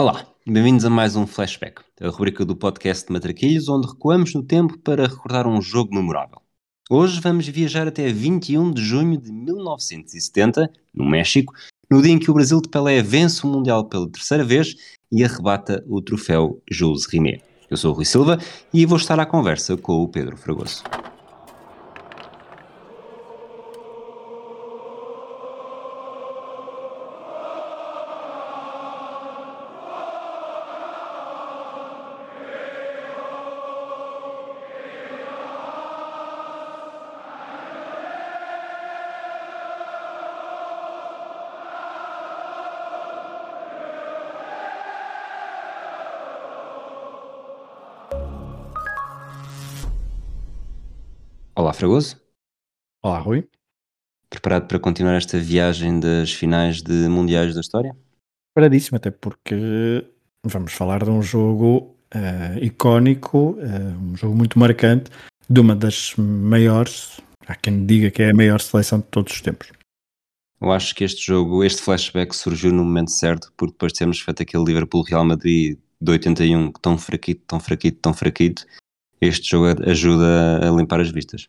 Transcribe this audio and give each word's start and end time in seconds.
Olá, 0.00 0.26
bem-vindos 0.46 0.86
a 0.86 0.88
mais 0.88 1.14
um 1.14 1.26
Flashback, 1.26 1.82
a 2.00 2.08
rubrica 2.08 2.42
do 2.42 2.56
podcast 2.56 3.06
de 3.06 3.12
Matraquilhos, 3.12 3.68
onde 3.68 3.86
recuamos 3.86 4.32
no 4.32 4.42
tempo 4.42 4.78
para 4.78 5.06
recordar 5.06 5.46
um 5.46 5.60
jogo 5.60 5.94
memorável. 5.94 6.40
Hoje 6.88 7.20
vamos 7.20 7.46
viajar 7.46 7.86
até 7.86 8.10
21 8.10 8.72
de 8.72 8.82
junho 8.82 9.20
de 9.20 9.30
1970, 9.30 10.72
no 10.94 11.04
México, 11.04 11.52
no 11.90 12.00
dia 12.00 12.12
em 12.12 12.18
que 12.18 12.30
o 12.30 12.34
Brasil 12.34 12.62
de 12.62 12.70
Pelé 12.70 13.02
vence 13.02 13.46
o 13.46 13.50
Mundial 13.50 13.90
pela 13.90 14.08
terceira 14.08 14.42
vez 14.42 14.74
e 15.12 15.22
arrebata 15.22 15.84
o 15.86 16.00
troféu 16.00 16.62
Jules 16.70 17.04
Rimet. 17.04 17.42
Eu 17.68 17.76
sou 17.76 17.92
o 17.92 17.94
Rui 17.94 18.06
Silva 18.06 18.38
e 18.72 18.86
vou 18.86 18.96
estar 18.96 19.20
à 19.20 19.26
conversa 19.26 19.76
com 19.76 20.02
o 20.02 20.08
Pedro 20.08 20.34
Fragoso. 20.38 20.82
Fragoso. 51.80 52.20
Olá, 53.02 53.18
Rui. 53.20 53.48
Preparado 54.28 54.68
para 54.68 54.78
continuar 54.78 55.14
esta 55.14 55.38
viagem 55.38 55.98
das 55.98 56.30
finais 56.30 56.82
de 56.82 57.08
Mundiais 57.08 57.54
da 57.54 57.62
História? 57.62 57.96
Preparadíssimo, 58.52 58.98
até 58.98 59.10
porque 59.10 60.06
vamos 60.44 60.74
falar 60.74 61.02
de 61.02 61.08
um 61.08 61.22
jogo 61.22 61.96
uh, 62.14 62.62
icónico, 62.62 63.52
uh, 63.52 63.98
um 63.98 64.14
jogo 64.14 64.36
muito 64.36 64.58
marcante, 64.58 65.10
de 65.48 65.58
uma 65.58 65.74
das 65.74 66.14
maiores, 66.18 67.18
há 67.46 67.54
quem 67.54 67.86
diga 67.86 68.10
que 68.10 68.24
é 68.24 68.30
a 68.30 68.34
maior 68.34 68.60
seleção 68.60 68.98
de 68.98 69.06
todos 69.06 69.32
os 69.32 69.40
tempos. 69.40 69.72
Eu 70.60 70.70
acho 70.72 70.94
que 70.94 71.02
este 71.02 71.26
jogo, 71.26 71.64
este 71.64 71.80
flashback 71.80 72.36
surgiu 72.36 72.72
no 72.72 72.84
momento 72.84 73.10
certo, 73.10 73.50
porque 73.56 73.72
depois 73.72 73.94
de 73.94 74.00
termos 74.00 74.20
feito 74.20 74.42
aquele 74.42 74.64
Liverpool-Real 74.64 75.24
Madrid 75.24 75.78
de 75.98 76.10
81, 76.12 76.72
tão 76.72 76.98
fraquito, 76.98 77.42
tão 77.46 77.58
fraquito, 77.58 77.98
tão 78.02 78.12
fraquito, 78.12 78.66
este 79.18 79.48
jogo 79.48 79.82
ajuda 79.88 80.68
a 80.68 80.70
limpar 80.76 81.00
as 81.00 81.10
vistas. 81.10 81.48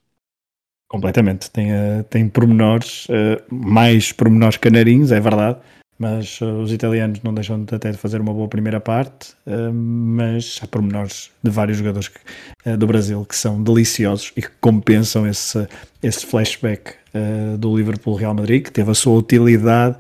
Completamente. 0.91 1.49
Tem, 1.49 1.71
uh, 1.71 2.03
tem 2.09 2.27
pormenores, 2.27 3.05
uh, 3.05 3.41
mais 3.49 4.11
pormenores 4.11 4.57
canarinhos, 4.57 5.13
é 5.13 5.21
verdade, 5.21 5.57
mas 5.97 6.41
uh, 6.41 6.59
os 6.59 6.73
italianos 6.73 7.21
não 7.23 7.33
deixam 7.33 7.63
de, 7.63 7.73
até 7.73 7.91
de 7.91 7.97
fazer 7.97 8.19
uma 8.19 8.33
boa 8.33 8.49
primeira 8.49 8.81
parte, 8.81 9.29
mas 9.73 10.59
há 10.61 10.67
pormenores 10.67 11.31
de 11.41 11.49
vários 11.49 11.77
jogadores 11.77 12.09
que, 12.09 12.75
do 12.75 12.85
Brasil 12.85 13.23
que 13.23 13.37
são 13.37 13.63
deliciosos 13.63 14.33
e 14.35 14.41
que 14.41 14.49
compensam 14.59 15.25
esse, 15.25 15.65
esse 16.03 16.25
flashback 16.25 16.95
do 17.57 17.77
Liverpool-Real 17.77 18.33
Madrid, 18.33 18.63
que 18.63 18.71
teve 18.71 18.91
a 18.91 18.93
sua 18.93 19.17
utilidade 19.17 19.95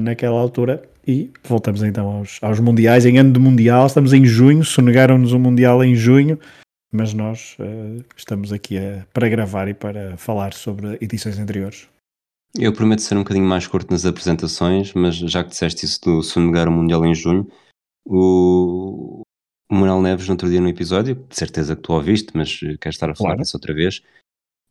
naquela 0.00 0.40
altura. 0.40 0.82
E 1.06 1.30
voltamos 1.44 1.82
então 1.82 2.08
aos, 2.08 2.38
aos 2.40 2.58
Mundiais. 2.60 3.04
Em 3.04 3.18
ano 3.18 3.32
de 3.32 3.38
Mundial, 3.38 3.86
estamos 3.86 4.12
em 4.12 4.24
junho, 4.24 4.64
sonegaram-nos 4.64 5.32
o 5.32 5.38
Mundial 5.38 5.82
em 5.84 5.94
junho 5.94 6.38
mas 6.92 7.14
nós 7.14 7.56
uh, 7.58 8.04
estamos 8.16 8.52
aqui 8.52 8.78
a, 8.78 9.06
para 9.12 9.28
gravar 9.28 9.66
e 9.66 9.74
para 9.74 10.16
falar 10.16 10.52
sobre 10.52 10.98
edições 11.00 11.38
anteriores. 11.38 11.88
Eu 12.54 12.72
prometo 12.72 13.00
ser 13.00 13.16
um 13.16 13.22
bocadinho 13.22 13.46
mais 13.46 13.66
curto 13.66 13.90
nas 13.90 14.04
apresentações, 14.04 14.92
mas 14.92 15.16
já 15.16 15.42
que 15.42 15.50
disseste 15.50 15.86
isso 15.86 16.00
do 16.02 16.22
sonegar 16.22 16.68
o 16.68 16.72
Mundial 16.72 17.04
em 17.06 17.14
junho, 17.14 17.50
o, 18.04 19.22
o 19.70 19.74
Manuel 19.74 20.02
Neves, 20.02 20.28
no 20.28 20.34
outro 20.34 20.50
dia 20.50 20.60
no 20.60 20.68
episódio, 20.68 21.14
de 21.14 21.34
certeza 21.34 21.74
que 21.74 21.80
tu 21.80 21.94
ouviste, 21.94 22.36
mas 22.36 22.58
quero 22.58 22.90
estar 22.90 23.08
a 23.08 23.14
falar 23.14 23.30
claro. 23.30 23.42
disso 23.42 23.56
outra 23.56 23.72
vez, 23.72 24.02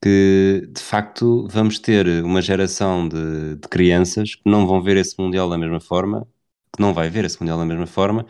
que 0.03 0.69
de 0.71 0.81
facto 0.81 1.47
vamos 1.47 1.79
ter 1.79 2.23
uma 2.23 2.41
geração 2.41 3.09
de, 3.09 3.55
de 3.55 3.67
crianças 3.67 4.35
que 4.35 4.47
não 4.49 4.67
vão 4.67 4.83
ver 4.83 4.97
esse 4.97 5.19
Mundial 5.19 5.49
da 5.49 5.57
mesma 5.57 5.79
forma, 5.79 6.27
que 6.75 6.79
não 6.79 6.93
vai 6.93 7.09
ver 7.09 7.25
esse 7.25 7.39
Mundial 7.39 7.57
da 7.57 7.65
mesma 7.65 7.87
forma, 7.87 8.27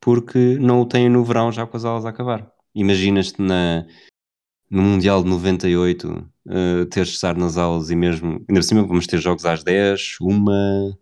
porque 0.00 0.56
não 0.60 0.80
o 0.80 0.86
têm 0.86 1.08
no 1.08 1.24
verão 1.24 1.50
já 1.50 1.66
com 1.66 1.76
as 1.76 1.84
aulas 1.84 2.06
a 2.06 2.10
acabar. 2.10 2.52
Imaginas-te 2.74 3.40
na, 3.40 3.86
no 4.70 4.82
Mundial 4.82 5.22
de 5.22 5.28
98 5.28 6.08
uh, 6.46 6.86
teres 6.86 7.08
de 7.08 7.14
estar 7.14 7.36
nas 7.36 7.56
aulas 7.56 7.90
e 7.90 7.96
mesmo, 7.96 8.44
ainda 8.48 8.60
por 8.60 8.62
cima 8.62 8.82
vamos 8.82 9.06
ter 9.06 9.18
jogos 9.18 9.44
às 9.44 9.62
10, 9.62 10.16
1, 10.20 10.92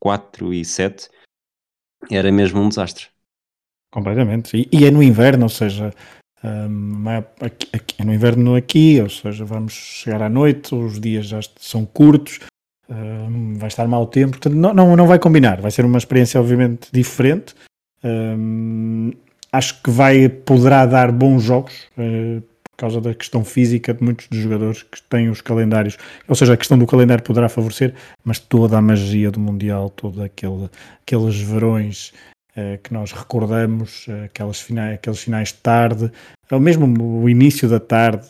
4 0.00 0.54
e 0.54 0.64
7, 0.64 1.08
era 2.10 2.32
mesmo 2.32 2.60
um 2.60 2.68
desastre. 2.68 3.06
Completamente. 3.92 4.56
E, 4.56 4.68
e 4.72 4.84
é 4.84 4.90
no 4.90 5.02
inverno, 5.02 5.44
ou 5.44 5.48
seja, 5.48 5.92
um, 6.42 7.08
é, 7.10 7.18
aqui, 7.40 7.68
aqui, 7.72 7.94
é 7.98 8.04
no 8.04 8.14
inverno 8.14 8.54
aqui, 8.54 9.00
ou 9.00 9.10
seja, 9.10 9.44
vamos 9.44 9.74
chegar 9.74 10.22
à 10.22 10.28
noite, 10.28 10.74
os 10.74 10.98
dias 10.98 11.26
já 11.26 11.40
são 11.58 11.84
curtos, 11.84 12.40
um, 12.88 13.54
vai 13.54 13.68
estar 13.68 13.86
mau 13.86 14.06
tempo, 14.06 14.32
portanto 14.32 14.54
não, 14.54 14.72
não, 14.74 14.96
não 14.96 15.06
vai 15.06 15.18
combinar, 15.18 15.60
vai 15.60 15.70
ser 15.70 15.84
uma 15.84 15.98
experiência 15.98 16.40
obviamente 16.40 16.88
diferente. 16.92 17.54
Um, 18.02 19.12
acho 19.52 19.82
que 19.82 19.90
vai, 19.90 20.28
poderá 20.28 20.86
dar 20.86 21.10
bons 21.12 21.42
jogos 21.42 21.88
uh, 21.96 22.40
por 22.40 22.76
causa 22.76 23.00
da 23.00 23.14
questão 23.14 23.44
física 23.44 23.92
de 23.92 24.02
muitos 24.02 24.26
dos 24.28 24.38
jogadores 24.38 24.82
que 24.82 25.02
têm 25.02 25.28
os 25.28 25.40
calendários, 25.40 25.98
ou 26.26 26.34
seja, 26.34 26.54
a 26.54 26.56
questão 26.56 26.78
do 26.78 26.86
calendário 26.86 27.22
poderá 27.22 27.48
favorecer, 27.48 27.94
mas 28.24 28.38
toda 28.38 28.78
a 28.78 28.82
magia 28.82 29.30
do 29.30 29.38
Mundial, 29.38 29.90
todos 29.90 30.20
aquele, 30.20 30.70
aqueles 31.02 31.40
verões 31.40 32.12
uh, 32.56 32.78
que 32.82 32.92
nós 32.92 33.12
recordamos, 33.12 34.06
uh, 34.06 34.24
aquelas 34.24 34.60
finais, 34.60 34.94
aqueles 34.94 35.20
finais 35.20 35.48
de 35.48 35.54
tarde, 35.54 36.10
ou 36.50 36.60
mesmo 36.60 37.22
o 37.22 37.28
início 37.28 37.68
da 37.68 37.78
tarde, 37.78 38.26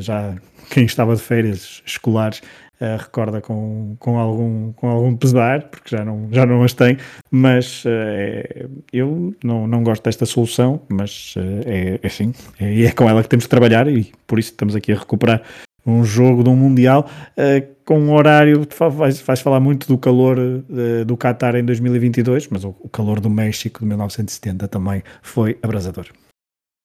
já 0.00 0.36
quem 0.70 0.84
estava 0.84 1.16
de 1.16 1.22
férias 1.22 1.82
escolares 1.86 2.42
uh, 2.80 2.96
recorda 2.98 3.40
com, 3.40 3.96
com, 3.98 4.18
algum, 4.18 4.72
com 4.72 4.88
algum 4.88 5.16
pesar, 5.16 5.68
porque 5.68 5.96
já 5.96 6.04
não, 6.04 6.28
já 6.30 6.46
não 6.46 6.62
as 6.62 6.72
tem, 6.72 6.98
mas 7.30 7.84
uh, 7.84 8.70
eu 8.92 9.34
não, 9.42 9.66
não 9.66 9.82
gosto 9.82 10.04
desta 10.04 10.26
solução, 10.26 10.80
mas 10.88 11.34
uh, 11.36 11.40
é, 11.66 12.00
é 12.02 12.06
assim, 12.06 12.32
é, 12.60 12.84
é 12.84 12.92
com 12.92 13.08
ela 13.08 13.22
que 13.22 13.28
temos 13.28 13.44
que 13.44 13.50
trabalhar 13.50 13.88
e 13.88 14.12
por 14.26 14.38
isso 14.38 14.50
estamos 14.50 14.74
aqui 14.74 14.92
a 14.92 14.98
recuperar 14.98 15.42
um 15.86 16.04
jogo 16.04 16.42
de 16.42 16.50
um 16.50 16.56
Mundial 16.56 17.08
com 17.84 18.00
um 18.00 18.12
horário, 18.12 18.66
vais, 18.90 19.20
vais 19.20 19.40
falar 19.40 19.60
muito 19.60 19.86
do 19.86 19.96
calor 19.96 20.36
do 21.06 21.16
Qatar 21.16 21.54
em 21.54 21.64
2022, 21.64 22.48
mas 22.48 22.64
o, 22.64 22.74
o, 22.80 22.88
calor 22.88 23.20
do 23.20 23.30
México 23.30 23.78
de 23.78 23.86
1970 23.86 24.66
também 24.66 25.04
foi 25.22 25.56
abrasador. 25.62 26.08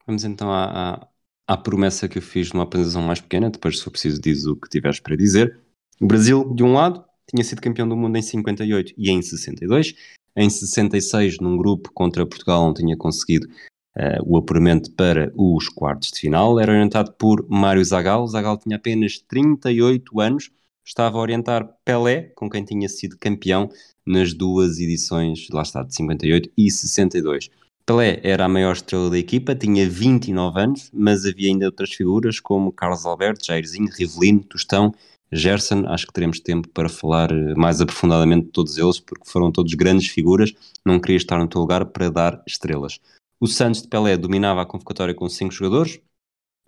Vamos 0.06 0.24
então 0.24 0.52
à, 0.52 0.66
à, 0.66 1.08
à 1.48 1.58
promessa 1.58 2.08
que 2.08 2.20
eu 2.20 2.22
fiz 2.22 2.54
numa 2.54 2.64
apresentação 2.64 3.02
mais 3.02 3.20
pequena, 3.20 3.50
depois 3.50 3.80
se 3.80 3.84
for 3.84 3.90
preciso 3.90 4.22
diz 4.22 4.46
o 4.46 4.56
que 4.56 4.70
tiveres 4.70 5.00
para 5.00 5.16
dizer. 5.16 5.60
O 6.02 6.08
Brasil, 6.08 6.52
de 6.56 6.64
um 6.64 6.74
lado, 6.74 7.06
tinha 7.30 7.44
sido 7.44 7.62
campeão 7.62 7.88
do 7.88 7.96
mundo 7.96 8.18
em 8.18 8.24
58 8.24 8.92
e 8.98 9.12
em 9.12 9.22
62. 9.22 9.94
Em 10.36 10.50
66, 10.50 11.38
num 11.40 11.56
grupo 11.56 11.92
contra 11.94 12.26
Portugal, 12.26 12.66
não 12.66 12.74
tinha 12.74 12.98
conseguido 12.98 13.48
uh, 13.96 14.26
o 14.26 14.36
apuramento 14.36 14.92
para 14.94 15.32
os 15.36 15.70
quartos 15.70 16.10
de 16.10 16.22
final. 16.22 16.60
Era 16.60 16.72
orientado 16.72 17.14
por 17.14 17.48
Mário 17.48 17.86
Zagal. 17.86 18.26
Zagal 18.26 18.58
tinha 18.58 18.78
apenas 18.78 19.20
38 19.20 20.20
anos. 20.20 20.50
Estava 20.84 21.20
a 21.20 21.22
orientar 21.22 21.70
Pelé, 21.86 22.32
com 22.36 22.50
quem 22.50 22.66
tinha 22.66 22.90
sido 22.90 23.16
campeão 23.20 23.70
nas 24.04 24.34
duas 24.34 24.80
edições, 24.80 25.50
lá 25.52 25.62
está, 25.62 25.84
de 25.84 25.94
58 25.94 26.50
e 26.58 26.72
62. 26.72 27.52
Pelé 27.86 28.20
era 28.24 28.46
a 28.46 28.50
maior 28.50 28.74
estrela 28.74 29.08
da 29.08 29.20
equipa, 29.20 29.54
tinha 29.54 29.88
29 29.88 30.60
anos, 30.60 30.90
mas 30.92 31.26
havia 31.28 31.50
ainda 31.50 31.68
outras 31.68 31.94
figuras 31.94 32.40
como 32.40 32.72
Carlos 32.72 33.06
Alberto, 33.06 33.46
Jairzinho, 33.46 33.92
Rivelino, 33.96 34.44
Tostão 34.44 34.92
Gerson, 35.32 35.86
acho 35.88 36.08
que 36.08 36.14
teremos 36.14 36.40
tempo 36.40 36.68
para 36.70 36.90
falar 36.90 37.32
eh, 37.32 37.54
mais 37.56 37.80
aprofundadamente 37.80 38.48
de 38.48 38.52
todos 38.52 38.78
eles, 38.78 39.00
porque 39.00 39.30
foram 39.30 39.52
todos 39.52 39.74
grandes 39.74 40.08
figuras, 40.08 40.54
não 40.86 41.00
queria 41.00 41.18
estar 41.18 41.40
no 41.40 41.48
teu 41.48 41.62
lugar 41.62 41.86
para 41.86 42.10
dar 42.10 42.44
estrelas. 42.46 43.00
O 43.40 43.48
Santos 43.48 43.82
de 43.82 43.88
Pelé 43.88 44.18
dominava 44.18 44.62
a 44.62 44.66
convocatória 44.66 45.16
com 45.16 45.28
5 45.30 45.54
jogadores, 45.54 46.00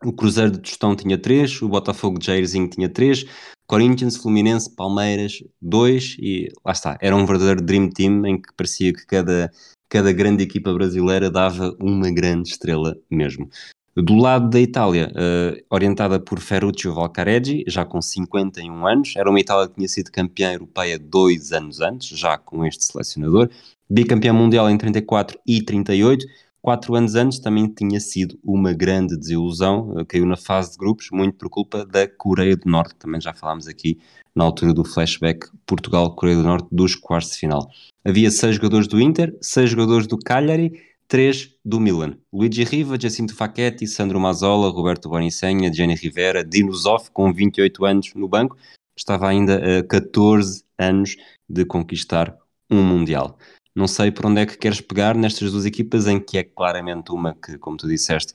o 0.04 0.12
Cruzeiro 0.12 0.52
de 0.52 0.60
Tostão 0.60 0.96
tinha 0.96 1.18
3, 1.18 1.62
o 1.62 1.70
Botafogo 1.70 2.20
de 2.20 2.26
Jairzinho 2.26 2.70
tinha 2.70 2.90
3, 2.90 3.26
Corinthians, 3.68 4.18
Fluminense, 4.18 4.74
Palmeiras, 4.76 5.44
2 5.62 6.18
e 6.20 6.50
lá 6.66 6.72
está, 6.72 6.98
era 7.02 7.16
um 7.16 7.26
verdadeiro 7.26 7.62
Dream 7.62 7.90
Team 7.90 8.26
em 8.26 8.42
que 8.42 8.54
parecia 8.56 8.94
que 8.94 9.06
cada, 9.06 9.52
cada 9.90 10.12
grande 10.12 10.44
equipa 10.44 10.74
brasileira 10.74 11.30
dava 11.30 11.76
uma 11.80 12.12
grande 12.12 12.50
estrela 12.50 12.98
mesmo. 13.10 13.50
Do 13.96 14.16
lado 14.16 14.50
da 14.50 14.60
Itália, 14.60 15.12
uh, 15.12 15.64
orientada 15.70 16.20
por 16.20 16.40
Ferruccio 16.40 16.92
Valcareggi, 16.96 17.64
já 17.68 17.86
com 17.86 18.02
51 18.02 18.88
anos, 18.88 19.14
era 19.16 19.30
uma 19.30 19.40
Itália 19.40 19.68
que 19.68 19.76
tinha 19.76 19.88
sido 19.88 20.12
campeã 20.12 20.52
europeia 20.52 20.98
dois 20.98 21.52
anos 21.52 21.80
antes, 21.80 22.18
já 22.18 22.36
com 22.36 22.66
este 22.66 22.84
selecionador, 22.84 23.52
bicampeã 23.88 24.34
mundial 24.34 24.68
em 24.68 24.78
34 24.80 25.38
e 25.46 25.62
38, 25.62 26.26
quatro 26.60 26.96
anos 26.96 27.14
antes 27.14 27.38
também 27.38 27.68
tinha 27.68 28.00
sido 28.00 28.40
uma 28.44 28.74
grande 28.74 29.16
desilusão, 29.16 29.94
eh, 30.00 30.06
caiu 30.06 30.26
na 30.26 30.38
fase 30.38 30.72
de 30.72 30.78
grupos, 30.78 31.10
muito 31.12 31.38
por 31.38 31.48
culpa 31.48 31.86
da 31.86 32.08
Coreia 32.08 32.58
do 32.58 32.68
Norte, 32.68 32.96
também 32.96 33.22
já 33.22 33.32
falámos 33.32 33.68
aqui 33.68 34.00
na 34.34 34.44
altura 34.44 34.74
do 34.74 34.84
flashback 34.84 35.46
Portugal-Coreia 35.68 36.38
do 36.38 36.44
Norte 36.44 36.68
dos 36.72 36.96
quartos 36.96 37.34
de 37.34 37.38
final. 37.38 37.70
Havia 38.04 38.32
seis 38.32 38.56
jogadores 38.56 38.88
do 38.88 39.00
Inter, 39.00 39.38
seis 39.40 39.70
jogadores 39.70 40.08
do 40.08 40.18
Cagliari, 40.18 40.72
três 41.14 41.56
do 41.64 41.80
Milan. 41.80 42.18
Luigi 42.34 42.64
Riva, 42.64 43.00
Jacinto 43.00 43.36
Facchetti, 43.36 43.86
Sandro 43.86 44.20
Mazzola, 44.20 44.72
Roberto 44.72 45.08
Bonicenha, 45.08 45.72
Gianni 45.72 45.94
Rivera, 45.94 46.44
Dino 46.44 46.74
Zoff, 46.74 47.12
com 47.12 47.32
28 47.32 47.86
anos 47.86 48.14
no 48.16 48.28
banco, 48.28 48.58
estava 48.98 49.28
ainda 49.28 49.62
a 49.78 49.84
14 49.84 50.64
anos 50.76 51.16
de 51.48 51.66
conquistar 51.66 52.36
um 52.68 52.82
Mundial. 52.82 53.38
Não 53.76 53.88
sei 53.88 54.10
por 54.10 54.26
onde 54.26 54.42
é 54.42 54.46
que 54.48 54.58
queres 54.58 54.82
pegar 54.82 55.16
nestas 55.16 55.52
duas 55.52 55.68
equipas, 55.68 56.08
em 56.08 56.20
que 56.20 56.40
é 56.40 56.44
claramente 56.44 57.12
uma 57.12 57.36
que, 57.36 57.60
como 57.60 57.78
tu 57.78 57.88
disseste, 57.88 58.34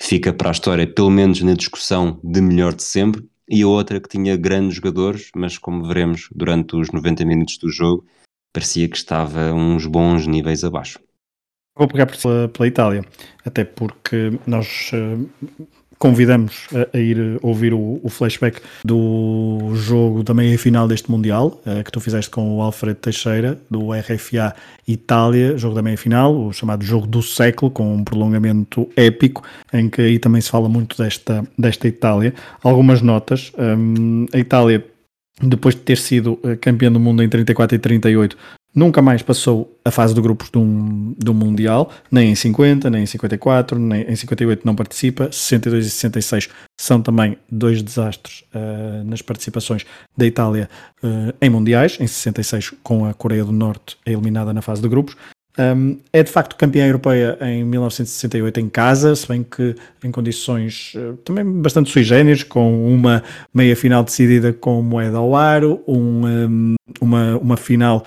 fica 0.00 0.32
para 0.32 0.48
a 0.48 0.52
história, 0.52 0.86
pelo 0.86 1.10
menos 1.10 1.42
na 1.42 1.52
discussão 1.52 2.18
de 2.24 2.40
melhor 2.40 2.74
de 2.74 2.84
sempre, 2.84 3.28
e 3.46 3.60
a 3.60 3.68
outra 3.68 4.00
que 4.00 4.08
tinha 4.08 4.34
grandes 4.34 4.76
jogadores, 4.76 5.28
mas 5.36 5.58
como 5.58 5.86
veremos 5.86 6.30
durante 6.34 6.74
os 6.74 6.90
90 6.90 7.26
minutos 7.26 7.58
do 7.58 7.70
jogo, 7.70 8.06
parecia 8.50 8.88
que 8.88 8.96
estava 8.96 9.52
uns 9.52 9.84
bons 9.84 10.26
níveis 10.26 10.64
abaixo. 10.64 10.98
Vou 11.78 11.86
pegar 11.86 12.06
pela, 12.06 12.48
pela 12.48 12.66
Itália, 12.66 13.04
até 13.44 13.62
porque 13.62 14.32
nós 14.44 14.90
uh, 14.92 15.28
convidamos 15.96 16.66
a, 16.74 16.96
a, 16.96 17.00
ir 17.00 17.38
ouvir 17.40 17.72
o, 17.72 18.00
o, 18.02 18.08
flashback 18.08 18.60
do 18.84 19.70
jogo 19.74 20.24
da 20.24 20.34
meia-final 20.34 20.88
deste 20.88 21.08
Mundial, 21.08 21.60
uh, 21.64 21.84
que 21.84 21.92
tu 21.92 22.00
fizeste 22.00 22.32
com 22.32 22.56
o 22.56 22.62
Alfredo 22.62 22.98
Teixeira, 22.98 23.56
do 23.70 23.92
RFA 23.92 24.56
Itália, 24.88 25.56
jogo 25.56 25.76
da 25.76 25.82
meia-final, 25.82 26.36
o 26.36 26.52
chamado 26.52 26.84
jogo 26.84 27.06
do 27.06 27.22
século, 27.22 27.70
com 27.70 27.94
um 27.94 28.02
prolongamento 28.02 28.88
épico, 28.96 29.44
em 29.72 29.88
que 29.88 30.02
aí 30.02 30.18
também 30.18 30.40
se 30.40 30.50
fala 30.50 30.68
muito 30.68 31.00
desta, 31.00 31.44
desta 31.56 31.86
Itália. 31.86 32.34
Algumas 32.60 33.02
notas. 33.02 33.52
Um, 33.56 34.26
a 34.32 34.38
Itália 34.38 34.84
depois 35.40 35.74
de 35.74 35.82
ter 35.82 35.98
sido 35.98 36.38
eh, 36.42 36.56
campeão 36.56 36.92
do 36.92 36.98
mundo 36.98 37.22
em 37.22 37.28
34 37.28 37.76
e 37.76 37.78
38, 37.78 38.36
Nunca 38.74 39.00
mais 39.00 39.22
passou 39.22 39.76
a 39.84 39.90
fase 39.90 40.14
de 40.14 40.20
grupos 40.20 40.50
de 40.50 40.58
um, 40.58 41.14
de 41.16 41.30
um 41.30 41.34
Mundial, 41.34 41.90
nem 42.10 42.30
em 42.30 42.34
50, 42.34 42.90
nem 42.90 43.02
em 43.02 43.06
54, 43.06 43.78
nem 43.78 44.02
em 44.02 44.14
58 44.14 44.64
não 44.64 44.74
participa, 44.74 45.32
62 45.32 45.86
e 45.86 45.90
66 45.90 46.48
são 46.78 47.00
também 47.00 47.36
dois 47.50 47.82
desastres 47.82 48.44
uh, 48.54 49.02
nas 49.04 49.22
participações 49.22 49.84
da 50.16 50.26
Itália 50.26 50.68
uh, 51.02 51.34
em 51.40 51.50
Mundiais, 51.50 51.96
em 51.98 52.06
66 52.06 52.74
com 52.82 53.06
a 53.06 53.14
Coreia 53.14 53.44
do 53.44 53.52
Norte 53.52 53.96
eliminada 54.06 54.52
na 54.52 54.62
fase 54.62 54.82
de 54.82 54.88
grupos. 54.88 55.16
Um, 55.58 55.98
é 56.12 56.22
de 56.22 56.30
facto 56.30 56.54
campeã 56.54 56.86
europeia 56.86 57.36
em 57.40 57.64
1968 57.64 58.60
em 58.60 58.68
casa, 58.68 59.16
se 59.16 59.26
bem 59.26 59.42
que 59.42 59.74
em 60.04 60.10
condições 60.12 60.92
uh, 60.94 61.16
também 61.24 61.44
bastante 61.44 61.90
sui 61.90 62.04
generis, 62.04 62.44
com 62.44 62.86
uma 62.86 63.24
meia 63.52 63.74
final 63.74 64.04
decidida 64.04 64.52
com 64.52 64.80
moeda 64.82 65.18
ao 65.18 65.34
aro, 65.34 65.82
um, 65.88 66.24
um, 66.24 66.74
uma, 67.00 67.36
uma 67.38 67.56
final 67.56 68.06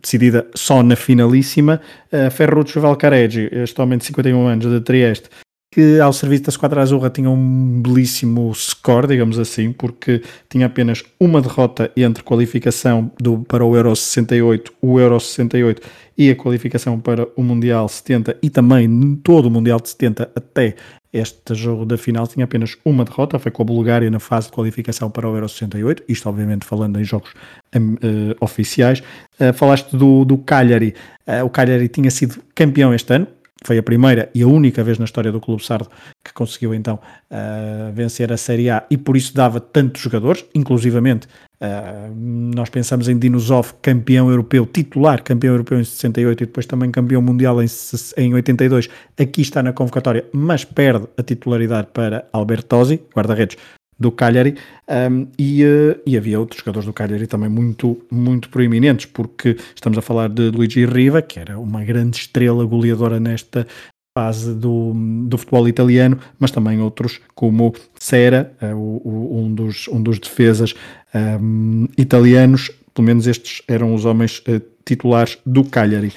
decidida 0.00 0.46
só 0.54 0.82
na 0.82 0.96
finalíssima, 0.96 1.80
uh, 2.12 2.30
Ferruccio 2.30 2.80
Valcareggi, 2.80 3.48
este 3.52 3.80
homem 3.80 3.98
de 3.98 4.04
51 4.04 4.46
anos 4.46 4.66
de 4.66 4.80
Trieste, 4.80 5.28
que 5.76 6.00
ao 6.00 6.12
serviço 6.12 6.44
da 6.44 6.52
Squadra 6.52 6.80
Azurra 6.80 7.10
tinha 7.10 7.28
um 7.28 7.82
belíssimo 7.82 8.54
score, 8.54 9.08
digamos 9.08 9.38
assim, 9.38 9.72
porque 9.72 10.22
tinha 10.48 10.66
apenas 10.66 11.04
uma 11.20 11.40
derrota 11.42 11.90
entre 11.96 12.22
qualificação 12.22 13.10
do, 13.20 13.40
para 13.40 13.64
o 13.64 13.76
Euro 13.76 13.94
68, 13.94 14.72
o 14.80 14.98
Euro 14.98 15.20
68 15.20 15.82
e 16.16 16.30
a 16.30 16.36
qualificação 16.36 16.98
para 16.98 17.28
o 17.36 17.42
Mundial 17.42 17.86
70 17.88 18.38
e 18.42 18.48
também 18.48 19.16
todo 19.22 19.46
o 19.46 19.50
Mundial 19.50 19.78
de 19.78 19.90
70 19.90 20.30
até 20.34 20.76
este 21.16 21.54
jogo 21.54 21.86
da 21.86 21.96
final 21.96 22.26
tinha 22.26 22.44
apenas 22.44 22.76
uma 22.84 23.04
derrota, 23.04 23.38
foi 23.38 23.50
com 23.50 23.62
a 23.62 23.64
Bulgária 23.64 24.10
na 24.10 24.20
fase 24.20 24.48
de 24.48 24.52
qualificação 24.52 25.10
para 25.10 25.28
o 25.28 25.34
Euro 25.34 25.48
68, 25.48 26.02
isto 26.08 26.28
obviamente 26.28 26.66
falando 26.66 27.00
em 27.00 27.04
jogos 27.04 27.30
uh, 27.30 28.36
oficiais. 28.40 29.02
Uh, 29.40 29.52
falaste 29.54 29.96
do, 29.96 30.24
do 30.24 30.36
Cagliari, 30.38 30.94
uh, 31.26 31.44
o 31.44 31.50
Cagliari 31.50 31.88
tinha 31.88 32.10
sido 32.10 32.38
campeão 32.54 32.92
este 32.92 33.12
ano, 33.14 33.26
foi 33.64 33.78
a 33.78 33.82
primeira 33.82 34.28
e 34.34 34.42
a 34.42 34.46
única 34.46 34.84
vez 34.84 34.98
na 34.98 35.04
história 35.04 35.32
do 35.32 35.40
Clube 35.40 35.64
Sardo 35.64 35.88
que 36.24 36.32
conseguiu 36.32 36.74
então 36.74 36.96
uh, 37.30 37.92
vencer 37.92 38.32
a 38.32 38.36
Série 38.36 38.68
A 38.68 38.84
e 38.90 38.96
por 38.96 39.16
isso 39.16 39.34
dava 39.34 39.60
tantos 39.60 40.02
jogadores, 40.02 40.44
inclusivamente 40.54 41.26
uh, 41.60 42.14
nós 42.54 42.68
pensamos 42.68 43.08
em 43.08 43.18
Dinosov, 43.18 43.72
campeão 43.80 44.28
europeu, 44.30 44.66
titular, 44.66 45.22
campeão 45.22 45.54
europeu 45.54 45.80
em 45.80 45.84
68 45.84 46.42
e 46.42 46.46
depois 46.46 46.66
também 46.66 46.90
campeão 46.90 47.22
mundial 47.22 47.62
em, 47.62 47.66
em 48.16 48.34
82, 48.34 48.88
aqui 49.18 49.40
está 49.40 49.62
na 49.62 49.72
convocatória, 49.72 50.24
mas 50.32 50.64
perde 50.64 51.06
a 51.16 51.22
titularidade 51.22 51.88
para 51.92 52.28
Albertosi, 52.32 53.00
guarda-redes 53.14 53.56
do 53.98 54.12
Cagliari 54.12 54.56
um, 55.10 55.26
e, 55.38 55.64
uh, 55.64 56.00
e, 56.06 56.16
havia 56.16 56.38
outros 56.38 56.60
jogadores 56.60 56.86
do 56.86 56.92
Cagliari 56.92 57.26
também 57.26 57.48
muito, 57.48 58.00
muito 58.10 58.48
proeminentes, 58.50 59.06
porque 59.06 59.56
estamos 59.74 59.98
a 59.98 60.02
falar 60.02 60.28
de 60.28 60.50
Luigi 60.50 60.84
Riva, 60.84 61.22
que 61.22 61.40
era 61.40 61.58
uma 61.58 61.84
grande 61.84 62.16
estrela 62.18 62.64
goleadora 62.64 63.18
nesta 63.18 63.66
fase 64.16 64.54
do, 64.54 64.94
do 65.26 65.36
futebol 65.36 65.68
italiano, 65.68 66.18
mas 66.38 66.50
também 66.50 66.80
outros 66.80 67.20
como 67.34 67.74
Sera, 67.98 68.52
uh, 68.62 68.74
o, 68.74 69.44
um, 69.44 69.54
dos, 69.54 69.88
um 69.88 70.02
dos 70.02 70.18
defesas 70.18 70.74
um, 71.14 71.86
italianos, 71.98 72.70
pelo 72.94 73.06
menos 73.06 73.26
estes 73.26 73.62
eram 73.68 73.94
os 73.94 74.04
homens 74.04 74.42
uh, 74.48 74.75
titulares 74.86 75.36
do 75.44 75.64
Cagliari, 75.64 76.12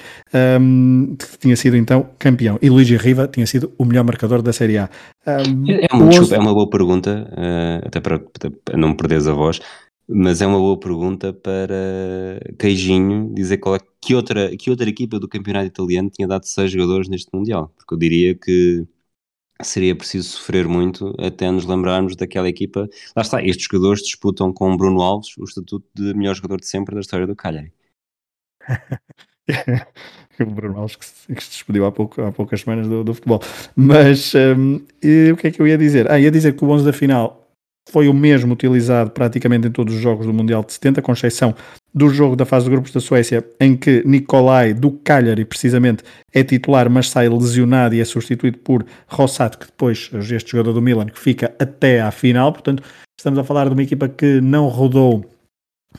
um, 0.60 1.16
que 1.16 1.38
tinha 1.38 1.56
sido 1.56 1.76
então 1.76 2.08
campeão. 2.18 2.58
E 2.62 2.70
Luigi 2.70 2.96
Riva 2.96 3.26
tinha 3.26 3.46
sido 3.46 3.72
o 3.76 3.84
melhor 3.84 4.04
marcador 4.04 4.40
da 4.40 4.52
Série 4.52 4.78
A. 4.78 4.88
Um, 5.26 5.70
é, 5.70 5.88
uma, 5.92 6.08
desculpa, 6.08 6.36
é 6.36 6.38
uma 6.38 6.54
boa 6.54 6.70
pergunta, 6.70 7.28
uh, 7.32 7.86
até 7.86 8.00
para, 8.00 8.20
para, 8.20 8.76
não 8.76 8.94
perderes 8.94 9.26
a 9.26 9.32
voz, 9.32 9.60
mas 10.08 10.40
é 10.40 10.46
uma 10.46 10.58
boa 10.58 10.78
pergunta 10.78 11.32
para 11.32 12.40
Queijinho 12.58 13.32
dizer 13.34 13.58
qual 13.58 13.74
é, 13.74 13.80
que, 14.00 14.14
outra, 14.14 14.56
que 14.56 14.70
outra 14.70 14.88
equipa 14.88 15.18
do 15.18 15.28
campeonato 15.28 15.66
italiano 15.66 16.08
tinha 16.08 16.28
dado 16.28 16.44
seis 16.46 16.70
jogadores 16.70 17.08
neste 17.08 17.28
Mundial, 17.34 17.72
porque 17.76 17.94
eu 17.94 17.98
diria 17.98 18.34
que 18.34 18.86
seria 19.62 19.94
preciso 19.94 20.30
sofrer 20.30 20.66
muito 20.66 21.14
até 21.18 21.50
nos 21.50 21.66
lembrarmos 21.66 22.16
daquela 22.16 22.48
equipa. 22.48 22.88
Lá 23.16 23.22
está, 23.22 23.42
estes 23.42 23.66
jogadores 23.70 24.02
disputam 24.02 24.52
com 24.52 24.76
Bruno 24.76 25.02
Alves 25.02 25.36
o 25.36 25.44
estatuto 25.44 25.86
de 25.94 26.14
melhor 26.14 26.34
jogador 26.34 26.60
de 26.60 26.66
sempre 26.66 26.94
da 26.94 27.00
história 27.00 27.26
do 27.26 27.36
Cagliari. 27.36 27.72
o 30.40 30.50
Bruno 30.50 30.78
Alves 30.78 30.96
que 30.96 31.04
se, 31.04 31.34
que 31.34 31.44
se 31.44 31.50
despediu 31.50 31.84
há, 31.86 31.92
pouco, 31.92 32.20
há 32.22 32.32
poucas 32.32 32.60
semanas 32.60 32.88
do, 32.88 33.04
do 33.04 33.14
futebol. 33.14 33.42
Mas 33.76 34.32
um, 34.34 34.76
o 35.32 35.36
que 35.36 35.46
é 35.46 35.50
que 35.50 35.60
eu 35.60 35.66
ia 35.66 35.76
dizer? 35.76 36.10
Ah, 36.10 36.18
ia 36.18 36.30
dizer 36.30 36.54
que 36.54 36.64
o 36.64 36.70
11 36.70 36.84
da 36.84 36.92
final 36.92 37.40
foi 37.90 38.08
o 38.08 38.14
mesmo 38.14 38.52
utilizado 38.52 39.10
praticamente 39.10 39.66
em 39.66 39.70
todos 39.70 39.94
os 39.94 40.00
jogos 40.00 40.26
do 40.26 40.32
Mundial 40.32 40.62
de 40.62 40.72
70, 40.72 41.02
com 41.02 41.12
exceção 41.12 41.54
do 41.92 42.08
jogo 42.08 42.36
da 42.36 42.44
fase 42.44 42.66
de 42.66 42.70
grupos 42.70 42.92
da 42.92 43.00
Suécia, 43.00 43.44
em 43.58 43.76
que 43.76 44.02
Nicolai 44.06 44.72
do 44.72 44.92
Cagliari, 44.92 45.44
precisamente, 45.44 46.04
é 46.32 46.44
titular, 46.44 46.88
mas 46.88 47.08
sai 47.08 47.28
lesionado 47.28 47.94
e 47.94 48.00
é 48.00 48.04
substituído 48.04 48.58
por 48.58 48.86
Rossato, 49.08 49.58
que 49.58 49.66
depois, 49.66 50.10
este 50.30 50.52
jogador 50.52 50.72
do 50.72 50.82
Milan, 50.82 51.06
que 51.06 51.18
fica 51.18 51.52
até 51.58 52.00
à 52.00 52.10
final. 52.12 52.52
Portanto, 52.52 52.82
estamos 53.18 53.38
a 53.38 53.44
falar 53.44 53.66
de 53.66 53.72
uma 53.72 53.82
equipa 53.82 54.08
que 54.08 54.40
não 54.40 54.68
rodou 54.68 55.24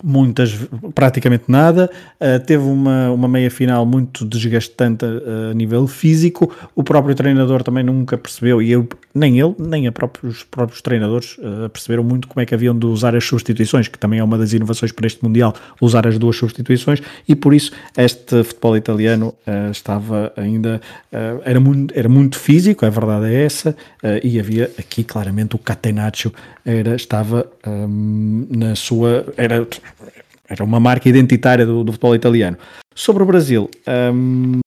muitas, 0.01 0.57
praticamente 0.95 1.43
nada, 1.48 1.89
uh, 2.19 2.39
teve 2.45 2.63
uma, 2.63 3.12
uma 3.12 3.27
meia 3.27 3.51
final 3.51 3.86
muito 3.86 4.25
desgastante 4.25 5.03
a, 5.05 5.51
a, 5.51 5.53
nível 5.53 5.86
físico, 5.86 6.55
o 6.74 6.81
próprio 6.81 7.13
treinador 7.13 7.62
também 7.62 7.83
nunca 7.83 8.17
percebeu, 8.17 8.62
e 8.62 8.71
eu, 8.71 8.88
nem 9.13 9.39
ele, 9.39 9.53
nem 9.60 9.91
os 10.24 10.43
próprios 10.43 10.81
treinadores 10.81 11.38
uh, 11.39 11.69
perceberam 11.69 12.03
muito 12.03 12.27
como 12.27 12.41
é 12.41 12.45
que 12.45 12.55
haviam 12.55 12.77
de 12.77 12.86
usar 12.86 13.15
as 13.15 13.25
substituições, 13.25 13.89
que 13.89 14.00
também 14.00 14.19
é 14.19 14.24
uma 14.24 14.38
das 14.38 14.53
inovações 14.53 14.93
para 14.93 15.05
este 15.05 15.21
Mundial, 15.24 15.53
usar 15.81 16.07
as 16.07 16.17
duas 16.17 16.38
substituições, 16.38 17.01
e 17.27 17.36
por 17.36 17.53
isso 17.53 17.71
este 17.98 18.43
futebol 18.43 18.77
italiano 18.77 19.36
uh, 19.45 19.71
estava 19.71 20.31
ainda, 20.38 20.79
era, 21.43 21.60
muito, 21.60 21.93
era 21.98 22.07
muito 22.07 22.39
físico, 22.39 22.86
a 22.86 22.89
verdade 22.89 23.25
é 23.25 23.43
essa, 23.43 23.75
e 24.24 24.39
havia 24.39 24.71
aqui 24.79 25.03
claramente 25.03 25.55
o 25.55 25.60
Catenaccio, 25.60 26.33
era, 26.65 26.95
estava 26.95 27.45
um, 27.67 28.48
na 28.50 28.75
sua, 28.75 29.25
era 29.36 29.67
era 30.47 30.63
uma 30.63 30.79
marca 30.79 31.07
identitária 31.07 31.65
do, 31.65 31.83
do 31.83 31.91
futebol 31.91 32.15
italiano. 32.15 32.57
Sobre 32.93 33.23
o 33.23 33.25
Brasil, 33.25 33.69
um, 34.13 34.59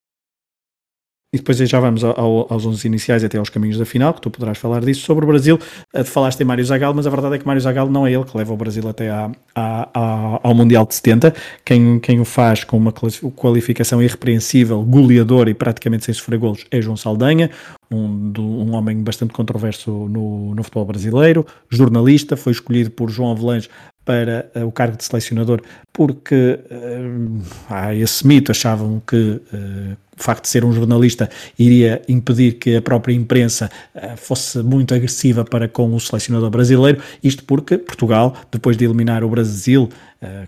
e 1.35 1.37
depois 1.37 1.59
já 1.59 1.80
vamos 1.80 2.04
ao, 2.04 2.47
aos 2.49 2.64
11 2.64 2.87
iniciais 2.87 3.25
até 3.25 3.38
aos 3.38 3.50
caminhos 3.50 3.76
da 3.76 3.85
final, 3.85 4.14
que 4.14 4.21
tu 4.21 4.30
poderás 4.30 4.56
falar 4.56 4.85
disso. 4.85 5.00
Sobre 5.00 5.25
o 5.25 5.28
Brasil, 5.28 5.59
uh, 5.92 6.04
falaste 6.04 6.40
em 6.40 6.44
Mário 6.44 6.64
Zagallo, 6.64 6.94
mas 6.94 7.09
a 7.09 7.11
verdade 7.11 7.35
é 7.35 7.38
que 7.40 7.47
Mário 7.47 7.61
Zagallo 7.61 7.90
não 7.90 8.06
é 8.06 8.12
ele 8.12 8.23
que 8.23 8.37
leva 8.37 8.52
o 8.52 8.56
Brasil 8.56 8.88
até 8.88 9.11
à, 9.11 9.33
à, 9.52 9.88
à, 9.92 10.40
ao 10.44 10.54
Mundial 10.54 10.87
de 10.87 10.94
70. 10.94 11.35
Quem, 11.64 11.99
quem 11.99 12.21
o 12.21 12.25
faz 12.25 12.62
com 12.62 12.76
uma 12.76 12.92
qualificação 12.92 14.00
irrepreensível, 14.00 14.80
goleador 14.83 15.49
e 15.49 15.54
praticamente 15.54 16.04
sem 16.04 16.14
sofrer 16.14 16.38
golos 16.38 16.64
é 16.71 16.80
João 16.80 16.97
Saldanha, 16.97 17.50
um, 17.90 18.33
um 18.38 18.73
homem 18.73 19.02
bastante 19.02 19.33
controverso 19.33 19.90
no, 19.90 20.54
no 20.54 20.62
futebol 20.62 20.85
brasileiro, 20.85 21.44
jornalista, 21.68 22.37
foi 22.37 22.52
escolhido 22.52 22.92
por 22.92 23.11
João 23.11 23.33
Avelange 23.33 23.68
para 24.05 24.51
uh, 24.55 24.67
o 24.67 24.73
cargo 24.73 24.97
de 24.97 25.05
selecionador, 25.05 25.63
porque 25.93 26.61
uh, 26.71 27.43
há 27.69 27.95
esse 27.95 28.27
mito, 28.27 28.51
achavam 28.51 29.03
que 29.07 29.17
uh, 29.17 29.97
o 30.17 30.23
facto 30.23 30.43
de 30.43 30.49
ser 30.49 30.65
um 30.65 30.73
jornalista 30.73 31.29
iria 31.59 32.03
impedir 32.09 32.53
que 32.55 32.77
a 32.77 32.83
própria 32.83 33.13
imprensa 33.13 33.69
fosse 34.17 34.59
muito 34.59 34.95
agressiva 34.95 35.45
para 35.45 35.67
com 35.67 35.93
o 35.93 35.99
selecionador 35.99 36.51
brasileiro, 36.51 37.03
isto 37.21 37.43
porque 37.43 37.77
Portugal, 37.77 38.37
depois 38.49 38.77
de 38.77 38.85
eliminar 38.85 39.25
o 39.25 39.29
Brasil 39.29 39.89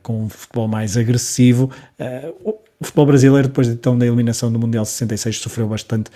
com 0.05 0.23
um 0.23 0.29
futebol 0.29 0.69
mais 0.69 0.97
agressivo, 0.97 1.69
o 2.45 2.55
futebol 2.81 3.07
brasileiro, 3.07 3.49
depois 3.49 3.67
então 3.67 3.99
da 3.99 4.07
eliminação 4.07 4.53
do 4.53 4.59
Mundial 4.61 4.85
66, 4.85 5.39
sofreu 5.39 5.67
bastante 5.67 6.13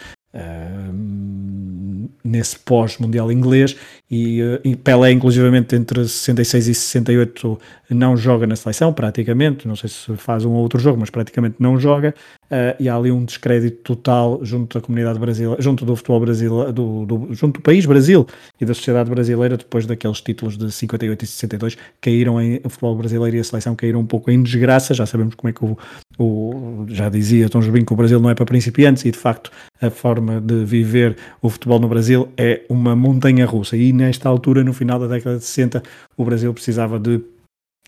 nesse 2.22 2.58
pós-mundial 2.58 3.30
inglês 3.32 3.76
e, 4.10 4.42
uh, 4.42 4.60
e, 4.64 4.76
Pelé 4.76 5.12
inclusivamente 5.12 5.74
entre 5.74 6.06
66 6.06 6.68
e 6.68 6.74
68 6.74 7.60
não 7.90 8.16
joga 8.16 8.46
na 8.46 8.56
seleção 8.56 8.92
praticamente, 8.92 9.66
não 9.66 9.76
sei 9.76 9.88
se 9.88 10.16
faz 10.16 10.44
um 10.44 10.52
ou 10.52 10.62
outro 10.62 10.78
jogo, 10.78 10.98
mas 11.00 11.10
praticamente 11.10 11.56
não 11.58 11.78
joga 11.78 12.14
uh, 12.50 12.76
e 12.78 12.88
há 12.88 12.96
ali 12.96 13.10
um 13.10 13.24
descrédito 13.24 13.78
total 13.82 14.40
junto 14.44 14.78
da 14.78 14.84
comunidade 14.84 15.18
brasileira, 15.18 15.60
junto 15.60 15.84
do 15.84 15.94
futebol 15.94 16.20
brasileiro, 16.20 16.72
do, 16.72 17.06
do, 17.06 17.34
junto 17.34 17.60
do 17.60 17.62
país 17.62 17.86
Brasil 17.86 18.26
e 18.60 18.64
da 18.64 18.74
sociedade 18.74 19.08
brasileira 19.08 19.56
depois 19.56 19.86
daqueles 19.86 20.20
títulos 20.20 20.56
de 20.56 20.70
58 20.70 21.24
e 21.24 21.26
62 21.26 21.78
caíram 22.00 22.40
em, 22.40 22.60
o 22.64 22.68
futebol 22.68 22.96
brasileiro 22.96 23.36
e 23.36 23.40
a 23.40 23.44
seleção 23.44 23.74
caíram 23.74 24.00
um 24.00 24.06
pouco 24.06 24.30
em 24.30 24.42
desgraça, 24.42 24.92
já 24.94 25.06
sabemos 25.06 25.34
como 25.34 25.50
é 25.50 25.52
que 25.52 25.64
o, 25.64 25.78
o 26.18 26.86
já 26.88 27.08
dizia 27.08 27.48
Tom 27.48 27.60
Jobim 27.60 27.84
que 27.84 27.92
o 27.92 27.96
Brasil 27.96 28.20
não 28.20 28.30
é 28.30 28.34
para 28.34 28.44
principiantes 28.44 29.04
e 29.04 29.10
de 29.10 29.18
facto 29.18 29.50
a 29.80 29.90
forma 29.90 30.40
de 30.40 30.64
viver 30.64 31.16
o 31.40 31.48
futebol 31.48 31.78
no 31.78 31.88
Brasil 31.88 32.28
é 32.36 32.62
uma 32.68 32.94
montanha 32.94 33.46
russa. 33.46 33.76
E 33.76 33.92
nesta 33.92 34.28
altura, 34.28 34.62
no 34.62 34.72
final 34.72 34.98
da 34.98 35.06
década 35.06 35.38
de 35.38 35.44
60, 35.44 35.82
o 36.16 36.24
Brasil 36.24 36.52
precisava 36.52 36.98
de 36.98 37.20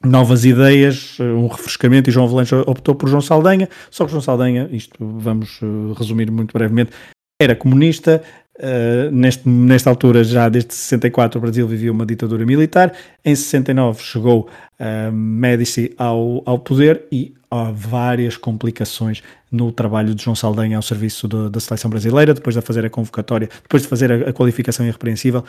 novas 0.05 0.45
ideias, 0.45 1.17
eh, 1.21 1.25
um 1.25 1.47
refrescamento 1.47 2.09
e 2.09 2.13
João 2.13 2.29
Valença 2.29 2.63
optou 2.67 2.95
por 2.95 3.09
João 3.09 3.21
Saldanha, 3.21 3.69
só 3.91 4.05
que 4.05 4.11
João 4.11 4.23
Saldanha, 4.23 4.69
isto 4.73 4.97
vamos 5.01 5.61
eh, 5.63 5.67
resumir 5.99 6.31
muito 6.31 6.53
brevemente, 6.53 6.91
era 7.41 7.57
comunista, 7.57 8.23
uh, 8.59 9.11
neste, 9.11 9.49
nesta 9.49 9.91
altura 9.91 10.23
já 10.23 10.49
desde 10.49 10.73
64 10.73 11.39
o 11.39 11.43
Brasil 11.43 11.67
vivia 11.67 11.91
uma 11.91 12.07
ditadura 12.07 12.47
militar, 12.47 12.93
em 13.25 13.35
69 13.35 14.01
chegou 14.01 14.49
uh, 14.79 15.13
Médici 15.13 15.93
ao, 15.99 16.43
ao 16.47 16.59
poder 16.61 17.05
e 17.11 17.35
há 17.51 17.71
várias 17.71 18.37
complicações 18.37 19.23
no 19.51 19.71
trabalho 19.73 20.15
de 20.15 20.23
João 20.23 20.35
Saldanha 20.35 20.77
ao 20.77 20.83
serviço 20.83 21.29
de, 21.29 21.51
da 21.51 21.61
seleção 21.61 21.91
brasileira, 21.91 22.33
depois 22.33 22.55
de 22.55 22.63
fazer 22.63 22.87
a 22.87 22.91
convocatória, 22.91 23.49
depois 23.63 23.83
de 23.83 23.89
fazer 23.89 24.11
a, 24.11 24.31
a 24.31 24.33
qualificação 24.33 24.87
irrepreensível, 24.87 25.45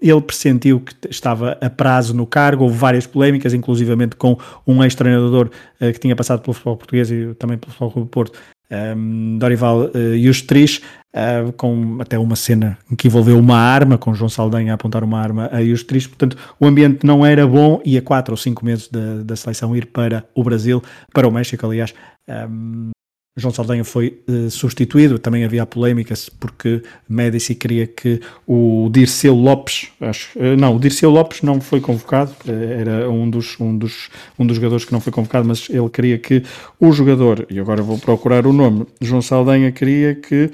ele 0.00 0.20
pressentiu 0.20 0.80
que 0.80 0.94
estava 1.10 1.58
a 1.60 1.70
prazo 1.70 2.14
no 2.14 2.26
cargo, 2.26 2.64
houve 2.64 2.76
várias 2.76 3.06
polémicas, 3.06 3.54
inclusivamente 3.54 4.16
com 4.16 4.38
um 4.66 4.82
ex-treinador 4.82 5.50
uh, 5.80 5.92
que 5.92 5.98
tinha 5.98 6.14
passado 6.14 6.42
pelo 6.42 6.54
futebol 6.54 6.76
português 6.76 7.10
e 7.10 7.34
também 7.34 7.58
pelo 7.58 7.72
futebol 7.72 8.04
do 8.04 8.08
Porto, 8.08 8.38
um, 8.70 8.74
ehm, 8.74 9.38
Dorival 9.38 9.84
uh, 9.84 10.18
Justrich, 10.18 10.82
uh, 11.14 11.52
com 11.52 11.98
até 12.00 12.18
uma 12.18 12.36
cena 12.36 12.78
que 12.98 13.08
envolveu 13.08 13.38
uma 13.38 13.56
arma, 13.56 13.96
com 13.96 14.14
João 14.14 14.28
Saldanha 14.28 14.72
a 14.72 14.74
apontar 14.74 15.04
uma 15.04 15.20
arma 15.20 15.48
a 15.52 15.64
Justrich, 15.64 16.08
portanto 16.08 16.36
o 16.58 16.66
ambiente 16.66 17.04
não 17.06 17.24
era 17.24 17.46
bom 17.46 17.80
e 17.84 17.96
a 17.96 18.02
quatro 18.02 18.32
ou 18.32 18.36
cinco 18.36 18.64
meses 18.64 18.88
da, 18.88 19.22
da 19.22 19.36
seleção 19.36 19.76
ir 19.76 19.86
para 19.86 20.24
o 20.34 20.42
Brasil, 20.42 20.82
para 21.12 21.28
o 21.28 21.30
México 21.30 21.64
aliás, 21.64 21.94
um, 22.28 22.32
ehm, 22.32 22.95
João 23.36 23.52
Saldanha 23.52 23.84
foi 23.84 24.18
uh, 24.28 24.50
substituído, 24.50 25.18
também 25.18 25.44
havia 25.44 25.66
polémicas 25.66 26.28
porque 26.28 26.82
Médici 27.06 27.54
queria 27.54 27.86
que 27.86 28.20
o 28.46 28.88
Dirceu 28.90 29.34
Lopes, 29.34 29.88
acho, 30.00 30.38
uh, 30.38 30.56
não, 30.56 30.76
o 30.76 30.80
Dirceu 30.80 31.10
Lopes 31.10 31.42
não 31.42 31.60
foi 31.60 31.78
convocado, 31.80 32.32
uh, 32.48 32.50
era 32.50 33.10
um 33.10 33.28
dos, 33.28 33.60
um, 33.60 33.76
dos, 33.76 34.08
um 34.38 34.46
dos 34.46 34.56
jogadores 34.56 34.86
que 34.86 34.92
não 34.92 35.00
foi 35.00 35.12
convocado, 35.12 35.46
mas 35.46 35.68
ele 35.68 35.88
queria 35.90 36.18
que 36.18 36.42
o 36.80 36.90
jogador, 36.92 37.46
e 37.50 37.60
agora 37.60 37.82
vou 37.82 37.98
procurar 37.98 38.46
o 38.46 38.54
nome, 38.54 38.86
João 39.02 39.20
Saldanha 39.20 39.70
queria 39.70 40.14
que 40.14 40.50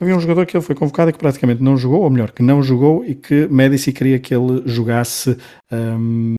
havia 0.00 0.16
um 0.16 0.20
jogador 0.20 0.46
que 0.46 0.56
ele 0.56 0.64
foi 0.64 0.76
convocado 0.76 1.10
e 1.10 1.12
que 1.12 1.18
praticamente 1.18 1.60
não 1.60 1.76
jogou, 1.76 2.02
ou 2.02 2.10
melhor, 2.10 2.30
que 2.30 2.44
não 2.44 2.62
jogou 2.62 3.04
e 3.04 3.16
que 3.16 3.48
Médici 3.48 3.92
queria 3.92 4.20
que 4.20 4.32
ele 4.32 4.62
jogasse 4.66 5.36
um, 5.70 6.34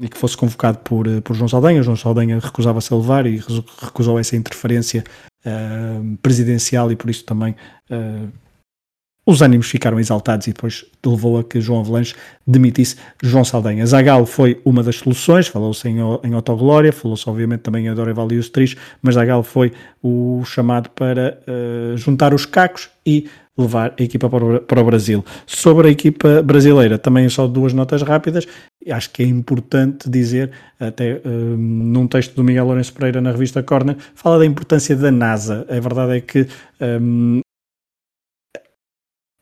e 0.00 0.08
que 0.08 0.16
fosse 0.16 0.36
convocado 0.36 0.78
por, 0.78 1.06
eh, 1.06 1.20
por 1.20 1.34
João 1.34 1.48
Saldanha. 1.48 1.82
João 1.82 1.96
Saldanha 1.96 2.38
recusava-se 2.38 2.92
a 2.92 2.96
levar 2.96 3.26
e 3.26 3.42
recusou 3.82 4.18
essa 4.18 4.36
interferência 4.36 5.04
uh, 5.44 6.16
presidencial 6.18 6.90
e 6.90 6.96
por 6.96 7.10
isso 7.10 7.24
também 7.24 7.54
uh, 7.90 8.28
os 9.26 9.42
ânimos 9.42 9.68
ficaram 9.68 10.00
exaltados 10.00 10.46
e 10.46 10.52
depois 10.52 10.84
levou 11.04 11.38
a 11.38 11.44
que 11.44 11.60
João 11.60 11.80
Avelange 11.80 12.14
demitisse 12.46 12.96
João 13.22 13.44
Saldanha. 13.44 13.86
Zagal 13.86 14.24
foi 14.26 14.60
uma 14.64 14.82
das 14.82 14.96
soluções, 14.96 15.46
falou-se 15.46 15.88
em, 15.88 15.98
em 15.98 16.92
falou-se 16.92 17.28
obviamente 17.28 17.60
também 17.60 17.86
em 17.86 17.94
Dorival 17.94 18.32
e 18.32 18.38
os 18.38 18.48
Tris, 18.48 18.76
mas 19.02 19.14
Zagal 19.14 19.42
foi 19.42 19.72
o 20.02 20.42
chamado 20.44 20.90
para 20.90 21.38
uh, 21.46 21.96
juntar 21.96 22.32
os 22.34 22.46
cacos 22.46 22.88
e 23.06 23.28
levar 23.60 23.94
a 23.98 24.02
equipa 24.02 24.28
para 24.28 24.80
o, 24.80 24.84
Brasil. 24.84 25.24
Sobre 25.46 25.88
a 25.88 25.90
equipa 25.90 26.42
brasileira, 26.42 26.98
também 26.98 27.28
só 27.28 27.46
duas 27.46 27.72
notas 27.72 28.02
rápidas. 28.02 28.46
Acho 28.90 29.10
que 29.10 29.22
é 29.22 29.26
importante 29.26 30.08
dizer, 30.08 30.50
até 30.78 31.20
um, 31.24 31.56
num 31.56 32.06
texto 32.06 32.34
do 32.34 32.42
Miguel 32.42 32.66
Lourenço 32.66 32.92
Pereira 32.92 33.20
na 33.20 33.30
revista 33.30 33.62
Corner, 33.62 33.96
fala 34.14 34.38
da 34.38 34.46
importância 34.46 34.96
da 34.96 35.10
NASA. 35.10 35.66
A 35.68 35.80
verdade 35.80 36.16
é 36.16 36.20
que 36.20 36.46
um, 36.80 37.40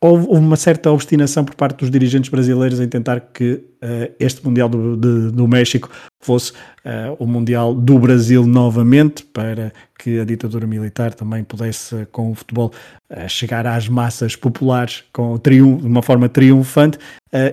houve 0.01 0.27
uma 0.29 0.57
certa 0.57 0.91
obstinação 0.93 1.45
por 1.45 1.55
parte 1.57 1.79
dos 1.79 1.91
dirigentes 1.91 2.31
brasileiros 2.31 2.79
em 2.79 2.89
tentar 2.89 3.21
que 3.21 3.55
uh, 3.83 4.15
este 4.21 4.45
Mundial 4.45 4.69
do, 4.69 4.97
de, 4.97 5.33
do 5.33 5.49
México 5.49 5.91
fosse 6.21 6.53
uh, 6.53 7.17
o 7.19 7.27
Mundial 7.27 7.75
do 7.75 7.99
Brasil 7.99 8.47
novamente, 8.47 9.25
para 9.25 9.73
que 9.99 10.21
a 10.21 10.25
ditadura 10.25 10.69
militar 10.69 11.13
também 11.15 11.43
pudesse, 11.43 12.07
com 12.13 12.31
o 12.31 12.35
futebol, 12.35 12.73
uh, 13.11 13.29
chegar 13.29 13.67
às 13.67 13.89
massas 13.89 14.37
populares 14.37 15.03
com 15.13 15.37
triunfo, 15.37 15.83
de 15.83 15.89
uma 15.89 16.03
forma 16.03 16.29
triunfante 16.29 16.99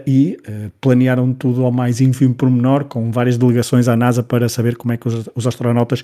e 0.08 0.38
planearam 0.80 1.34
tudo 1.34 1.66
ao 1.66 1.72
mais 1.72 2.00
ínfimo 2.00 2.34
pormenor, 2.34 2.86
com 2.86 3.12
várias 3.12 3.38
delegações 3.38 3.90
à 3.90 3.96
NASA 3.96 4.24
para 4.24 4.48
saber 4.48 4.78
como 4.78 4.94
é 4.94 4.98
que 4.98 5.06
os, 5.06 5.30
os 5.36 5.46
astronautas 5.46 6.02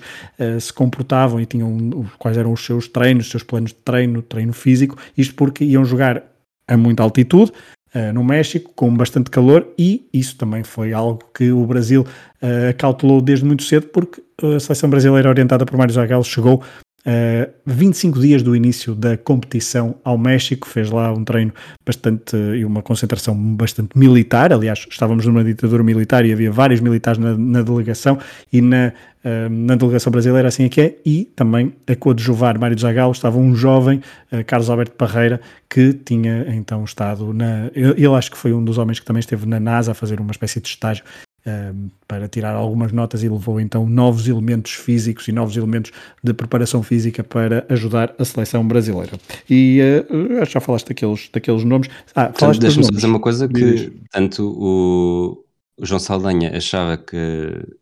se 0.60 0.70
comportavam 0.74 1.40
e 1.40 1.46
tinham 1.46 2.04
quais 2.18 2.36
eram 2.36 2.52
os 2.52 2.62
seus 2.62 2.86
treinos, 2.86 3.24
os 3.24 3.30
seus 3.30 3.42
planos 3.42 3.70
de 3.70 3.76
treino, 3.76 4.20
treino 4.20 4.52
físico, 4.52 4.98
isto 5.16 5.34
porque 5.34 5.64
iam 5.64 5.86
jogar 5.86 6.22
a 6.68 6.76
muita 6.76 7.02
altitude, 7.02 7.52
uh, 7.94 8.12
no 8.12 8.24
México, 8.24 8.72
com 8.74 8.94
bastante 8.94 9.30
calor, 9.30 9.66
e 9.78 10.08
isso 10.12 10.36
também 10.36 10.62
foi 10.62 10.92
algo 10.92 11.20
que 11.34 11.50
o 11.50 11.66
Brasil 11.66 12.02
uh, 12.02 13.20
desde 13.20 13.44
muito 13.44 13.62
cedo, 13.62 13.88
porque 13.88 14.22
a 14.42 14.60
seleção 14.60 14.90
brasileira 14.90 15.28
orientada 15.28 15.64
por 15.64 15.76
Mário 15.76 15.94
Zagallo 15.94 16.24
chegou 16.24 16.62
Uh, 17.04 17.50
25 17.66 18.20
dias 18.20 18.44
do 18.44 18.54
início 18.54 18.94
da 18.94 19.16
competição 19.16 19.96
ao 20.04 20.16
México, 20.16 20.68
fez 20.68 20.88
lá 20.88 21.12
um 21.12 21.24
treino 21.24 21.52
bastante 21.84 22.36
e 22.36 22.64
uma 22.64 22.80
concentração 22.80 23.34
bastante 23.34 23.98
militar. 23.98 24.52
Aliás, 24.52 24.86
estávamos 24.88 25.26
numa 25.26 25.42
ditadura 25.42 25.82
militar 25.82 26.24
e 26.24 26.32
havia 26.32 26.52
vários 26.52 26.80
militares 26.80 27.18
na, 27.18 27.36
na 27.36 27.62
delegação 27.62 28.18
e 28.52 28.60
na, 28.60 28.92
uh, 29.24 29.48
na 29.50 29.74
delegação 29.74 30.12
brasileira, 30.12 30.46
assim 30.46 30.64
é 30.64 30.68
que 30.68 30.80
é. 30.80 30.96
E 31.04 31.24
também 31.34 31.72
a 31.88 31.96
coadjuvar 31.96 32.58
Mário 32.58 32.78
Zagallo 32.78 33.12
estava 33.12 33.36
um 33.36 33.52
jovem, 33.52 34.00
uh, 34.30 34.44
Carlos 34.44 34.70
Alberto 34.70 34.94
Parreira, 34.94 35.40
que 35.68 35.92
tinha 35.92 36.46
então 36.54 36.84
estado 36.84 37.32
na. 37.32 37.68
Ele 37.74 38.06
acho 38.14 38.30
que 38.30 38.38
foi 38.38 38.52
um 38.52 38.64
dos 38.64 38.78
homens 38.78 39.00
que 39.00 39.06
também 39.06 39.20
esteve 39.20 39.44
na 39.44 39.58
NASA 39.58 39.90
a 39.90 39.94
fazer 39.94 40.20
uma 40.20 40.30
espécie 40.30 40.60
de 40.60 40.68
estágio 40.68 41.02
um, 41.46 41.88
para 42.06 42.28
tirar 42.28 42.54
algumas 42.54 42.92
notas 42.92 43.22
e 43.22 43.28
levou 43.28 43.60
então 43.60 43.86
novos 43.86 44.28
elementos 44.28 44.72
físicos 44.72 45.26
e 45.28 45.32
novos 45.32 45.56
elementos 45.56 45.90
de 46.22 46.32
preparação 46.32 46.82
física 46.82 47.24
para 47.24 47.66
ajudar 47.68 48.14
a 48.18 48.24
seleção 48.24 48.66
brasileira. 48.66 49.12
E 49.48 49.80
uh, 50.10 50.44
já 50.44 50.60
falaste 50.60 50.88
daqueles, 50.88 51.28
daqueles 51.32 51.64
nomes. 51.64 51.88
Ah, 52.14 52.32
falaste 52.34 52.60
Deixa-me 52.60 52.86
dizer 52.86 53.06
uma 53.06 53.20
coisa 53.20 53.48
que 53.48 53.92
tanto 54.10 54.44
o, 54.44 55.44
o 55.76 55.86
João 55.86 55.98
Saldanha 55.98 56.56
achava 56.56 56.96
que 56.96 57.16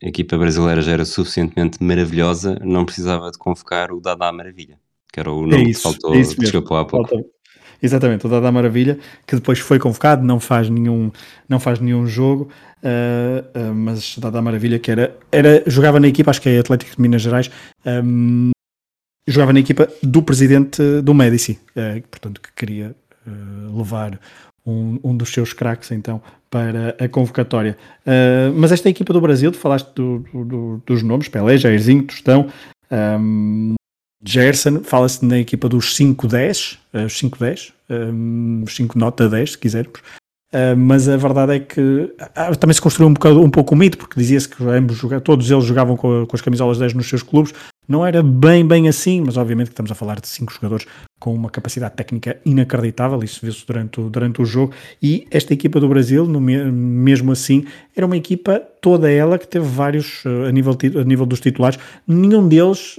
a 0.02 0.08
equipa 0.08 0.38
brasileira 0.38 0.80
já 0.80 0.92
era 0.92 1.04
suficientemente 1.04 1.82
maravilhosa, 1.82 2.58
não 2.64 2.84
precisava 2.84 3.30
de 3.30 3.38
convocar 3.38 3.92
o 3.92 4.00
Dada 4.00 4.32
Maravilha, 4.32 4.78
que 5.12 5.20
era 5.20 5.30
o 5.30 5.42
nome 5.42 5.56
é 5.56 5.68
isso, 5.70 5.82
que 5.82 5.82
faltou, 5.82 6.14
é 6.14 6.22
que 6.22 6.44
escapou 6.44 6.76
há 6.78 6.84
pouco. 6.84 7.08
Falta, 7.08 7.28
Exatamente, 7.82 8.26
o 8.26 8.28
Dada 8.28 8.52
Maravilha, 8.52 8.98
que 9.26 9.34
depois 9.34 9.58
foi 9.58 9.78
convocado, 9.78 10.24
não 10.24 10.38
faz 10.38 10.68
nenhum, 10.68 11.10
não 11.48 11.58
faz 11.58 11.80
nenhum 11.80 12.06
jogo, 12.06 12.50
uh, 12.82 13.58
uh, 13.58 13.74
mas 13.74 14.18
Dada 14.18 14.42
Maravilha 14.42 14.78
que 14.78 14.90
era, 14.90 15.16
era, 15.32 15.62
jogava 15.66 15.98
na 15.98 16.08
equipa, 16.08 16.30
acho 16.30 16.42
que 16.42 16.48
é 16.48 16.58
Atlético 16.58 16.94
de 16.94 17.00
Minas 17.00 17.22
Gerais, 17.22 17.50
um, 17.86 18.50
jogava 19.26 19.52
na 19.52 19.60
equipa 19.60 19.88
do 20.02 20.22
presidente 20.22 20.82
do 21.00 21.14
Médici, 21.14 21.58
uh, 21.70 22.02
portanto 22.08 22.40
que 22.40 22.52
queria 22.54 22.94
levar 23.76 24.18
um, 24.66 24.98
um, 25.04 25.16
dos 25.16 25.28
seus 25.28 25.52
craques 25.52 25.92
então 25.92 26.22
para 26.50 26.96
a 26.98 27.06
convocatória. 27.06 27.76
mas 28.56 28.72
esta 28.72 28.88
equipa 28.88 29.12
do 29.12 29.20
Brasil, 29.20 29.52
tu 29.52 29.58
falaste 29.58 29.88
do, 29.94 30.24
do, 30.32 30.82
dos 30.84 31.02
nomes, 31.02 31.28
Pelé, 31.28 31.56
Jairzinho, 31.58 32.02
Tostão, 32.02 32.48
um, 32.90 33.74
Gerson, 34.24 34.82
fala-se 34.82 35.24
na 35.24 35.38
equipa 35.38 35.68
dos 35.68 35.96
5-10, 35.96 36.78
os 37.06 37.20
5-10, 37.20 37.72
um, 37.88 38.64
5 38.66 38.98
nota 38.98 39.28
10, 39.28 39.52
se 39.52 39.58
quisermos. 39.58 40.00
Uh, 40.52 40.76
mas 40.76 41.08
a 41.08 41.16
verdade 41.16 41.54
é 41.54 41.60
que 41.60 41.80
uh, 41.80 42.56
também 42.58 42.74
se 42.74 42.80
construiu 42.80 43.08
um, 43.08 43.14
bocado, 43.14 43.40
um 43.40 43.50
pouco 43.50 43.74
o 43.74 43.78
mito, 43.78 43.96
porque 43.96 44.18
dizia-se 44.18 44.48
que 44.48 44.62
ambos, 44.64 45.00
todos 45.22 45.48
eles 45.48 45.64
jogavam 45.64 45.96
com, 45.96 46.26
com, 46.26 46.36
as 46.36 46.42
camisolas 46.42 46.76
10 46.78 46.94
nos 46.94 47.08
seus 47.08 47.22
clubes. 47.22 47.54
Não 47.86 48.04
era 48.04 48.20
bem, 48.22 48.66
bem 48.66 48.88
assim, 48.88 49.20
mas 49.20 49.36
obviamente 49.36 49.68
que 49.68 49.72
estamos 49.72 49.92
a 49.92 49.94
falar 49.94 50.20
de 50.20 50.26
cinco 50.26 50.52
jogadores 50.52 50.86
com 51.20 51.34
uma 51.34 51.50
capacidade 51.50 51.94
técnica 51.94 52.38
inacreditável, 52.44 53.22
isso 53.22 53.40
viu-se 53.42 53.64
durante, 53.66 54.00
o, 54.00 54.08
durante 54.08 54.42
o 54.42 54.44
jogo. 54.44 54.72
E 55.02 55.26
esta 55.30 55.52
equipa 55.52 55.78
do 55.78 55.88
Brasil, 55.88 56.26
no, 56.26 56.40
mesmo 56.40 57.30
assim, 57.30 57.66
era 57.94 58.06
uma 58.06 58.16
equipa 58.16 58.60
toda 58.80 59.10
ela 59.10 59.38
que 59.38 59.46
teve 59.46 59.66
vários 59.66 60.24
uh, 60.24 60.46
a, 60.48 60.50
nível, 60.50 60.76
a 60.98 61.04
nível 61.04 61.26
dos 61.26 61.38
titulares. 61.38 61.78
Nenhum 62.08 62.48
deles, 62.48 62.96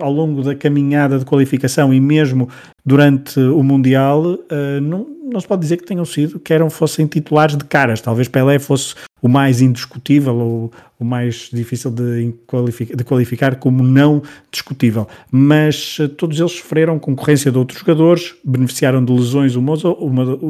ao 0.00 0.12
longo 0.12 0.42
da 0.42 0.54
caminhada 0.54 1.18
de 1.18 1.24
qualificação 1.24 1.92
e 1.92 2.00
mesmo 2.00 2.48
durante 2.84 3.40
o 3.40 3.62
Mundial, 3.62 4.38
não 4.82 5.14
não 5.34 5.40
se 5.40 5.48
pode 5.48 5.62
dizer 5.62 5.78
que 5.78 5.84
tenham 5.84 6.04
sido, 6.04 6.38
que 6.38 6.52
eram, 6.52 6.70
fossem 6.70 7.06
titulares 7.06 7.56
de 7.56 7.64
caras. 7.64 8.00
Talvez 8.00 8.28
Pelé 8.28 8.58
fosse 8.58 8.94
o 9.20 9.28
mais 9.28 9.60
indiscutível 9.60 10.36
ou 10.36 10.72
o 10.98 11.04
mais 11.04 11.48
difícil 11.52 11.90
de 11.90 12.32
qualificar, 12.46 12.96
de 12.96 13.04
qualificar 13.04 13.56
como 13.56 13.82
não 13.82 14.22
discutível. 14.50 15.08
Mas 15.30 15.98
uh, 15.98 16.08
todos 16.08 16.38
eles 16.38 16.52
sofreram 16.52 16.98
concorrência 16.98 17.50
de 17.54 17.58
outros 17.58 17.80
jogadores, 17.80 18.34
beneficiaram 18.44 19.04
de 19.04 19.12
lesões 19.12 19.54
uma, 19.56 19.76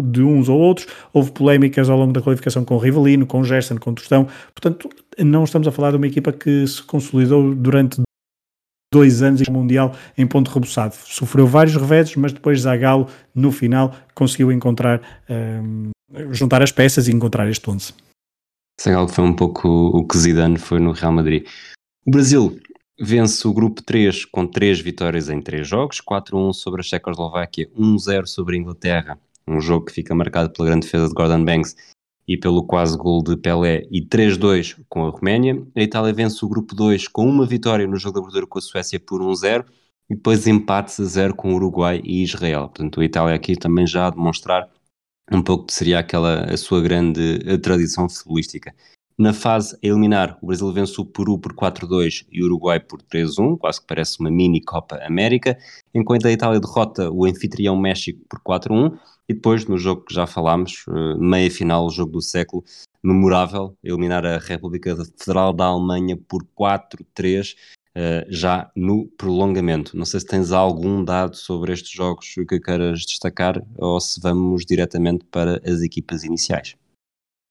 de 0.02 0.22
uns 0.22 0.48
ou 0.48 0.58
outros. 0.58 0.86
Houve 1.12 1.30
polémicas 1.30 1.88
ao 1.88 1.98
longo 1.98 2.12
da 2.12 2.20
qualificação 2.20 2.64
com 2.64 2.74
o 2.74 2.78
Rivelino, 2.78 3.26
com 3.26 3.40
o 3.40 3.44
Gerson, 3.44 3.76
com 3.76 3.90
o 3.90 3.94
Tostão. 3.94 4.26
Portanto, 4.54 4.88
não 5.18 5.44
estamos 5.44 5.68
a 5.68 5.70
falar 5.72 5.92
de 5.92 5.98
uma 5.98 6.06
equipa 6.06 6.32
que 6.32 6.66
se 6.66 6.82
consolidou 6.82 7.54
durante 7.54 8.02
dois 8.92 9.22
anos 9.22 9.42
em 9.42 9.52
Mundial 9.52 9.94
em 10.16 10.26
ponto 10.26 10.50
rebuçado. 10.50 10.94
Sofreu 10.94 11.46
vários 11.46 11.76
reveses, 11.76 12.16
mas 12.16 12.32
depois 12.32 12.60
Zagallo, 12.60 13.08
no 13.34 13.52
final, 13.52 13.94
conseguiu 14.14 14.50
encontrar, 14.50 15.00
um, 15.28 15.90
juntar 16.30 16.62
as 16.62 16.72
peças 16.72 17.06
e 17.08 17.12
encontrar 17.12 17.48
este 17.48 17.68
11. 17.68 17.92
Zagallo 18.80 19.08
foi 19.08 19.24
um 19.24 19.34
pouco 19.34 19.68
o 19.68 20.06
que 20.06 20.16
Zidane 20.16 20.58
foi 20.58 20.80
no 20.80 20.92
Real 20.92 21.12
Madrid. 21.12 21.46
O 22.06 22.10
Brasil 22.10 22.58
vence 22.98 23.46
o 23.46 23.52
grupo 23.52 23.82
3 23.82 24.24
com 24.26 24.46
3 24.46 24.80
vitórias 24.80 25.28
em 25.28 25.40
3 25.40 25.66
jogos, 25.66 26.00
4-1 26.00 26.52
sobre 26.52 26.80
a 26.80 26.84
Checoslováquia, 26.84 27.68
1-0 27.76 28.26
sobre 28.26 28.56
a 28.56 28.60
Inglaterra, 28.60 29.18
um 29.46 29.60
jogo 29.60 29.86
que 29.86 29.92
fica 29.92 30.14
marcado 30.14 30.50
pela 30.50 30.68
grande 30.68 30.86
defesa 30.86 31.08
de 31.08 31.14
Gordon 31.14 31.44
Banks 31.44 31.76
e 32.26 32.36
pelo 32.36 32.64
quase 32.64 32.96
gol 32.96 33.22
de 33.22 33.36
Pelé 33.36 33.86
e 33.90 34.00
3-2 34.00 34.82
com 34.88 35.06
a 35.06 35.10
Roménia. 35.10 35.62
A 35.76 35.82
Itália 35.82 36.12
vence 36.12 36.44
o 36.44 36.48
grupo 36.48 36.74
2 36.74 37.08
com 37.08 37.26
uma 37.28 37.46
vitória 37.46 37.86
no 37.86 37.98
jogo 37.98 38.14
de 38.14 38.20
abertura 38.20 38.46
com 38.46 38.58
a 38.58 38.62
Suécia 38.62 38.98
por 38.98 39.20
1-0 39.20 39.64
e 40.08 40.14
depois 40.14 40.46
empates 40.46 40.98
a 41.00 41.04
0 41.04 41.34
com 41.34 41.52
o 41.52 41.56
Uruguai 41.56 42.00
e 42.02 42.22
Israel. 42.22 42.68
Portanto, 42.68 43.00
a 43.00 43.04
Itália 43.04 43.34
aqui 43.34 43.56
também 43.56 43.86
já 43.86 44.06
a 44.06 44.10
demonstrar 44.10 44.68
um 45.30 45.42
pouco 45.42 45.66
que 45.66 45.74
seria 45.74 45.98
aquela 45.98 46.44
a 46.44 46.56
sua 46.56 46.80
grande 46.80 47.40
a 47.48 47.58
tradição 47.58 48.08
futebolística. 48.08 48.74
Na 49.16 49.32
fase 49.32 49.76
a 49.76 49.86
eliminar, 49.86 50.36
o 50.42 50.46
Brasil 50.48 50.72
vence 50.72 51.00
o 51.00 51.04
Peru 51.04 51.38
por 51.38 51.54
4-2 51.54 52.26
e 52.32 52.42
o 52.42 52.46
Uruguai 52.46 52.80
por 52.80 53.00
3-1, 53.00 53.56
quase 53.56 53.80
que 53.80 53.86
parece 53.86 54.18
uma 54.18 54.28
mini 54.28 54.60
Copa 54.60 54.96
América, 55.04 55.56
enquanto 55.94 56.26
a 56.26 56.32
Itália 56.32 56.58
derrota 56.58 57.08
o 57.12 57.24
anfitrião 57.24 57.76
México 57.76 58.20
por 58.28 58.40
4-1 58.40 58.98
e 59.28 59.34
depois, 59.34 59.66
no 59.66 59.78
jogo 59.78 60.04
que 60.04 60.12
já 60.12 60.26
falámos, 60.26 60.84
eh, 60.88 61.14
meia 61.16 61.48
final, 61.48 61.86
o 61.86 61.90
jogo 61.90 62.10
do 62.10 62.20
século, 62.20 62.64
memorável, 63.04 63.76
eliminar 63.84 64.26
a 64.26 64.38
República 64.38 64.96
Federal 65.16 65.52
da 65.52 65.66
Alemanha 65.66 66.18
por 66.28 66.44
4-3, 66.52 67.54
eh, 67.94 68.26
já 68.28 68.68
no 68.74 69.06
prolongamento. 69.16 69.96
Não 69.96 70.04
sei 70.04 70.18
se 70.18 70.26
tens 70.26 70.50
algum 70.50 71.04
dado 71.04 71.36
sobre 71.36 71.72
estes 71.72 71.92
jogos 71.92 72.34
que 72.48 72.58
queiras 72.58 73.06
destacar 73.06 73.62
ou 73.78 74.00
se 74.00 74.20
vamos 74.20 74.66
diretamente 74.66 75.24
para 75.30 75.60
as 75.64 75.82
equipas 75.82 76.24
iniciais. 76.24 76.74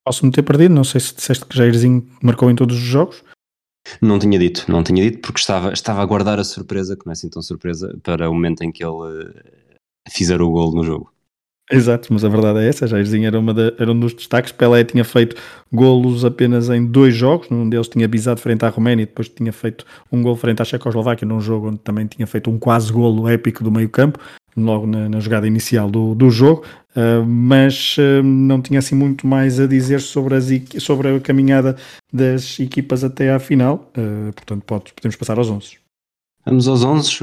Posso-me 0.06 0.32
ter 0.32 0.44
perdido, 0.44 0.74
não 0.74 0.84
sei 0.84 1.00
se 1.00 1.16
disseste 1.16 1.46
que 1.46 1.58
Jairzinho 1.58 2.06
marcou 2.22 2.52
em 2.52 2.56
todos 2.56 2.76
os 2.76 2.84
jogos. 2.84 3.24
Não 4.02 4.20
tinha 4.20 4.38
dito, 4.40 4.66
não 4.70 4.84
tinha 4.84 5.04
dito, 5.04 5.20
porque 5.20 5.40
estava, 5.40 5.74
estava 5.74 6.02
a 6.02 6.06
guardar 6.06 6.40
a 6.40 6.44
surpresa, 6.44 6.96
que 6.96 7.06
não 7.06 7.12
é 7.12 7.14
assim 7.14 7.30
tão 7.30 7.42
surpresa, 7.42 7.98
para 8.02 8.30
o 8.30 8.34
momento 8.34 8.64
em 8.64 8.72
que 8.72 8.84
ele 8.84 8.92
uh, 8.92 9.34
fizer 10.10 10.42
o 10.42 10.50
gol 10.50 10.74
no 10.74 10.84
jogo. 10.84 11.14
Exato, 11.72 12.12
mas 12.12 12.26
a 12.26 12.30
verdade 12.30 12.60
é 12.60 12.68
essa, 12.68 12.86
Jairzinho 12.86 13.26
era, 13.26 13.40
uma 13.40 13.54
era 13.80 13.92
um 13.92 13.98
dos 13.98 14.14
destaques, 14.14 14.52
Pelé 14.52 14.84
tinha 14.84 15.06
feito 15.06 15.36
golos 15.72 16.26
apenas 16.26 16.70
em 16.70 16.86
dois 16.86 17.16
jogos, 17.16 17.50
num 17.50 17.70
deles 17.70 17.88
tinha 17.88 18.06
bisado 18.06 18.42
frente 18.42 18.66
à 18.66 18.70
Roménia 18.70 19.04
e 19.04 19.06
depois 19.06 19.30
tinha 19.30 19.52
feito 19.54 19.86
um 20.12 20.22
gol 20.22 20.36
frente 20.36 20.62
à 20.62 20.66
Checoslováquia, 20.66 21.26
num 21.26 21.40
jogo 21.40 21.70
onde 21.70 21.80
também 21.80 22.06
tinha 22.06 22.28
feito 22.28 22.50
um 22.52 22.60
quase 22.60 22.92
golo 22.92 23.30
épico 23.30 23.64
do 23.64 23.72
meio 23.72 23.90
campo, 23.90 24.20
logo 24.56 24.86
na, 24.88 25.10
na 25.10 25.20
jogada 25.20 25.48
inicial 25.48 25.90
do, 25.90 26.16
do 26.16 26.30
jogo, 26.30 26.64
uh, 26.96 27.26
mas 27.26 27.96
uh, 27.98 28.24
não 28.24 28.62
tinha 28.62 28.80
assim 28.80 28.96
muito 28.96 29.26
mais 29.26 29.60
a 29.60 29.68
dizer 29.68 30.02
sobre, 30.02 30.36
as, 30.36 30.46
sobre 30.80 31.16
a 31.16 31.20
caminhada 31.20 31.76
das 32.12 32.60
equipas 32.60 33.04
até 33.04 33.32
à 33.32 33.40
final, 33.40 33.92
uh, 33.98 34.34
portanto 34.34 34.64
pode, 34.66 34.94
podemos 34.94 35.16
passar 35.16 35.38
aos 35.38 35.50
11. 35.50 35.84
Vamos 36.46 36.68
aos 36.68 36.84
11. 36.84 37.20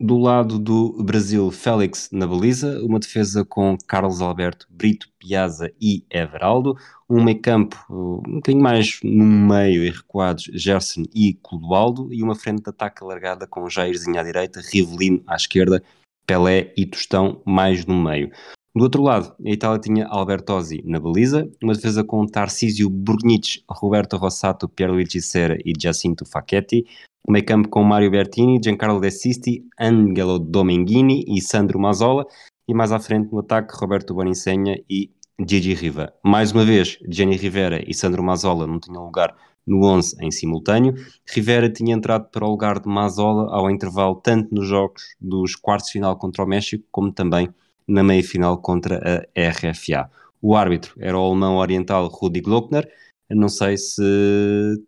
Do 0.00 0.18
lado 0.18 0.58
do 0.58 1.00
Brasil, 1.04 1.52
Félix 1.52 2.08
na 2.10 2.26
baliza, 2.26 2.82
uma 2.82 2.98
defesa 2.98 3.44
com 3.44 3.78
Carlos 3.86 4.20
Alberto, 4.20 4.66
Brito, 4.68 5.08
Piazza 5.20 5.70
e 5.80 6.04
Everaldo, 6.10 6.76
um 7.08 7.22
meio 7.22 7.40
campo 7.40 7.76
um 7.88 8.36
bocadinho 8.36 8.62
mais 8.62 8.98
no 9.04 9.24
meio 9.24 9.84
e 9.84 9.90
recuados, 9.90 10.50
Gerson 10.52 11.04
e 11.14 11.34
Clodoaldo, 11.34 12.12
e 12.12 12.24
uma 12.24 12.34
frente 12.34 12.62
de 12.62 12.70
ataque 12.70 13.04
alargada 13.04 13.46
com 13.46 13.68
Jairzinho 13.68 14.18
à 14.18 14.22
direita, 14.24 14.60
Rivelino 14.60 15.22
à 15.28 15.36
esquerda, 15.36 15.80
Pelé 16.26 16.72
e 16.76 16.86
Tostão 16.86 17.42
mais 17.46 17.84
no 17.86 18.00
meio. 18.00 18.30
Do 18.74 18.84
outro 18.84 19.02
lado, 19.02 19.34
a 19.44 19.50
Itália 19.50 19.80
tinha 19.80 20.06
Albertosi 20.06 20.80
na 20.84 21.00
baliza, 21.00 21.50
uma 21.62 21.72
defesa 21.72 22.04
com 22.04 22.24
Tarcísio 22.24 22.88
Burnic, 22.88 23.64
Roberto 23.68 24.16
Rossato, 24.16 24.68
Pierluigi 24.68 25.20
Serra 25.20 25.56
e 25.64 25.72
Giacinto 25.72 26.24
Facchetti, 26.24 26.86
meio 27.28 27.44
campo 27.44 27.68
com 27.68 27.82
Mario 27.82 28.12
Bertini, 28.12 28.60
Giancarlo 28.62 29.00
De 29.00 29.10
Sisti, 29.10 29.64
Angelo 29.78 30.38
Domenghini 30.38 31.24
e 31.26 31.40
Sandro 31.40 31.80
Mazzola, 31.80 32.24
e 32.68 32.72
mais 32.72 32.92
à 32.92 33.00
frente 33.00 33.32
no 33.32 33.40
ataque 33.40 33.74
Roberto 33.76 34.14
Bonicenha 34.14 34.80
e 34.88 35.10
Gigi 35.44 35.74
Riva. 35.74 36.12
Mais 36.24 36.52
uma 36.52 36.64
vez, 36.64 36.98
Gianni 37.08 37.36
Rivera 37.36 37.82
e 37.84 37.92
Sandro 37.92 38.22
Mazzola 38.22 38.66
não 38.68 38.78
tinham 38.78 39.04
lugar 39.04 39.34
no 39.66 39.84
11 39.84 40.16
em 40.20 40.30
simultâneo. 40.30 40.94
Rivera 41.28 41.70
tinha 41.70 41.94
entrado 41.94 42.28
para 42.30 42.44
o 42.44 42.50
lugar 42.50 42.80
de 42.80 42.88
Mazzola 42.88 43.54
ao 43.54 43.70
intervalo 43.70 44.16
tanto 44.16 44.54
nos 44.54 44.66
jogos 44.66 45.02
dos 45.20 45.54
quartos 45.56 45.88
de 45.88 45.94
final 45.94 46.16
contra 46.16 46.44
o 46.44 46.46
México, 46.46 46.84
como 46.90 47.12
também 47.12 47.48
na 47.86 48.02
meia-final 48.02 48.58
contra 48.58 49.26
a 49.36 49.50
RFA. 49.50 50.10
O 50.40 50.56
árbitro 50.56 50.94
era 50.98 51.18
o 51.18 51.24
alemão 51.24 51.56
oriental 51.56 52.08
Rudi 52.08 52.40
Glockner. 52.40 52.90
Não 53.28 53.48
sei 53.48 53.76
se 53.76 54.02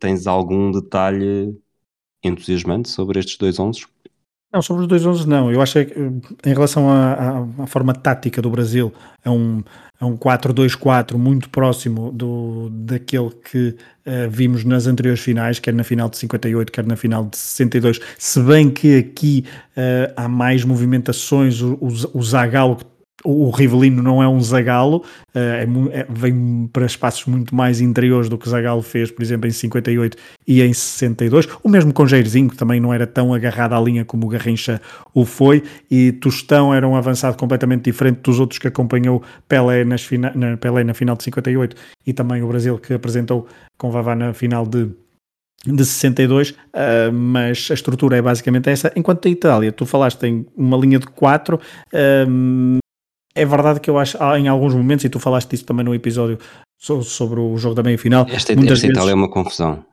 tens 0.00 0.26
algum 0.26 0.70
detalhe 0.70 1.56
entusiasmante 2.22 2.88
sobre 2.88 3.18
estes 3.18 3.36
dois 3.36 3.58
11? 3.58 3.86
Não, 4.52 4.60
sobre 4.60 4.82
os 4.82 4.88
dois 4.88 5.06
11 5.06 5.26
não. 5.26 5.50
Eu 5.50 5.62
acho 5.62 5.84
que 5.84 5.94
em 6.44 6.52
relação 6.52 6.90
à, 6.90 7.12
à, 7.14 7.62
à 7.62 7.66
forma 7.66 7.94
tática 7.94 8.42
do 8.42 8.50
Brasil, 8.50 8.92
é 9.24 9.30
um, 9.30 9.62
é 9.98 10.04
um 10.04 10.16
4-2-4 10.16 11.14
muito 11.14 11.48
próximo 11.48 12.12
do, 12.12 12.68
daquele 12.70 13.30
que 13.30 13.68
uh, 13.68 14.28
vimos 14.28 14.62
nas 14.64 14.86
anteriores 14.86 15.22
finais, 15.22 15.58
quer 15.58 15.72
na 15.72 15.84
final 15.84 16.08
de 16.10 16.18
58, 16.18 16.70
quer 16.70 16.84
na 16.84 16.96
final 16.96 17.24
de 17.24 17.36
62. 17.36 18.00
Se 18.18 18.40
bem 18.40 18.68
que 18.68 18.98
aqui 18.98 19.44
uh, 19.76 20.12
há 20.16 20.28
mais 20.28 20.64
movimentações, 20.64 21.62
o, 21.62 21.74
o, 21.80 22.18
o 22.18 22.22
Zagallo 22.22 22.76
que 22.76 22.84
o 23.24 23.50
Rivelino 23.50 24.02
não 24.02 24.22
é 24.22 24.28
um 24.28 24.40
Zagalo, 24.40 25.04
eh, 25.34 25.66
é, 25.92 26.00
é, 26.00 26.06
vem 26.08 26.68
para 26.72 26.86
espaços 26.86 27.26
muito 27.26 27.54
mais 27.54 27.80
interiores 27.80 28.28
do 28.28 28.36
que 28.36 28.48
Zagalo 28.48 28.82
fez, 28.82 29.10
por 29.10 29.22
exemplo, 29.22 29.46
em 29.46 29.50
58 29.50 30.16
e 30.46 30.62
em 30.62 30.72
62. 30.72 31.48
O 31.62 31.68
mesmo 31.68 31.92
com 31.92 32.06
Jairzinho, 32.06 32.48
que 32.48 32.56
também 32.56 32.80
não 32.80 32.92
era 32.92 33.06
tão 33.06 33.32
agarrado 33.32 33.74
à 33.74 33.80
linha 33.80 34.04
como 34.04 34.26
o 34.26 34.28
Garrincha 34.28 34.80
o 35.14 35.24
foi, 35.24 35.62
e 35.90 36.12
Tostão 36.12 36.74
era 36.74 36.86
um 36.86 36.96
avançado 36.96 37.36
completamente 37.36 37.84
diferente 37.84 38.20
dos 38.22 38.40
outros 38.40 38.58
que 38.58 38.68
acompanhou 38.68 39.22
Pelé, 39.48 39.84
nas 39.84 40.02
fina, 40.02 40.32
na, 40.34 40.56
Pelé 40.56 40.84
na 40.84 40.94
final 40.94 41.16
de 41.16 41.24
58 41.24 41.76
e 42.06 42.12
também 42.12 42.42
o 42.42 42.48
Brasil 42.48 42.78
que 42.78 42.94
apresentou 42.94 43.46
com 43.78 43.90
Vavá 43.90 44.14
na 44.14 44.32
final 44.32 44.66
de 44.66 44.90
de 45.64 45.84
62, 45.84 46.50
uh, 46.50 47.12
mas 47.12 47.68
a 47.70 47.74
estrutura 47.74 48.16
é 48.16 48.22
basicamente 48.22 48.68
essa. 48.68 48.92
Enquanto 48.96 49.28
a 49.28 49.30
Itália, 49.30 49.70
tu 49.70 49.86
falaste 49.86 50.24
em 50.24 50.44
uma 50.56 50.76
linha 50.76 50.98
de 50.98 51.06
4, 51.06 51.56
uh, 51.56 52.81
é 53.34 53.44
verdade 53.44 53.80
que 53.80 53.90
eu 53.90 53.98
acho, 53.98 54.16
em 54.36 54.48
alguns 54.48 54.74
momentos, 54.74 55.04
e 55.04 55.08
tu 55.08 55.18
falaste 55.18 55.50
disso 55.50 55.64
também 55.64 55.84
no 55.84 55.94
episódio 55.94 56.38
sobre 56.78 57.38
o 57.38 57.56
jogo 57.56 57.76
da 57.76 57.82
meia-final. 57.82 58.26
Esta, 58.28 58.52
esta 58.52 58.54
vezes, 58.54 58.84
Itália 58.84 59.12
é 59.12 59.14
uma 59.14 59.28
confusão. 59.28 59.84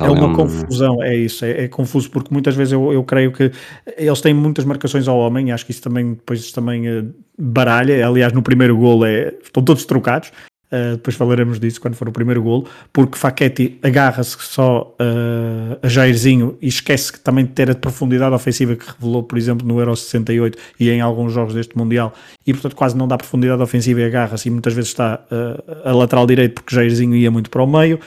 é 0.00 0.10
uma 0.10 0.18
é 0.18 0.30
um... 0.30 0.34
confusão, 0.34 1.02
é 1.02 1.16
isso, 1.16 1.44
é, 1.44 1.64
é, 1.64 1.68
confuso, 1.68 2.10
porque 2.10 2.28
muitas 2.30 2.54
vezes 2.54 2.74
eu, 2.74 2.92
eu 2.92 3.02
creio 3.02 3.32
que 3.32 3.50
eles 3.96 4.20
têm 4.20 4.34
muitas 4.34 4.64
marcações 4.66 5.08
ao 5.08 5.18
homem, 5.18 5.48
e 5.48 5.52
acho 5.52 5.64
que 5.64 5.72
isso 5.72 5.80
também 5.80 6.12
depois 6.12 6.52
também 6.52 6.86
uh, 6.86 7.14
baralha. 7.38 8.06
Aliás, 8.06 8.32
no 8.34 8.42
primeiro 8.42 8.76
gol 8.76 9.06
é, 9.06 9.34
estão 9.42 9.62
todos 9.62 9.86
trocados, 9.86 10.30
Uh, 10.72 10.96
depois 10.96 11.14
falaremos 11.14 11.60
disso 11.60 11.80
quando 11.80 11.94
for 11.94 12.08
o 12.08 12.12
primeiro 12.12 12.42
golo, 12.42 12.66
porque 12.92 13.16
Faquetti 13.16 13.78
agarra-se 13.82 14.36
só 14.40 14.96
uh, 15.00 15.78
a 15.82 15.88
Jairzinho 15.88 16.58
e 16.60 16.66
esquece 16.66 17.12
que 17.12 17.20
também 17.20 17.44
de 17.44 17.52
ter 17.52 17.70
a 17.70 17.74
profundidade 17.74 18.34
ofensiva 18.34 18.74
que 18.74 18.84
revelou, 18.90 19.22
por 19.22 19.38
exemplo, 19.38 19.66
no 19.66 19.78
Euro 19.78 19.94
68 19.94 20.58
e 20.80 20.90
em 20.90 21.00
alguns 21.00 21.32
jogos 21.32 21.54
deste 21.54 21.76
Mundial, 21.76 22.12
e 22.46 22.52
portanto 22.52 22.74
quase 22.74 22.96
não 22.96 23.06
dá 23.06 23.16
profundidade 23.16 23.62
ofensiva 23.62 24.00
e 24.00 24.04
agarra-se 24.04 24.48
e 24.48 24.50
muitas 24.50 24.72
vezes 24.72 24.90
está 24.90 25.24
uh, 25.30 25.88
a 25.88 25.92
lateral 25.92 26.26
direito 26.26 26.54
porque 26.54 26.74
Jairzinho 26.74 27.14
ia 27.14 27.30
muito 27.30 27.50
para 27.50 27.62
o 27.62 27.66
meio, 27.66 28.00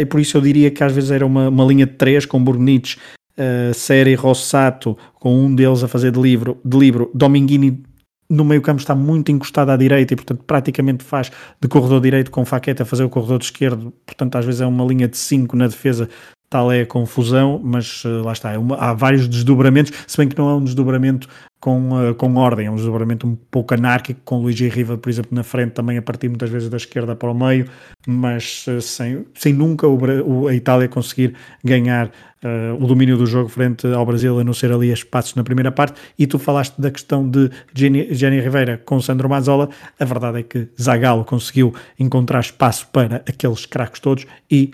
e 0.00 0.06
por 0.06 0.18
isso 0.18 0.38
eu 0.38 0.40
diria 0.40 0.70
que 0.70 0.82
às 0.82 0.92
vezes 0.92 1.10
era 1.10 1.26
uma, 1.26 1.48
uma 1.48 1.64
linha 1.64 1.84
de 1.84 1.92
três 1.92 2.24
com 2.24 2.42
Burnic, 2.42 2.96
uh, 3.36 3.74
Seri 3.74 4.14
Rossato, 4.14 4.96
com 5.14 5.44
um 5.44 5.54
deles 5.54 5.82
a 5.82 5.88
fazer 5.88 6.12
de 6.12 6.20
livro, 6.20 6.58
de 6.64 6.78
livro 6.78 7.10
Dominguini 7.14 7.82
no 8.28 8.44
meio 8.44 8.60
campo 8.62 8.80
está 8.80 8.94
muito 8.94 9.30
encostado 9.30 9.70
à 9.70 9.76
direita 9.76 10.14
e 10.14 10.16
portanto 10.16 10.42
praticamente 10.44 11.04
faz 11.04 11.30
de 11.60 11.68
corredor 11.68 12.00
direito 12.00 12.30
com 12.30 12.44
Faqueta 12.44 12.84
fazer 12.84 13.04
o 13.04 13.08
corredor 13.08 13.40
esquerdo, 13.40 13.92
portanto 14.04 14.36
às 14.36 14.44
vezes 14.44 14.60
é 14.60 14.66
uma 14.66 14.84
linha 14.84 15.08
de 15.08 15.16
5 15.16 15.56
na 15.56 15.66
defesa, 15.66 16.08
tal 16.48 16.70
é 16.70 16.82
a 16.82 16.86
confusão, 16.86 17.60
mas 17.62 18.04
uh, 18.04 18.22
lá 18.22 18.32
está, 18.32 18.52
é 18.52 18.58
uma, 18.58 18.76
há 18.76 18.92
vários 18.92 19.28
desdobramentos, 19.28 19.92
se 20.06 20.16
bem 20.16 20.28
que 20.28 20.38
não 20.38 20.48
é 20.50 20.54
um 20.54 20.64
desdobramento 20.64 21.28
com, 21.60 22.10
uh, 22.10 22.14
com 22.14 22.34
ordem, 22.36 22.66
é 22.66 22.70
um 22.70 22.76
desdobramento 22.76 23.26
um 23.26 23.34
pouco 23.50 23.74
anárquico, 23.74 24.20
com 24.24 24.48
e 24.48 24.68
Riva, 24.68 24.96
por 24.96 25.08
exemplo, 25.08 25.34
na 25.34 25.42
frente, 25.42 25.72
também 25.72 25.96
a 25.96 26.02
partir 26.02 26.28
muitas 26.28 26.50
vezes 26.50 26.68
da 26.68 26.76
esquerda 26.76 27.16
para 27.16 27.30
o 27.30 27.34
meio, 27.34 27.66
mas 28.06 28.66
uh, 28.68 28.80
sem, 28.80 29.26
sem 29.34 29.52
nunca 29.52 29.86
o, 29.88 29.98
o, 30.24 30.48
a 30.48 30.54
Itália 30.54 30.86
conseguir 30.86 31.34
ganhar 31.64 32.06
uh, 32.06 32.82
o 32.82 32.86
domínio 32.86 33.16
do 33.16 33.26
jogo 33.26 33.48
frente 33.48 33.86
ao 33.86 34.04
Brasil, 34.04 34.38
a 34.38 34.44
não 34.44 34.52
ser 34.52 34.70
ali 34.70 34.92
espaços 34.92 35.34
na 35.34 35.42
primeira 35.42 35.72
parte. 35.72 36.00
E 36.18 36.26
tu 36.26 36.38
falaste 36.38 36.80
da 36.80 36.90
questão 36.90 37.28
de 37.28 37.50
Jenny, 37.74 38.14
Jenny 38.14 38.40
Rivera 38.40 38.80
com 38.84 39.00
Sandro 39.00 39.28
Mazzola. 39.28 39.68
A 39.98 40.04
verdade 40.04 40.40
é 40.40 40.42
que 40.42 40.68
Zagallo 40.80 41.24
conseguiu 41.24 41.74
encontrar 41.98 42.40
espaço 42.40 42.86
para 42.92 43.16
aqueles 43.28 43.66
craques 43.66 44.00
todos 44.00 44.26
e 44.50 44.70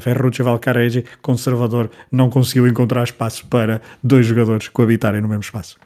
Ferruccio 0.00 0.44
Valcaregi, 0.44 1.04
conservador, 1.20 1.90
não 2.10 2.30
conseguiu 2.30 2.66
encontrar 2.66 3.04
espaço 3.04 3.46
para 3.46 3.80
dois 4.02 4.26
jogadores 4.26 4.68
coabitarem 4.68 5.20
no 5.20 5.28
mesmo 5.28 5.42
espaço. 5.42 5.76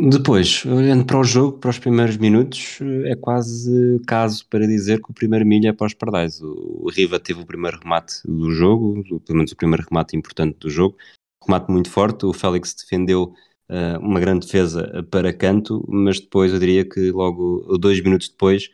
Depois, 0.00 0.64
olhando 0.64 1.04
para 1.04 1.18
o 1.18 1.24
jogo, 1.24 1.58
para 1.58 1.70
os 1.70 1.78
primeiros 1.78 2.16
minutos, 2.16 2.78
é 3.04 3.16
quase 3.16 4.00
caso 4.06 4.46
para 4.48 4.64
dizer 4.64 5.02
que 5.02 5.10
o 5.10 5.14
primeiro 5.14 5.44
milho 5.44 5.68
é 5.68 5.72
para 5.72 5.88
os 5.88 5.94
pardais. 5.94 6.40
O 6.40 6.88
Riva 6.88 7.18
teve 7.18 7.40
o 7.40 7.46
primeiro 7.46 7.80
remate 7.82 8.20
do 8.24 8.52
jogo, 8.52 9.02
pelo 9.26 9.38
menos 9.38 9.50
o 9.50 9.56
primeiro 9.56 9.84
remate 9.90 10.16
importante 10.16 10.56
do 10.60 10.70
jogo, 10.70 10.96
remate 11.44 11.72
muito 11.72 11.90
forte. 11.90 12.24
O 12.26 12.32
Félix 12.32 12.74
defendeu 12.74 13.34
uh, 13.68 13.98
uma 14.00 14.20
grande 14.20 14.46
defesa 14.46 15.04
para 15.10 15.32
canto, 15.32 15.84
mas 15.88 16.20
depois 16.20 16.52
eu 16.52 16.60
diria 16.60 16.84
que 16.84 17.10
logo 17.10 17.76
dois 17.76 18.00
minutos 18.00 18.28
depois 18.28 18.70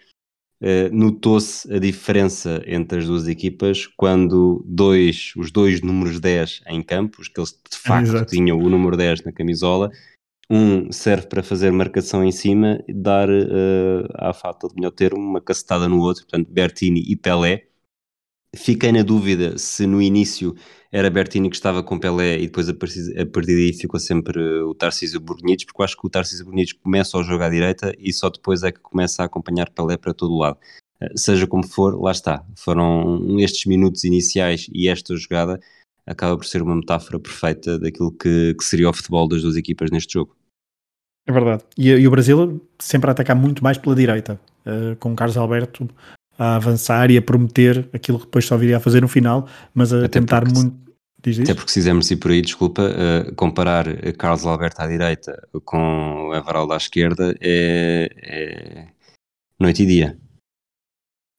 uh, 0.61 0.95
notou-se 0.95 1.73
a 1.73 1.79
diferença 1.79 2.63
entre 2.67 2.99
as 2.99 3.07
duas 3.07 3.27
equipas 3.29 3.87
quando 3.97 4.63
dois, 4.67 5.33
os 5.39 5.51
dois 5.51 5.81
números 5.81 6.21
10 6.21 6.65
em 6.67 6.83
campo, 6.83 7.23
os 7.23 7.29
que 7.29 7.41
eles 7.41 7.53
de 7.53 7.79
facto 7.79 8.15
é, 8.15 8.25
tinham 8.27 8.59
o 8.59 8.69
número 8.69 8.95
10 8.95 9.25
na 9.25 9.33
camisola, 9.33 9.91
um 10.51 10.93
serve 10.93 11.27
para 11.27 11.43
fazer 11.43 11.71
marcação 11.71 12.25
em 12.25 12.33
cima 12.33 12.83
dar 12.89 13.29
uh, 13.29 14.07
à 14.15 14.33
falta 14.33 14.69
de 14.69 14.75
melhor 14.75 14.91
termo 14.91 15.21
uma 15.21 15.41
cacetada 15.41 15.89
no 15.89 16.01
outro, 16.01 16.25
portanto 16.25 16.49
Bertini 16.51 17.03
e 17.07 17.17
Pelé. 17.17 17.67
Fiquei 18.57 18.93
na 18.93 19.03
dúvida 19.03 19.59
se 19.59 19.85
no 19.87 20.01
início 20.01 20.55
era 20.93 21.11
Bertini 21.11 21.51
que 21.51 21.57
estava 21.57 21.83
com 21.83 21.99
Pelé 21.99 22.39
e 22.39 22.47
depois 22.47 22.69
a 22.69 22.75
partir, 22.75 23.21
a 23.21 23.27
partir 23.27 23.55
daí 23.57 23.73
ficou 23.73 23.99
sempre 23.99 24.41
o 24.63 24.75
Tarcísio 24.75 25.19
Borgnites, 25.19 25.65
porque 25.65 25.81
eu 25.81 25.85
acho 25.85 25.97
que 25.97 26.07
o 26.07 26.11
Tarcísio 26.11 26.45
Borgnites 26.45 26.75
começa 26.75 27.19
o 27.19 27.23
jogo 27.25 27.43
à 27.43 27.49
direita 27.49 27.93
e 27.99 28.13
só 28.13 28.31
depois 28.31 28.63
é 28.63 28.71
que 28.71 28.79
começa 28.79 29.23
a 29.23 29.27
acompanhar 29.27 29.71
Pelé 29.71 29.97
para 29.97 30.15
todo 30.15 30.35
o 30.35 30.39
lado. 30.39 30.59
Uh, 31.03 31.19
seja 31.19 31.47
como 31.49 31.67
for, 31.67 32.01
lá 32.01 32.13
está. 32.13 32.47
Foram 32.57 33.41
estes 33.41 33.67
minutos 33.67 34.05
iniciais 34.05 34.69
e 34.73 34.89
esta 34.89 35.17
jogada 35.17 35.59
acaba 36.07 36.37
por 36.37 36.45
ser 36.45 36.63
uma 36.63 36.77
metáfora 36.77 37.19
perfeita 37.19 37.79
daquilo 37.79 38.13
que, 38.13 38.55
que 38.55 38.65
seria 38.65 38.89
o 38.89 38.93
futebol 38.93 39.29
das 39.29 39.43
duas 39.43 39.57
equipas 39.57 39.91
neste 39.91 40.15
jogo. 40.15 40.37
É 41.27 41.33
verdade. 41.33 41.65
E, 41.77 41.89
e 41.91 42.07
o 42.07 42.11
Brasil 42.11 42.61
sempre 42.79 43.09
a 43.09 43.13
atacar 43.13 43.35
muito 43.35 43.63
mais 43.63 43.79
pela 43.79 43.95
direita, 43.95 44.39
uh, 44.67 44.95
com 44.97 45.13
o 45.13 45.17
Carlos 45.17 45.37
Alberto 45.37 45.89
a 46.39 46.57
avançar 46.57 47.11
e 47.11 47.17
a 47.17 47.23
prometer 47.23 47.89
aquilo 47.93 48.19
que 48.19 48.25
depois 48.27 48.45
só 48.45 48.57
viria 48.57 48.77
a 48.77 48.81
fazer 48.81 49.01
no 49.01 49.09
final, 49.09 49.49
mas 49.73 49.93
a 49.93 50.01
Até 50.01 50.21
tentar 50.21 50.45
muito. 50.45 50.85
Diz 51.23 51.41
Até 51.41 51.55
porque 51.55 51.71
se 51.71 51.81
fizermos 51.81 52.11
ir 52.11 52.17
por 52.17 52.31
aí, 52.31 52.43
desculpa, 52.43 52.83
uh, 52.83 53.35
comparar 53.35 53.87
Carlos 54.19 54.45
Alberto 54.45 54.83
à 54.83 54.87
direita 54.87 55.49
com 55.65 56.29
o 56.29 56.35
Everaldo 56.35 56.75
à 56.75 56.77
esquerda 56.77 57.35
é, 57.41 58.11
é 58.23 58.89
noite 59.59 59.85
e 59.85 59.87
dia. 59.87 60.19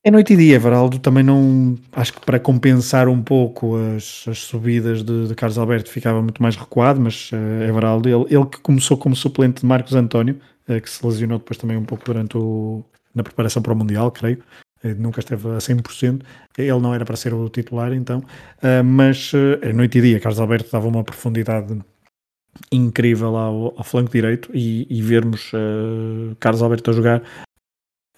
É 0.07 0.11
noite 0.11 0.33
e 0.33 0.37
dia, 0.37 0.59
Varaldo. 0.59 0.99
Também 0.99 1.23
não. 1.23 1.75
Acho 1.91 2.13
que 2.13 2.21
para 2.23 2.39
compensar 2.39 3.07
um 3.07 3.23
pouco 3.23 3.75
as, 3.75 4.23
as 4.27 4.37
subidas 4.37 5.01
de, 5.01 5.29
de, 5.29 5.33
Carlos 5.33 5.57
Alberto 5.57 5.89
ficava 5.89 6.21
muito 6.21 6.43
mais 6.43 6.55
recuado, 6.55 7.01
mas 7.01 7.31
uh. 7.31 8.05
Ele, 8.05 8.25
ele 8.29 8.45
que 8.45 8.59
começou 8.59 8.97
como 8.97 9.15
suplente 9.15 9.61
de 9.61 9.65
Marcos 9.65 9.95
António, 9.95 10.39
uh, 10.69 10.79
que 10.79 10.87
se 10.87 11.03
lesionou 11.03 11.39
depois 11.39 11.57
também 11.57 11.75
um 11.75 11.83
pouco 11.83 12.05
durante 12.05 12.37
o. 12.37 12.85
na 13.15 13.23
preparação 13.23 13.63
para 13.63 13.73
o 13.73 13.75
Mundial, 13.75 14.11
creio. 14.11 14.43
Uh, 14.83 14.93
nunca 14.95 15.21
esteve 15.21 15.47
a 15.47 15.57
100%. 15.57 16.21
Ele 16.55 16.79
não 16.79 16.93
era 16.93 17.03
para 17.03 17.15
ser 17.15 17.33
o 17.33 17.49
titular, 17.49 17.91
então. 17.91 18.23
mas 18.85 19.31
é 19.63 19.73
noite 19.73 19.97
e 19.97 20.01
dia. 20.01 20.19
Carlos 20.19 20.39
Alberto 20.39 20.69
dava 20.71 20.87
uma 20.87 21.03
profundidade 21.03 21.79
incrível 22.71 23.35
ao, 23.35 23.73
ao 23.75 23.83
flanco 23.83 24.11
direito 24.11 24.51
e, 24.53 24.85
e 24.87 25.01
vermos 25.01 25.51
Carlos 26.39 26.61
Alberto 26.61 26.91
a 26.91 26.93
jogar. 26.93 27.23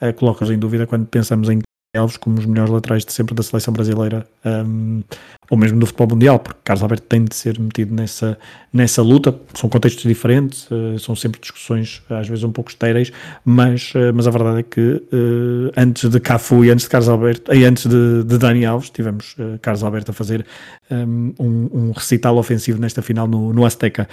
Uh, 0.01 0.13
coloca-nos 0.13 0.53
em 0.53 0.59
dúvida 0.59 0.85
quando 0.85 1.07
pensamos 1.07 1.49
em 1.49 1.59
Alves 1.97 2.17
como 2.17 2.39
os 2.39 2.45
melhores 2.45 2.71
laterais 2.71 3.05
de 3.05 3.11
sempre 3.11 3.35
da 3.35 3.43
seleção 3.43 3.73
brasileira. 3.73 4.27
Um, 4.45 5.03
ou 5.49 5.57
mesmo 5.57 5.79
do 5.79 5.85
futebol 5.85 6.09
mundial, 6.09 6.39
porque 6.39 6.59
Carlos 6.63 6.83
Alberto 6.83 7.05
tem 7.07 7.23
de 7.23 7.35
ser 7.35 7.59
metido 7.59 7.93
nessa, 7.93 8.37
nessa 8.73 9.01
luta. 9.01 9.33
São 9.53 9.69
contextos 9.69 10.03
diferentes, 10.03 10.69
uh, 10.69 10.99
são 10.99 11.15
sempre 11.15 11.39
discussões 11.39 12.01
às 12.09 12.27
vezes 12.27 12.43
um 12.43 12.51
pouco 12.51 12.69
estéreis, 12.69 13.11
mas, 13.45 13.93
uh, 13.95 14.13
mas 14.13 14.27
a 14.27 14.31
verdade 14.31 14.59
é 14.59 14.63
que 14.63 14.81
uh, 14.81 15.71
antes 15.75 16.09
de 16.09 16.19
Cafu 16.19 16.65
e 16.65 16.69
antes 16.69 16.85
de 16.85 16.89
Carlos 16.89 17.09
Alberto, 17.09 17.53
e 17.53 17.63
antes 17.65 17.85
de, 17.85 18.23
de 18.23 18.37
Dani 18.37 18.65
Alves, 18.65 18.89
tivemos 18.89 19.35
Carlos 19.61 19.83
Alberto 19.83 20.11
a 20.11 20.13
fazer 20.13 20.45
um, 20.91 21.33
um, 21.39 21.91
recital 21.91 22.37
ofensivo 22.37 22.79
nesta 22.79 23.01
final 23.01 23.27
no, 23.27 23.53
no 23.53 23.65
Azteca. 23.65 24.07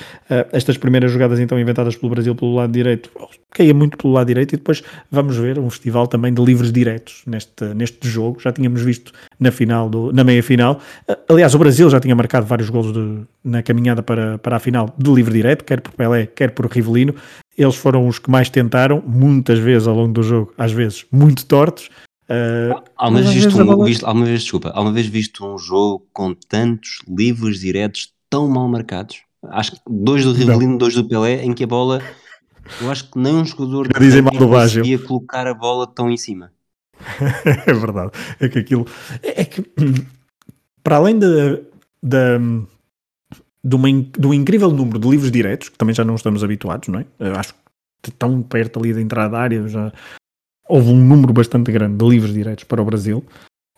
estas 0.53 0.77
primeiras 0.77 1.11
jogadas 1.13 1.39
então 1.39 1.59
inventadas 1.59 1.97
pelo 1.97 2.11
Brasil 2.11 2.35
pelo 2.35 2.55
lado 2.55 2.73
direito, 2.73 3.11
caía 3.51 3.73
muito 3.73 3.97
pelo 3.97 4.13
lado 4.13 4.27
direito 4.27 4.55
e 4.55 4.57
depois 4.57 4.83
vamos 5.11 5.37
ver 5.37 5.59
um 5.59 5.71
festival 5.71 6.07
também 6.07 6.35
de 6.35 6.43
livres 6.43 6.73
diretos 6.73 7.23
neste, 7.27 7.65
neste 7.75 8.07
jogo. 8.09 8.41
Já 8.41 8.53
tínhamos 8.53 8.83
visto 8.83 9.13
na 9.39 9.51
final, 9.51 9.89
do, 9.89 10.13
na 10.13 10.25
meia 10.25 10.43
final. 10.43 10.81
Aliás, 11.29 11.55
o 11.55 11.59
Brasil 11.59 11.89
já 11.89 12.01
tinha 12.01 12.15
marcado 12.15 12.47
vários 12.47 12.69
golos 12.69 12.93
de, 12.93 13.27
na 13.43 13.63
caminhada 13.63 14.03
para, 14.03 14.39
para 14.39 14.57
a 14.57 14.61
final 14.61 14.95
de 14.97 15.11
livre 15.13 15.33
direto, 15.33 15.65
quer 15.65 15.81
por 15.81 15.93
Pelé, 15.93 16.27
quer 16.27 16.51
por 16.51 16.67
Rivelino. 16.67 17.15
Eles 17.57 17.77
foram 17.77 18.07
os 18.07 18.19
que 18.19 18.31
mais 18.31 18.51
tentaram, 18.51 19.03
muitas 19.07 19.59
vezes 19.59 19.89
ao 19.89 19.95
longo 19.95 20.13
do 20.13 20.23
jogo, 20.23 20.53
às 20.59 20.73
vezes 20.73 21.07
muito 21.11 21.47
tortos. 21.47 21.89
Uh, 22.29 22.83
alguma, 22.97 23.23
vez 23.23 23.35
visto 23.35 23.61
um, 23.61 23.67
bola... 23.67 23.85
visto, 23.85 24.07
alguma 24.07 24.27
vez, 24.27 24.43
desculpa, 24.43 24.71
alguma 24.71 24.93
vez 24.93 25.07
visto 25.07 25.47
um 25.47 25.59
jogo 25.59 26.07
com 26.13 26.35
tantos 26.35 27.03
livros 27.07 27.61
diretos 27.61 28.13
tão 28.29 28.49
mal 28.49 28.69
marcados? 28.69 29.19
Acho 29.51 29.73
que 29.73 29.81
dois 29.89 30.25
do 30.25 30.33
Rivelino, 30.33 30.73
Não. 30.73 30.79
dois 30.79 30.95
do 30.95 31.07
Pelé, 31.07 31.45
em 31.45 31.53
que 31.53 31.65
a 31.65 31.67
bola 31.67 32.03
eu 32.81 32.91
acho 32.91 33.11
que 33.11 33.19
nem 33.19 33.35
um 33.35 33.45
jogador 33.45 33.89
dizem 33.99 34.23
mal 34.23 34.33
do 34.35 34.49
conseguia 34.49 34.99
colocar 34.99 35.47
a 35.47 35.55
bola 35.55 35.87
tão 35.87 36.11
em 36.11 36.17
cima. 36.17 36.51
é 37.67 37.73
verdade. 37.73 38.11
É 38.41 38.49
que 38.49 38.59
aquilo. 38.59 38.87
É, 39.23 39.43
é 39.43 39.45
que 39.45 39.63
para 40.85 40.97
além 40.97 41.19
de, 41.19 41.65
de, 42.03 42.39
de 43.65 43.75
uma, 43.75 43.89
do 44.17 44.33
incrível 44.33 44.71
número 44.71 44.99
de 45.01 45.09
livros 45.09 45.33
diretos, 45.33 45.71
que 45.71 45.79
também 45.79 45.95
já 45.95 46.05
não 46.05 46.15
estamos 46.15 46.45
habituados, 46.45 46.89
não 46.89 47.01
é? 47.01 47.07
Eu 47.19 47.35
acho 47.35 47.55
que 48.03 48.11
tão 48.13 48.43
perto 48.43 48.79
ali 48.79 48.93
da 48.93 49.01
entrada 49.01 49.31
da 49.31 49.41
área 49.41 49.67
já 49.67 49.91
houve 50.69 50.91
um 50.91 50.97
número 50.97 51.33
bastante 51.33 51.73
grande 51.73 51.97
de 51.97 52.09
livros 52.09 52.33
diretos 52.33 52.65
para 52.65 52.83
o 52.83 52.85
Brasil. 52.85 53.25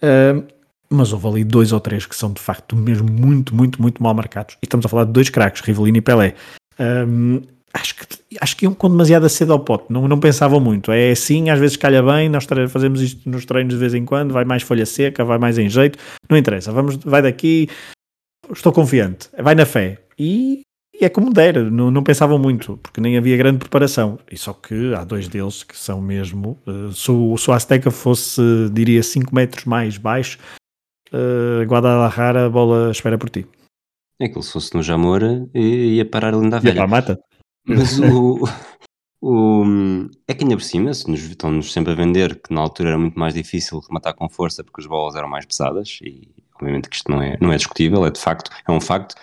Uh, 0.03 0.45
mas 0.91 1.13
houve 1.13 1.27
ali 1.29 1.45
dois 1.45 1.73
ou 1.73 1.81
três 1.81 2.07
que 2.07 2.15
são 2.15 2.33
de 2.33 2.41
facto 2.41 2.77
mesmo 2.77 3.11
muito, 3.11 3.55
muito, 3.55 3.81
muito 3.81 4.03
mal 4.03 4.15
marcados. 4.15 4.57
E 4.63 4.67
estamos 4.67 4.85
a 4.85 4.89
falar 4.89 5.05
de 5.05 5.13
dois 5.13 5.31
craques, 5.31 5.63
Rivelino 5.63 5.99
e 5.99 6.01
Pelé. 6.01 6.35
Um, 6.79 7.43
acho 7.77 7.95
que, 7.95 8.07
acho 8.41 8.57
que 8.57 8.65
iam 8.65 8.75
com 8.75 8.89
demasiada 8.89 9.29
cedo 9.29 9.53
ao 9.53 9.61
pote, 9.61 9.87
não, 9.91 10.09
não 10.09 10.19
pensavam 10.19 10.59
muito. 10.59 10.91
É 10.91 11.11
assim, 11.11 11.51
às 11.51 11.59
vezes 11.59 11.77
calha 11.77 12.03
bem, 12.03 12.29
nós 12.29 12.47
fazemos 12.71 13.01
isto 13.01 13.29
nos 13.29 13.45
treinos 13.45 13.75
de 13.75 13.81
vez 13.81 13.95
em 13.95 14.05
quando, 14.05 14.33
vai 14.33 14.45
mais 14.45 14.63
folha 14.63 14.87
seca, 14.87 15.25
vai 15.25 15.39
mais 15.39 15.59
em 15.59 15.69
jeito, 15.69 15.99
não 16.29 16.37
interessa, 16.37 16.73
vamos, 16.73 16.97
vai 16.97 17.23
daqui, 17.23 17.69
estou 18.51 18.73
confiante, 18.73 19.29
vai 19.39 19.55
na 19.55 19.67
fé. 19.67 19.99
E, 20.19 20.63
e 20.99 21.05
é 21.05 21.09
como 21.09 21.33
der, 21.33 21.71
não, 21.71 21.91
não 21.91 22.03
pensavam 22.03 22.39
muito, 22.39 22.79
porque 22.79 23.01
nem 23.01 23.19
havia 23.19 23.37
grande 23.37 23.59
preparação. 23.59 24.19
E 24.31 24.37
só 24.37 24.53
que 24.53 24.95
há 24.95 25.05
dois 25.05 25.29
deles 25.29 25.63
que 25.63 25.77
são 25.77 26.01
mesmo, 26.01 26.59
uh, 26.67 26.93
se, 26.93 27.11
o, 27.11 27.37
se 27.37 27.51
o 27.51 27.53
Azteca 27.53 27.91
fosse, 27.91 28.41
diria, 28.73 29.03
5 29.03 29.35
metros 29.35 29.65
mais 29.67 29.99
baixo, 29.99 30.39
uh, 31.13 31.63
Guadalajara, 31.65 32.47
a 32.47 32.51
bola 32.51 32.91
espera 32.91 33.19
por 33.19 33.29
ti. 33.29 33.47
É 34.19 34.29
que 34.29 34.35
ele 34.35 34.43
se 34.43 34.53
fosse 34.53 34.75
no 34.75 34.83
Jamor 34.83 35.21
ia 35.55 36.07
parar 36.07 36.33
ali 36.33 36.49
na 36.49 36.59
velha. 36.59 36.73
Ia 36.73 36.75
para 36.77 36.85
a 36.85 36.89
mata. 36.89 37.19
Mas 37.67 37.99
o, 37.99 38.45
o, 39.21 39.65
é 40.29 40.35
que 40.35 40.45
ainda 40.45 40.57
por 40.57 40.63
cima, 40.63 40.95
se 40.95 41.11
nos, 41.11 41.21
estão-nos 41.21 41.73
sempre 41.73 41.93
a 41.93 41.97
vender 41.97 42.41
que 42.41 42.55
na 42.55 42.61
altura 42.61 42.91
era 42.91 42.99
muito 42.99 43.19
mais 43.19 43.35
difícil 43.35 43.81
rematar 43.81 44.15
com 44.15 44.29
força 44.29 44.63
porque 44.63 44.81
as 44.81 44.87
bolas 44.87 45.17
eram 45.17 45.29
mais 45.29 45.45
pesadas, 45.45 45.99
e 46.03 46.29
obviamente 46.55 46.89
que 46.89 46.97
isto 46.97 47.11
não 47.11 47.21
é, 47.21 47.37
não 47.41 47.53
é 47.53 47.57
discutível, 47.57 48.07
é 48.07 48.11
de 48.11 48.21
facto, 48.21 48.51
é 48.67 48.71
um 48.71 48.81
facto. 48.81 49.15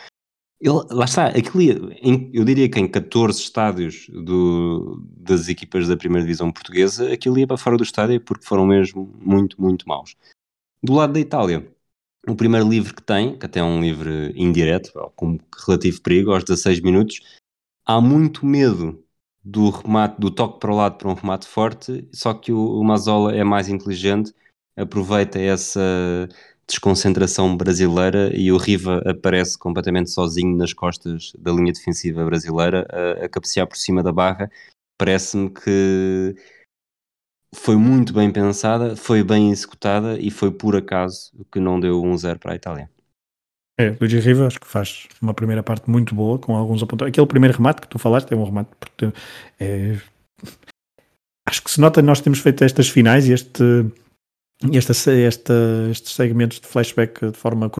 Ele, 0.59 0.79
lá 0.91 1.05
está, 1.05 1.27
aquilo 1.27 1.61
ia, 1.61 1.73
em, 2.01 2.29
eu 2.33 2.45
diria 2.45 2.69
que 2.69 2.79
em 2.79 2.87
14 2.87 3.39
estádios 3.39 4.07
do, 4.09 5.01
das 5.17 5.49
equipas 5.49 5.87
da 5.87 5.97
primeira 5.97 6.25
divisão 6.25 6.51
portuguesa, 6.51 7.11
aquilo 7.11 7.37
ia 7.37 7.47
para 7.47 7.57
fora 7.57 7.77
do 7.77 7.83
estádio 7.83 8.21
porque 8.21 8.45
foram 8.45 8.65
mesmo 8.65 9.13
muito, 9.19 9.61
muito 9.61 9.87
maus. 9.87 10.15
Do 10.81 10.93
lado 10.93 11.13
da 11.13 11.19
Itália, 11.19 11.67
o 12.27 12.35
primeiro 12.35 12.67
livro 12.67 12.95
que 12.95 13.01
tem, 13.01 13.37
que 13.37 13.45
até 13.45 13.59
é 13.59 13.63
um 13.63 13.81
livro 13.81 14.09
indireto, 14.35 14.91
com 15.15 15.37
relativo 15.65 16.01
perigo, 16.01 16.31
aos 16.31 16.43
16 16.43 16.79
minutos, 16.79 17.19
há 17.85 18.01
muito 18.01 18.45
medo 18.45 19.03
do 19.43 19.69
remate, 19.69 20.19
do 20.19 20.31
toque 20.31 20.59
para 20.59 20.71
o 20.71 20.75
lado 20.75 20.97
para 20.97 21.09
um 21.09 21.13
remate 21.13 21.47
forte, 21.47 22.07
só 22.13 22.33
que 22.33 22.51
o, 22.51 22.79
o 22.79 22.83
Mazola 22.83 23.35
é 23.35 23.43
mais 23.43 23.67
inteligente, 23.67 24.33
aproveita 24.75 25.39
essa 25.39 25.81
desconcentração 26.67 27.55
brasileira 27.57 28.31
e 28.35 28.51
o 28.51 28.57
Riva 28.57 29.01
aparece 29.05 29.57
completamente 29.57 30.11
sozinho 30.11 30.55
nas 30.55 30.73
costas 30.73 31.33
da 31.37 31.51
linha 31.51 31.73
defensiva 31.73 32.23
brasileira 32.23 32.87
a, 32.89 33.25
a 33.25 33.29
cabecear 33.29 33.67
por 33.67 33.77
cima 33.77 34.01
da 34.01 34.11
barra. 34.11 34.49
Parece-me 34.97 35.49
que 35.49 36.35
foi 37.53 37.75
muito 37.75 38.13
bem 38.13 38.31
pensada, 38.31 38.95
foi 38.95 39.23
bem 39.23 39.51
executada 39.51 40.19
e 40.19 40.31
foi 40.31 40.51
por 40.51 40.75
acaso 40.75 41.31
que 41.51 41.59
não 41.59 41.79
deu 41.79 42.01
1-0 42.01 42.39
para 42.39 42.53
a 42.53 42.55
Itália. 42.55 42.92
É, 43.79 43.95
Luigi 43.99 44.19
Riva 44.19 44.45
acho 44.45 44.59
que 44.59 44.67
faz 44.67 45.07
uma 45.21 45.33
primeira 45.33 45.63
parte 45.63 45.89
muito 45.89 46.13
boa, 46.13 46.37
com 46.37 46.55
alguns 46.55 46.83
apontamentos. 46.83 47.15
Aquele 47.15 47.27
primeiro 47.27 47.57
remate 47.57 47.81
que 47.81 47.87
tu 47.87 47.97
falaste 47.97 48.31
é 48.31 48.35
um 48.35 48.43
remate, 48.43 48.69
porque 48.79 49.11
é... 49.59 49.97
acho 51.47 51.63
que 51.63 51.71
se 51.71 51.81
nota 51.81 52.01
nós 52.01 52.21
temos 52.21 52.39
feito 52.39 52.63
estas 52.63 52.87
finais 52.87 53.27
e 53.27 53.33
este, 53.33 53.63
esta, 54.71 55.11
esta, 55.11 55.53
estes 55.89 56.13
segmentos 56.13 56.59
de 56.59 56.67
flashback 56.67 57.31
de 57.31 57.37
forma 57.37 57.71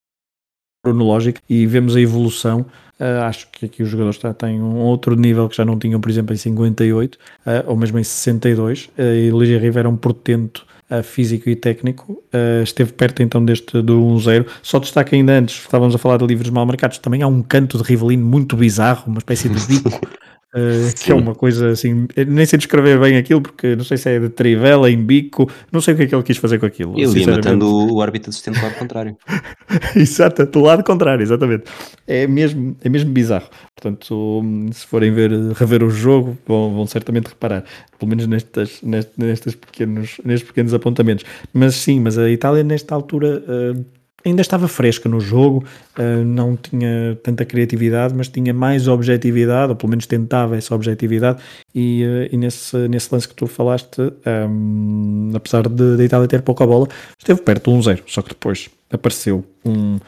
cronológica 0.84 1.42
e 1.48 1.66
vemos 1.68 1.96
a 1.96 2.02
evolução. 2.02 2.66
Uh, 3.00 3.22
acho 3.24 3.50
que 3.52 3.66
aqui 3.66 3.84
os 3.84 3.90
jogadores 3.90 4.20
já 4.20 4.34
têm 4.34 4.62
um 4.62 4.78
outro 4.78 5.16
nível 5.16 5.48
que 5.50 5.56
já 5.56 5.66
não 5.66 5.80
tinham, 5.80 6.00
por 6.00 6.10
exemplo, 6.10 6.34
em 6.34 6.38
58 6.38 7.16
uh, 7.16 7.20
ah, 7.46 7.64
ou 7.68 7.78
mesmo 7.78 8.00
em 8.00 8.04
62. 8.04 8.86
Uh, 8.98 9.02
e 9.02 9.32
Luigi 9.32 9.58
Riva 9.58 9.80
era 9.80 9.90
um 9.90 9.98
portento 9.98 10.66
físico 11.04 11.50
e 11.50 11.56
técnico, 11.56 12.24
uh, 12.34 12.64
esteve 12.64 12.94
perto 12.94 13.24
então 13.24 13.44
deste 13.44 13.82
do 13.82 14.00
1-0. 14.00 14.46
Só 14.62 14.80
destaque 14.80 15.16
ainda 15.16 15.34
antes, 15.34 15.56
estávamos 15.62 15.96
a 15.96 15.98
falar 15.98 16.18
de 16.18 16.26
livros 16.26 16.50
mal 16.50 16.66
marcados, 16.66 16.98
também 16.98 17.22
há 17.22 17.28
um 17.28 17.42
canto 17.42 17.78
de 17.78 17.84
Rivelino 17.84 18.26
muito 18.26 18.56
bizarro, 18.56 19.06
uma 19.08 19.20
espécie 19.20 19.50
de 19.50 19.66
bico. 19.68 19.90
Uh, 20.54 20.94
que 21.04 21.12
é 21.12 21.16
uma 21.16 21.34
coisa 21.34 21.70
assim, 21.70 22.08
nem 22.28 22.46
sei 22.46 22.58
descrever 22.58 23.00
bem 23.00 23.18
aquilo, 23.18 23.42
porque 23.42 23.76
não 23.76 23.84
sei 23.84 23.98
se 23.98 24.08
é 24.08 24.20
de 24.20 24.30
trivela, 24.30 24.88
em 24.90 25.04
bico, 25.04 25.50
não 25.72 25.82
sei 25.82 25.96
o 25.96 25.98
que 25.98 26.04
é 26.04 26.06
que 26.06 26.14
ele 26.14 26.22
quis 26.22 26.38
fazer 26.38 26.60
com 26.60 26.68
aquilo. 26.68 26.94
Ele 26.96 27.22
ia 27.22 27.28
matando 27.28 27.92
o, 27.92 28.00
árbitro 28.00 28.30
assistente 28.30 28.60
do 28.60 28.64
lado 28.64 28.76
contrário. 28.76 29.18
Exato, 29.96 30.46
do 30.46 30.60
lado 30.62 30.84
contrário, 30.84 31.24
exatamente. 31.24 31.64
É 32.06 32.28
mesmo, 32.28 32.78
é 32.84 32.90
mesmo 32.90 33.12
bizarro. 33.12 33.50
Portanto, 33.76 34.44
se 34.72 34.86
forem 34.86 35.12
ver, 35.12 35.32
rever 35.54 35.82
o 35.82 35.90
jogo, 35.90 36.38
vão, 36.46 36.76
vão 36.76 36.86
certamente 36.86 37.30
reparar, 37.30 37.64
pelo 37.98 38.10
menos 38.10 38.28
nestas, 38.28 38.80
nestes, 38.84 39.18
nestes, 39.18 39.56
pequenos, 39.56 40.18
nestes 40.24 40.48
pequenos 40.48 40.74
apontamentos. 40.74 41.26
Mas 41.52 41.74
sim, 41.76 42.00
mas 42.00 42.16
a 42.18 42.30
Itália 42.30 42.64
nesta 42.64 42.94
altura. 42.94 43.44
Uh, 43.48 44.03
ainda 44.26 44.42
estava 44.42 44.68
fresca 44.68 45.10
no 45.10 45.20
jogo, 45.20 45.64
uh, 45.98 46.24
não 46.26 46.56
tinha 46.56 47.18
tanta 47.24 47.46
criatividade, 47.46 48.14
mas 48.14 48.30
tinha 48.30 48.54
mais 48.54 48.88
objetividade, 48.88 49.72
ou 49.72 49.76
pelo 49.76 49.90
menos 49.90 50.06
tentava 50.06 50.58
essa 50.58 50.74
objetividade, 50.74 51.42
e, 51.74 52.04
uh, 52.04 52.34
e 52.34 52.38
nesse, 52.38 52.88
nesse 52.88 53.14
lance 53.14 53.28
que 53.28 53.36
tu 53.36 53.48
falaste, 53.48 54.02
um, 54.50 55.32
apesar 55.36 55.68
de, 55.68 55.98
de 55.98 56.04
Itália 56.04 56.28
ter 56.28 56.42
pouca 56.42 56.66
bola, 56.66 56.88
esteve 57.20 57.42
perto 57.42 57.72
de 57.72 57.78
1-0, 57.78 58.04
só 58.08 58.22
que 58.22 58.30
depois 58.30 58.70
apareceu 58.92 59.44
um, 59.66 60.00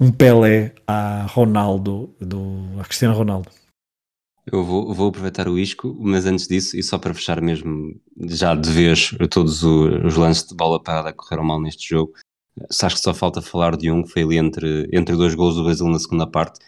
um 0.00 0.10
Pelé 0.10 0.72
a 0.86 1.26
Ronaldo, 1.28 2.14
do, 2.20 2.80
a 2.80 2.84
Cristiano 2.84 3.14
Ronaldo. 3.14 3.48
Eu 4.44 4.64
vou, 4.64 4.92
vou, 4.92 5.08
aproveitar 5.08 5.46
o 5.46 5.56
isco, 5.56 5.96
mas 6.00 6.26
antes 6.26 6.48
disso, 6.48 6.76
e 6.76 6.82
só 6.82 6.98
para 6.98 7.14
fechar 7.14 7.40
mesmo 7.40 7.94
já 8.22 8.56
de 8.56 8.72
vez 8.72 9.14
todos 9.30 9.62
os 9.62 10.16
lances 10.16 10.48
de 10.48 10.56
bola 10.56 10.82
parada 10.82 11.12
correram 11.12 11.44
mal 11.44 11.60
neste 11.60 11.88
jogo, 11.88 12.12
acho 12.82 12.96
que 12.96 13.02
só 13.02 13.14
falta 13.14 13.40
falar 13.40 13.76
de 13.76 13.90
um 13.90 14.02
que 14.02 14.10
foi 14.10 14.22
ali 14.22 14.36
entre, 14.36 14.88
entre 14.92 15.16
dois 15.16 15.34
gols 15.34 15.56
do 15.56 15.64
Brasil 15.64 15.86
na 15.88 15.98
segunda 15.98 16.26
parte, 16.26 16.60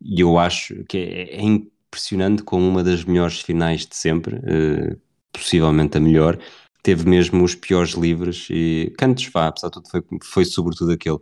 e 0.00 0.20
eu 0.20 0.38
acho 0.38 0.84
que 0.84 0.98
é, 0.98 1.36
é 1.36 1.42
impressionante 1.42 2.42
como 2.42 2.66
uma 2.66 2.82
das 2.82 3.04
melhores 3.04 3.40
finais 3.40 3.86
de 3.86 3.96
sempre, 3.96 4.36
uh, 4.36 5.00
possivelmente 5.32 5.96
a 5.96 6.00
melhor, 6.00 6.38
teve 6.82 7.08
mesmo 7.08 7.42
os 7.42 7.54
piores 7.54 7.92
livros 7.92 8.48
e 8.50 8.92
cantos 8.98 9.26
vá, 9.26 9.48
apesar 9.48 9.68
de 9.68 9.74
tudo 9.74 9.90
foi, 9.90 10.02
foi 10.22 10.44
sobretudo 10.44 10.92
aquele. 10.92 11.18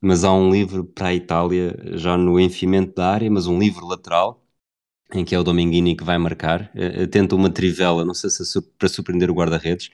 Mas 0.00 0.24
há 0.24 0.32
um 0.32 0.50
livro 0.50 0.84
para 0.84 1.08
a 1.08 1.14
Itália, 1.14 1.76
já 1.96 2.16
no 2.16 2.40
enfimento 2.40 2.94
da 2.94 3.10
área, 3.10 3.30
mas 3.30 3.46
um 3.46 3.58
livro 3.58 3.86
lateral, 3.86 4.42
em 5.12 5.24
que 5.24 5.34
é 5.34 5.38
o 5.38 5.44
Dominguini 5.44 5.96
que 5.96 6.04
vai 6.04 6.18
marcar, 6.18 6.72
uh, 6.74 7.06
tenta 7.08 7.34
uma 7.34 7.50
trivela, 7.50 8.04
não 8.04 8.14
sei 8.14 8.30
se 8.30 8.58
é 8.58 8.62
para 8.78 8.88
surpreender 8.88 9.30
o 9.30 9.34
guarda-redes, 9.34 9.90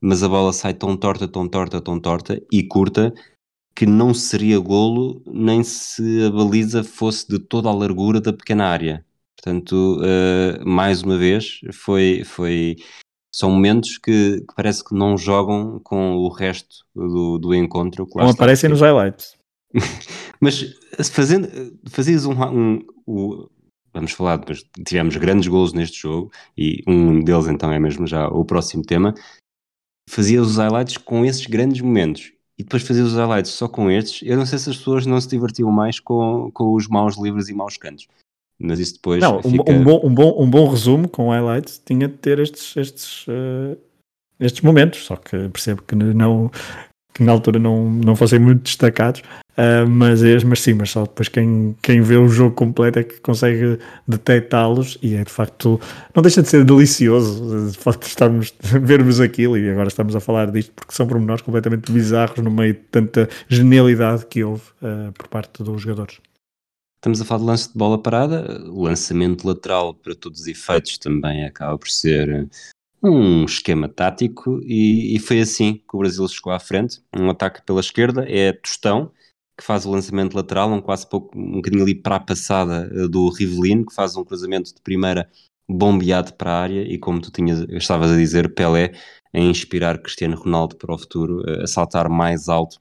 mas 0.00 0.22
a 0.22 0.28
bola 0.28 0.52
sai 0.52 0.74
tão 0.74 0.96
torta, 0.96 1.26
tão 1.26 1.48
torta, 1.48 1.80
tão 1.80 1.98
torta 2.00 2.40
e 2.52 2.62
curta 2.62 3.12
que 3.74 3.86
não 3.86 4.12
seria 4.12 4.58
golo 4.58 5.22
nem 5.26 5.62
se 5.62 6.24
a 6.24 6.30
baliza 6.30 6.82
fosse 6.82 7.28
de 7.28 7.38
toda 7.38 7.68
a 7.68 7.74
largura 7.74 8.20
da 8.20 8.32
pequena 8.32 8.66
área. 8.66 9.04
Portanto, 9.36 10.00
uh, 10.00 10.68
mais 10.68 11.02
uma 11.02 11.16
vez, 11.16 11.60
foi, 11.72 12.24
foi, 12.24 12.76
são 13.32 13.52
momentos 13.52 13.96
que, 13.96 14.40
que, 14.40 14.54
parece 14.56 14.84
que 14.84 14.96
não 14.96 15.16
jogam 15.16 15.80
com 15.84 16.16
o 16.16 16.28
resto 16.28 16.84
do, 16.92 17.38
do 17.38 17.54
encontro. 17.54 18.08
não 18.16 18.30
aparecem 18.30 18.68
nos 18.68 18.80
highlights. 18.80 19.36
mas 20.40 20.74
fazendo, 21.12 21.48
fazias 21.88 22.24
um, 22.24 22.32
um, 22.32 22.80
um, 23.06 23.46
vamos 23.94 24.10
falar, 24.10 24.38
depois 24.38 24.64
tivemos 24.84 25.16
grandes 25.16 25.46
golos 25.46 25.72
neste 25.72 26.00
jogo 26.00 26.32
e 26.56 26.82
um 26.86 27.22
deles 27.22 27.46
então 27.46 27.70
é 27.70 27.78
mesmo 27.78 28.08
já 28.08 28.26
o 28.26 28.44
próximo 28.44 28.82
tema 28.82 29.14
fazia 30.08 30.40
os 30.40 30.56
highlights 30.56 30.96
com 30.96 31.24
esses 31.24 31.46
grandes 31.46 31.80
momentos 31.80 32.32
e 32.58 32.64
depois 32.64 32.82
fazia 32.82 33.04
os 33.04 33.14
highlights 33.14 33.52
só 33.52 33.68
com 33.68 33.88
estes, 33.88 34.28
eu 34.28 34.36
não 34.36 34.44
sei 34.44 34.58
se 34.58 34.68
as 34.68 34.76
pessoas 34.76 35.06
não 35.06 35.20
se 35.20 35.28
divertiam 35.28 35.70
mais 35.70 36.00
com, 36.00 36.50
com 36.52 36.74
os 36.74 36.88
maus 36.88 37.16
livros 37.16 37.48
e 37.48 37.54
maus 37.54 37.76
cantos. 37.76 38.08
Mas 38.58 38.80
isso 38.80 38.94
depois. 38.94 39.20
Não, 39.20 39.40
fica... 39.40 39.70
um, 39.70 39.84
bom, 39.84 40.00
um, 40.02 40.12
bom, 40.12 40.42
um 40.42 40.50
bom 40.50 40.68
resumo 40.68 41.08
com 41.08 41.30
highlights 41.30 41.80
tinha 41.84 42.08
de 42.08 42.14
ter 42.14 42.40
estes, 42.40 42.76
estes, 42.76 43.26
uh, 43.28 43.78
estes 44.40 44.62
momentos, 44.62 45.04
só 45.04 45.14
que 45.14 45.48
percebo 45.50 45.82
que 45.82 45.94
não, 45.94 46.50
que 47.14 47.22
na 47.22 47.30
altura 47.30 47.60
não, 47.60 47.88
não 47.88 48.16
fossem 48.16 48.40
muito 48.40 48.62
destacados, 48.62 49.22
uh, 49.58 49.88
mas, 49.88 50.22
é, 50.22 50.42
mas 50.44 50.60
sim, 50.60 50.74
mas 50.74 50.90
só 50.90 51.02
depois 51.02 51.28
quem, 51.28 51.76
quem 51.82 52.00
vê 52.00 52.16
o 52.16 52.28
jogo 52.28 52.54
completo 52.54 53.00
é 53.00 53.04
que 53.04 53.20
consegue 53.20 53.78
detectá-los 54.06 54.96
e 55.02 55.14
é 55.14 55.24
de 55.24 55.30
facto, 55.30 55.80
não 56.14 56.22
deixa 56.22 56.40
de 56.40 56.48
ser 56.48 56.64
delicioso 56.64 57.70
de 57.70 57.76
facto 57.76 58.06
estarmos, 58.06 58.54
vermos 58.62 59.20
aquilo 59.20 59.58
e 59.58 59.68
agora 59.68 59.88
estamos 59.88 60.14
a 60.16 60.20
falar 60.20 60.50
disto 60.50 60.72
porque 60.74 60.94
são 60.94 61.06
pormenores 61.06 61.42
completamente 61.42 61.90
bizarros 61.92 62.38
no 62.38 62.50
meio 62.50 62.74
de 62.74 62.80
tanta 62.80 63.28
genialidade 63.48 64.24
que 64.26 64.44
houve 64.44 64.62
uh, 64.82 65.12
por 65.12 65.28
parte 65.28 65.62
dos 65.62 65.82
jogadores. 65.82 66.18
Estamos 66.96 67.20
a 67.20 67.24
falar 67.24 67.40
de 67.40 67.46
lance 67.46 67.72
de 67.72 67.78
bola 67.78 68.02
parada, 68.02 68.60
lançamento 68.66 69.46
lateral 69.46 69.94
para 69.94 70.14
todos 70.14 70.40
os 70.40 70.46
efeitos 70.46 70.98
também 70.98 71.44
acaba 71.44 71.78
por 71.78 71.88
ser 71.88 72.48
um 73.02 73.44
esquema 73.44 73.88
tático 73.88 74.60
e, 74.64 75.14
e, 75.14 75.18
foi 75.18 75.40
assim 75.40 75.74
que 75.74 75.94
o 75.94 75.98
Brasil 75.98 76.26
chegou 76.28 76.52
à 76.52 76.58
frente. 76.58 77.00
Um 77.16 77.30
ataque 77.30 77.62
pela 77.62 77.80
esquerda 77.80 78.24
é 78.28 78.52
Tostão, 78.52 79.12
que 79.58 79.64
faz 79.64 79.84
o 79.84 79.90
lançamento 79.90 80.34
lateral, 80.36 80.70
um 80.70 80.80
quase 80.80 81.08
pouco, 81.08 81.36
um 81.36 81.56
bocadinho 81.56 81.82
ali 81.82 81.94
para 81.94 82.16
a 82.16 82.20
passada 82.20 82.88
eh, 82.92 83.08
do 83.08 83.28
Rivelino, 83.28 83.84
que 83.86 83.94
faz 83.94 84.16
um 84.16 84.24
cruzamento 84.24 84.72
de 84.72 84.80
primeira 84.80 85.28
bombeado 85.68 86.32
para 86.34 86.52
a 86.52 86.62
área 86.62 86.82
e 86.82 86.96
como 86.98 87.20
tu 87.20 87.30
tinhas, 87.32 87.60
estavas 87.70 88.12
a 88.12 88.16
dizer, 88.16 88.54
Pelé 88.54 88.92
a 89.34 89.38
inspirar 89.38 90.00
Cristiano 90.00 90.36
Ronaldo 90.36 90.76
para 90.76 90.94
o 90.94 90.98
futuro, 90.98 91.42
a 91.62 91.66
saltar 91.66 92.08
mais 92.08 92.48
alto 92.48 92.80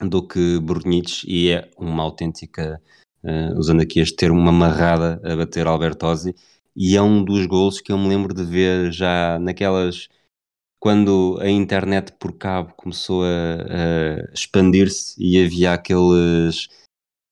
do 0.00 0.26
que 0.26 0.58
Brunic 0.60 1.24
e 1.26 1.50
é 1.50 1.70
uma 1.78 2.02
autêntica, 2.02 2.82
uh, 3.22 3.58
usando 3.58 3.80
aqui 3.82 4.00
este 4.00 4.16
termo, 4.16 4.38
uma 4.38 4.52
marrada 4.52 5.20
a 5.24 5.36
bater 5.36 5.66
Albertosi 5.66 6.34
e 6.74 6.96
é 6.96 7.02
um 7.02 7.24
dos 7.24 7.46
gols 7.46 7.80
que 7.80 7.92
eu 7.92 7.98
me 7.98 8.08
lembro 8.08 8.34
de 8.34 8.44
ver 8.44 8.92
já 8.92 9.38
naquelas 9.38 10.08
quando 10.82 11.38
a 11.40 11.48
internet 11.48 12.12
por 12.18 12.32
cabo 12.32 12.74
começou 12.74 13.22
a, 13.22 13.28
a 13.28 14.34
expandir-se 14.34 15.14
e 15.16 15.40
havia 15.40 15.74
aqueles 15.74 16.68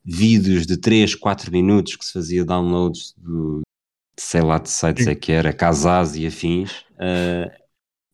vídeos 0.04 0.68
de 0.68 0.76
3, 0.76 1.16
4 1.16 1.50
minutos 1.50 1.96
que 1.96 2.04
se 2.04 2.12
fazia 2.12 2.44
downloads 2.44 3.12
do, 3.18 3.62
sei 4.16 4.40
lá 4.40 4.58
de 4.58 4.70
sites 4.70 5.08
é 5.08 5.16
que 5.16 5.32
era, 5.32 5.52
Casas 5.52 6.14
e 6.14 6.28
afins, 6.28 6.82
uh, 6.92 7.50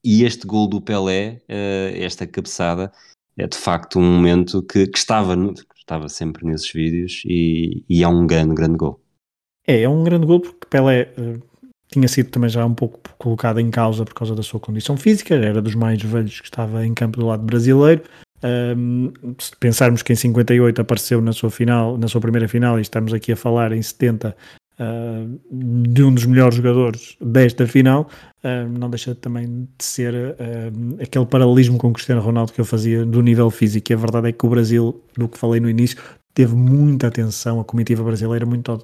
e 0.02 0.24
este 0.24 0.46
gol 0.46 0.66
do 0.66 0.80
Pelé, 0.80 1.42
uh, 1.50 2.02
esta 2.02 2.26
cabeçada, 2.26 2.90
é 3.36 3.46
de 3.46 3.58
facto 3.58 3.98
um 3.98 4.14
momento 4.14 4.62
que, 4.62 4.86
que 4.86 4.96
estava, 4.96 5.36
no, 5.36 5.52
estava 5.76 6.08
sempre 6.08 6.46
nesses 6.46 6.72
vídeos 6.72 7.22
e, 7.26 7.84
e 7.86 8.02
é 8.02 8.08
um 8.08 8.26
grande, 8.26 8.54
grande 8.54 8.78
gol. 8.78 9.02
É, 9.66 9.82
é 9.82 9.88
um 9.88 10.02
grande 10.02 10.26
gol 10.26 10.40
porque 10.40 10.66
Pelé, 10.70 11.12
eh, 11.18 11.38
tinha 11.90 12.08
sido 12.08 12.30
também 12.30 12.50
já 12.50 12.64
um 12.64 12.74
pouco 12.74 12.98
colocado 13.18 13.60
em 13.60 13.70
causa 13.70 14.04
por 14.04 14.14
causa 14.14 14.34
da 14.34 14.42
sua 14.42 14.60
condição 14.60 14.96
física, 14.96 15.34
era 15.34 15.62
dos 15.62 15.74
mais 15.74 16.02
velhos 16.02 16.40
que 16.40 16.46
estava 16.46 16.84
em 16.84 16.92
campo 16.94 17.20
do 17.20 17.26
lado 17.26 17.42
brasileiro. 17.42 18.02
Um, 18.44 19.12
se 19.38 19.56
pensarmos 19.58 20.02
que 20.02 20.12
em 20.12 20.16
58 20.16 20.80
apareceu 20.80 21.20
na 21.22 21.32
sua 21.32 21.50
final, 21.50 21.96
na 21.96 22.06
sua 22.06 22.20
primeira 22.20 22.46
final, 22.46 22.78
e 22.78 22.82
estamos 22.82 23.12
aqui 23.12 23.32
a 23.32 23.36
falar 23.36 23.72
em 23.72 23.80
70 23.80 24.36
uh, 24.78 25.40
de 25.90 26.02
um 26.02 26.12
dos 26.12 26.26
melhores 26.26 26.56
jogadores 26.56 27.16
desta 27.20 27.66
final, 27.66 28.08
uh, 28.44 28.68
não 28.78 28.90
deixa 28.90 29.14
também 29.14 29.68
de 29.78 29.84
ser 29.84 30.14
uh, 30.14 31.02
aquele 31.02 31.26
paralelismo 31.26 31.78
com 31.78 31.88
o 31.88 31.92
Cristiano 31.92 32.20
Ronaldo 32.20 32.52
que 32.52 32.60
eu 32.60 32.64
fazia 32.64 33.04
do 33.04 33.22
nível 33.22 33.50
físico. 33.50 33.90
E 33.90 33.94
a 33.94 33.98
verdade 33.98 34.28
é 34.28 34.32
que 34.32 34.44
o 34.44 34.50
Brasil, 34.50 35.02
do 35.16 35.28
que 35.28 35.38
falei 35.38 35.60
no 35.60 35.70
início, 35.70 35.98
teve 36.36 36.54
muita 36.54 37.06
atenção, 37.06 37.58
a 37.60 37.64
comitiva 37.64 38.04
brasileira, 38.04 38.44
muito, 38.44 38.78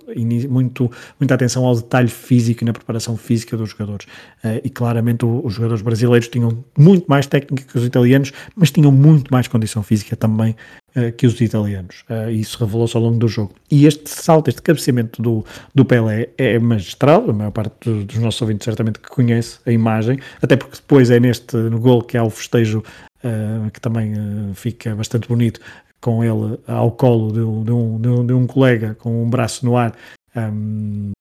muito, 0.48 0.90
muita 1.20 1.34
atenção 1.34 1.66
ao 1.66 1.76
detalhe 1.76 2.08
físico 2.08 2.64
e 2.64 2.66
na 2.66 2.72
preparação 2.72 3.14
física 3.14 3.58
dos 3.58 3.68
jogadores. 3.68 4.06
Uh, 4.42 4.62
e 4.64 4.70
claramente 4.70 5.26
o, 5.26 5.44
os 5.44 5.52
jogadores 5.52 5.82
brasileiros 5.82 6.28
tinham 6.28 6.64
muito 6.78 7.04
mais 7.06 7.26
técnica 7.26 7.62
que 7.70 7.76
os 7.76 7.84
italianos, 7.84 8.32
mas 8.56 8.70
tinham 8.70 8.90
muito 8.90 9.30
mais 9.30 9.48
condição 9.48 9.82
física 9.82 10.16
também 10.16 10.56
uh, 10.96 11.12
que 11.12 11.26
os 11.26 11.38
italianos. 11.42 12.04
Uh, 12.08 12.30
e 12.30 12.40
isso 12.40 12.58
revelou-se 12.58 12.96
ao 12.96 13.02
longo 13.02 13.18
do 13.18 13.28
jogo. 13.28 13.52
E 13.70 13.84
este 13.84 14.08
salto, 14.08 14.48
este 14.48 14.62
cabeceamento 14.62 15.20
do, 15.20 15.44
do 15.74 15.84
Pelé 15.84 16.30
é 16.38 16.58
magistral, 16.58 17.28
a 17.28 17.34
maior 17.34 17.50
parte 17.50 17.74
dos, 17.84 18.06
dos 18.06 18.16
nossos 18.16 18.40
ouvintes 18.40 18.64
certamente 18.64 18.98
que 18.98 19.10
conhece 19.10 19.58
a 19.66 19.70
imagem, 19.70 20.18
até 20.40 20.56
porque 20.56 20.76
depois 20.76 21.10
é 21.10 21.20
neste 21.20 21.54
no 21.54 21.78
gol 21.78 22.00
que 22.00 22.16
há 22.16 22.24
o 22.24 22.30
festejo 22.30 22.82
Uh, 23.24 23.70
que 23.70 23.80
também 23.80 24.14
uh, 24.14 24.52
fica 24.52 24.96
bastante 24.96 25.28
bonito, 25.28 25.60
com 26.02 26.22
ele 26.22 26.58
ao 26.66 26.90
colo 26.90 27.32
de 27.32 27.40
um, 27.40 27.64
de 27.64 27.70
um, 27.72 28.00
de 28.00 28.08
um, 28.08 28.26
de 28.26 28.32
um 28.34 28.46
colega 28.46 28.94
com 28.96 29.22
um 29.22 29.30
braço 29.30 29.64
no 29.64 29.76
ar. 29.76 29.94
Um, 30.36 31.12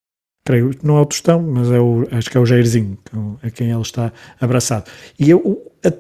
creio, 0.44 0.72
não 0.84 0.98
é 0.98 1.02
o 1.02 1.06
Tostão, 1.06 1.41
mas 1.41 1.72
é 1.72 1.80
o, 1.80 2.08
acho 2.12 2.30
que 2.30 2.36
é 2.36 2.39
o 2.39 2.46
Jairzinho, 2.46 2.98
a 3.41 3.50
quem 3.52 3.72
ele 3.72 3.82
está 3.82 4.12
abraçado. 4.39 4.89
E 5.17 5.30
eu, 5.30 5.38
o, 5.38 5.72
a, 5.86 5.94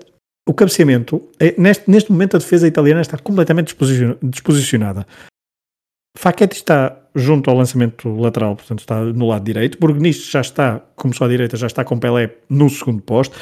o 0.49 0.53
cabeceamento, 0.53 1.29
é, 1.39 1.53
neste, 1.57 1.89
neste 1.89 2.11
momento 2.11 2.35
a 2.35 2.39
defesa 2.39 2.67
italiana 2.67 3.01
está 3.01 3.17
completamente 3.17 3.75
disposicionada. 4.23 5.05
Facchetti 6.17 6.55
está 6.57 6.97
junto 7.15 7.49
ao 7.49 7.55
lançamento 7.55 8.09
lateral, 8.09 8.55
portanto 8.55 8.79
está 8.79 8.99
no 8.99 9.27
lado 9.27 9.45
direito. 9.45 9.77
Burgnicht 9.79 10.29
já 10.29 10.41
está, 10.41 10.79
começou 10.95 11.25
à 11.25 11.29
direita, 11.29 11.55
já 11.55 11.67
está 11.67 11.85
com 11.85 11.99
Pelé 11.99 12.35
no 12.49 12.69
segundo 12.69 13.01
posto 13.01 13.37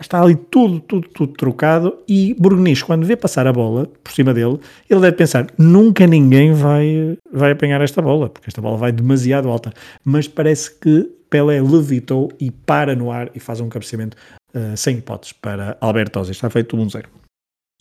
está 0.00 0.20
ali 0.20 0.34
tudo, 0.34 0.80
tudo, 0.80 1.08
tudo 1.08 1.32
trocado 1.34 1.98
e 2.08 2.34
Burgnish, 2.38 2.82
quando 2.82 3.06
vê 3.06 3.16
passar 3.16 3.46
a 3.46 3.52
bola 3.52 3.86
por 4.02 4.12
cima 4.12 4.34
dele, 4.34 4.58
ele 4.88 5.00
deve 5.00 5.16
pensar, 5.16 5.46
nunca 5.56 6.06
ninguém 6.06 6.52
vai, 6.52 7.16
vai 7.32 7.52
apanhar 7.52 7.80
esta 7.80 8.02
bola, 8.02 8.28
porque 8.28 8.48
esta 8.48 8.60
bola 8.60 8.76
vai 8.76 8.92
demasiado 8.92 9.48
alta, 9.48 9.72
mas 10.04 10.26
parece 10.26 10.78
que 10.78 11.10
Pelé 11.28 11.60
levitou 11.60 12.30
e 12.40 12.50
para 12.50 12.94
no 12.94 13.10
ar 13.10 13.30
e 13.34 13.40
faz 13.40 13.60
um 13.60 13.68
cabeceamento 13.68 14.16
uh, 14.54 14.76
sem 14.76 14.98
hipóteses 14.98 15.32
para 15.32 15.76
Albertosi, 15.80 16.32
está 16.32 16.48
feito 16.48 16.76
1-0. 16.76 17.04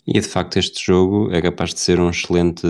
E 0.07 0.19
de 0.19 0.27
facto 0.27 0.57
este 0.57 0.85
jogo 0.85 1.31
é 1.31 1.41
capaz 1.41 1.73
de 1.73 1.79
ser 1.79 1.99
um 1.99 2.09
excelente 2.09 2.67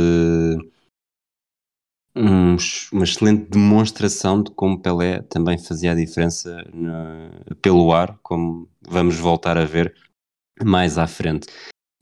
um, 2.16 2.56
uma 2.94 3.04
excelente 3.04 3.50
demonstração 3.50 4.42
de 4.42 4.52
como 4.52 4.80
Pelé 4.80 5.22
também 5.24 5.58
fazia 5.58 5.92
a 5.92 5.96
diferença 5.96 6.64
no, 6.74 7.56
pelo 7.62 7.92
ar, 7.92 8.18
como 8.24 8.70
vamos 8.82 9.18
voltar 9.18 9.58
a 9.58 9.66
ver 9.66 9.94
mais 10.64 10.98
à 10.98 11.08
frente. 11.08 11.48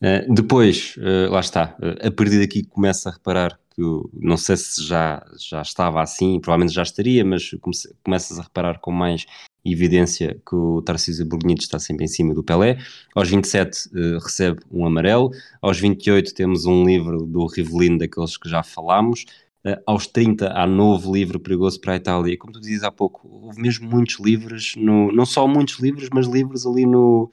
Uh, 0.01 0.33
depois, 0.33 0.95
uh, 0.97 1.31
lá 1.31 1.39
está, 1.39 1.75
uh, 1.79 2.07
a 2.07 2.11
partir 2.11 2.39
daqui 2.39 2.63
começa 2.63 3.09
a 3.09 3.13
reparar 3.13 3.57
que, 3.73 3.81
não 4.13 4.37
sei 4.37 4.57
se 4.57 4.85
já, 4.85 5.25
já 5.39 5.61
estava 5.61 6.01
assim, 6.01 6.39
provavelmente 6.39 6.75
já 6.75 6.83
estaria, 6.83 7.25
mas 7.25 7.49
comece, 7.61 7.95
começas 8.03 8.37
a 8.37 8.43
reparar 8.43 8.79
com 8.79 8.91
mais 8.91 9.25
evidência 9.65 10.39
que 10.45 10.55
o 10.55 10.81
Tarcísio 10.81 11.25
Burgnito 11.25 11.63
está 11.63 11.79
sempre 11.79 12.03
em 12.03 12.07
cima 12.07 12.35
do 12.35 12.43
Pelé. 12.43 12.77
Aos 13.15 13.29
27 13.29 13.89
recebe 14.21 14.59
um 14.69 14.85
amarelo, 14.85 15.31
aos 15.61 15.79
28 15.79 16.35
temos 16.35 16.65
um 16.65 16.83
livro 16.85 17.25
do 17.25 17.47
Rivelino, 17.47 17.97
daqueles 17.97 18.37
que 18.37 18.49
já 18.49 18.61
falámos, 18.61 19.25
Uh, 19.25 19.42
aos 19.85 20.07
30 20.07 20.51
há 20.53 20.67
novo 20.67 21.13
livro 21.13 21.39
perigoso 21.39 21.79
para 21.79 21.93
a 21.93 21.95
Itália. 21.95 22.37
Como 22.37 22.53
tu 22.53 22.59
dizias 22.59 22.83
há 22.83 22.91
pouco, 22.91 23.27
houve 23.27 23.61
mesmo 23.61 23.89
muitos 23.89 24.19
livros, 24.19 24.75
no, 24.75 25.11
não 25.11 25.25
só 25.25 25.47
muitos 25.47 25.79
livros, 25.79 26.09
mas 26.13 26.27
livros 26.27 26.65
ali 26.65 26.85
no 26.85 27.31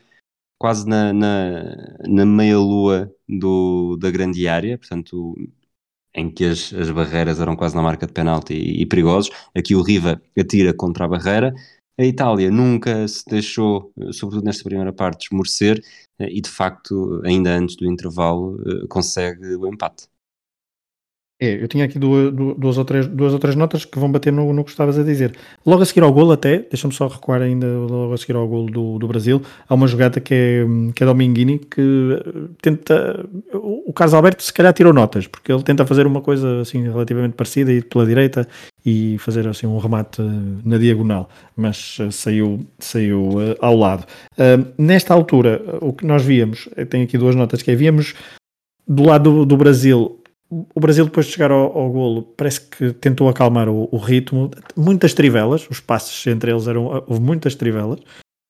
quase 0.59 0.87
na, 0.87 1.13
na, 1.13 1.99
na 2.07 2.27
meia-lua 2.27 3.11
da 3.99 4.11
grande 4.11 4.47
área, 4.47 4.77
portanto, 4.79 5.35
em 6.15 6.31
que 6.31 6.45
as, 6.45 6.73
as 6.75 6.91
barreiras 6.91 7.41
eram 7.41 7.57
quase 7.57 7.75
na 7.75 7.83
marca 7.83 8.07
de 8.07 8.13
penalti 8.13 8.55
e, 8.55 8.83
e 8.83 8.87
perigosos. 8.87 9.31
Aqui 9.57 9.75
o 9.75 9.83
Riva 9.83 10.21
atira 10.39 10.75
contra 10.75 11.07
a 11.07 11.09
barreira. 11.09 11.55
A 11.99 12.05
Itália 12.05 12.51
nunca 12.51 13.07
se 13.09 13.25
deixou, 13.27 13.93
sobretudo 14.13 14.45
nesta 14.45 14.65
primeira 14.65 14.93
parte, 14.93 15.27
esmorecer 15.27 15.83
uh, 16.21 16.25
e 16.25 16.41
de 16.41 16.51
facto, 16.51 17.21
ainda 17.25 17.51
antes 17.57 17.77
do 17.77 17.87
intervalo, 17.87 18.59
consegue 18.89 19.55
o 19.57 19.67
empate. 19.67 20.09
É, 21.41 21.55
eu 21.55 21.67
tinha 21.67 21.87
aqui 21.87 21.99
duas, 21.99 22.31
duas, 22.35 22.77
ou 22.77 22.85
três, 22.85 23.07
duas 23.07 23.33
ou 23.33 23.39
três 23.39 23.57
notas 23.57 23.87
que 23.87 23.99
vão 23.99 24.13
bater 24.13 24.31
no, 24.31 24.53
no 24.53 24.63
que 24.63 24.71
estavas 24.71 24.99
a 24.99 25.03
dizer. 25.03 25.35
Logo 25.65 25.83
a 25.83 25.87
seguir 25.87 26.03
ao 26.03 26.13
golo 26.13 26.33
até, 26.33 26.59
deixa-me 26.59 26.93
só 26.93 27.07
recuar 27.07 27.41
ainda 27.41 27.67
logo 27.67 28.13
a 28.13 28.19
seguir 28.19 28.37
ao 28.37 28.47
golo 28.47 28.71
do, 28.71 28.99
do 28.99 29.09
Brasil, 29.09 29.41
há 29.67 29.75
uma 29.75 29.87
jogada 29.87 30.21
que 30.21 30.35
é, 30.35 30.65
que 30.95 31.03
é 31.03 31.07
Dominguini 31.07 31.59
que 31.59 31.81
eh, 31.81 32.49
tenta, 32.61 33.27
o 33.55 33.91
Carlos 33.95 34.13
Alberto 34.13 34.43
se 34.43 34.53
calhar 34.53 34.75
tirou 34.75 34.93
notas, 34.93 35.27
porque 35.27 35.51
ele 35.51 35.63
tenta 35.63 35.87
fazer 35.87 36.07
uma 36.07 36.21
coisa 36.21 36.61
assim 36.61 36.83
relativamente 36.83 37.33
parecida, 37.33 37.73
ir 37.73 37.85
pela 37.85 38.05
direita 38.05 38.47
e 38.85 39.17
fazer 39.19 39.49
assim 39.49 39.67
um 39.67 39.79
remate 39.79 40.21
na 40.63 40.77
diagonal, 40.77 41.31
mas 41.57 41.97
eh, 42.01 42.11
saiu, 42.11 42.67
saiu 42.79 43.57
ao 43.61 43.77
lado. 43.77 44.05
Nesta 44.77 45.15
altura, 45.15 45.63
o 45.81 45.95
que 45.95 46.05
nós 46.05 46.23
víamos, 46.23 46.69
tem 46.91 47.03
aqui 47.03 47.17
duas 47.17 47.35
notas 47.35 47.63
que 47.63 47.71
é, 47.71 47.75
víamos 47.75 48.15
do 48.87 49.05
lado 49.05 49.33
do, 49.33 49.47
do 49.47 49.57
Brasil 49.57 50.20
o 50.51 50.81
Brasil, 50.81 51.05
depois 51.05 51.27
de 51.27 51.33
chegar 51.33 51.53
ao, 51.53 51.79
ao 51.79 51.91
golo, 51.91 52.23
parece 52.37 52.61
que 52.63 52.93
tentou 52.93 53.29
acalmar 53.29 53.69
o, 53.69 53.89
o, 53.93 53.97
ritmo. 53.97 54.51
Muitas 54.77 55.15
trivelas, 55.15 55.69
os 55.71 55.79
passos 55.79 56.27
entre 56.27 56.51
eles 56.51 56.67
eram. 56.67 57.05
Houve 57.07 57.21
muitas 57.21 57.55
trivelas. 57.55 58.01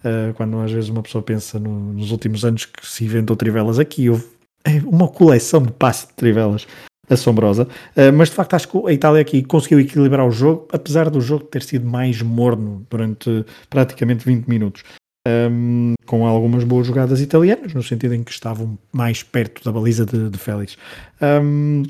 Uh, 0.03 0.33
quando 0.35 0.59
às 0.61 0.73
vezes 0.73 0.89
uma 0.89 1.03
pessoa 1.03 1.23
pensa 1.23 1.59
no, 1.59 1.93
nos 1.93 2.11
últimos 2.11 2.43
anos 2.43 2.65
que 2.65 2.87
se 2.87 3.05
inventou 3.05 3.37
trivelas, 3.37 3.79
aqui 3.79 4.09
houve 4.09 4.25
é 4.65 4.81
uma 4.85 5.09
coleção 5.09 5.63
de 5.63 5.73
passos 5.73 6.09
de 6.09 6.15
trivelas 6.15 6.67
assombrosa. 7.09 7.65
Uh, 7.97 8.13
mas 8.15 8.31
de 8.31 8.35
facto 8.35 8.55
acho 8.55 8.69
que 8.69 8.79
a 8.89 8.93
Itália 8.93 9.21
aqui 9.21 9.43
conseguiu 9.43 9.81
equilibrar 9.81 10.27
o 10.27 10.31
jogo, 10.31 10.69
apesar 10.73 11.11
do 11.11 11.21
jogo 11.21 11.45
ter 11.45 11.63
sido 11.63 11.87
mais 11.87 12.23
morno 12.23 12.87
durante 12.89 13.45
praticamente 13.69 14.25
20 14.25 14.47
minutos. 14.47 14.85
Um, 15.29 15.93
com 16.07 16.27
algumas 16.27 16.65
boas 16.65 16.87
jogadas 16.87 17.21
italianas, 17.21 17.75
no 17.75 17.83
sentido 17.83 18.15
em 18.15 18.25
que 18.25 18.31
estavam 18.31 18.79
mais 18.91 19.23
perto 19.23 19.63
da 19.63 19.71
baliza 19.71 20.07
de, 20.07 20.31
de 20.31 20.39
Félix. 20.39 20.79
Um, 21.21 21.83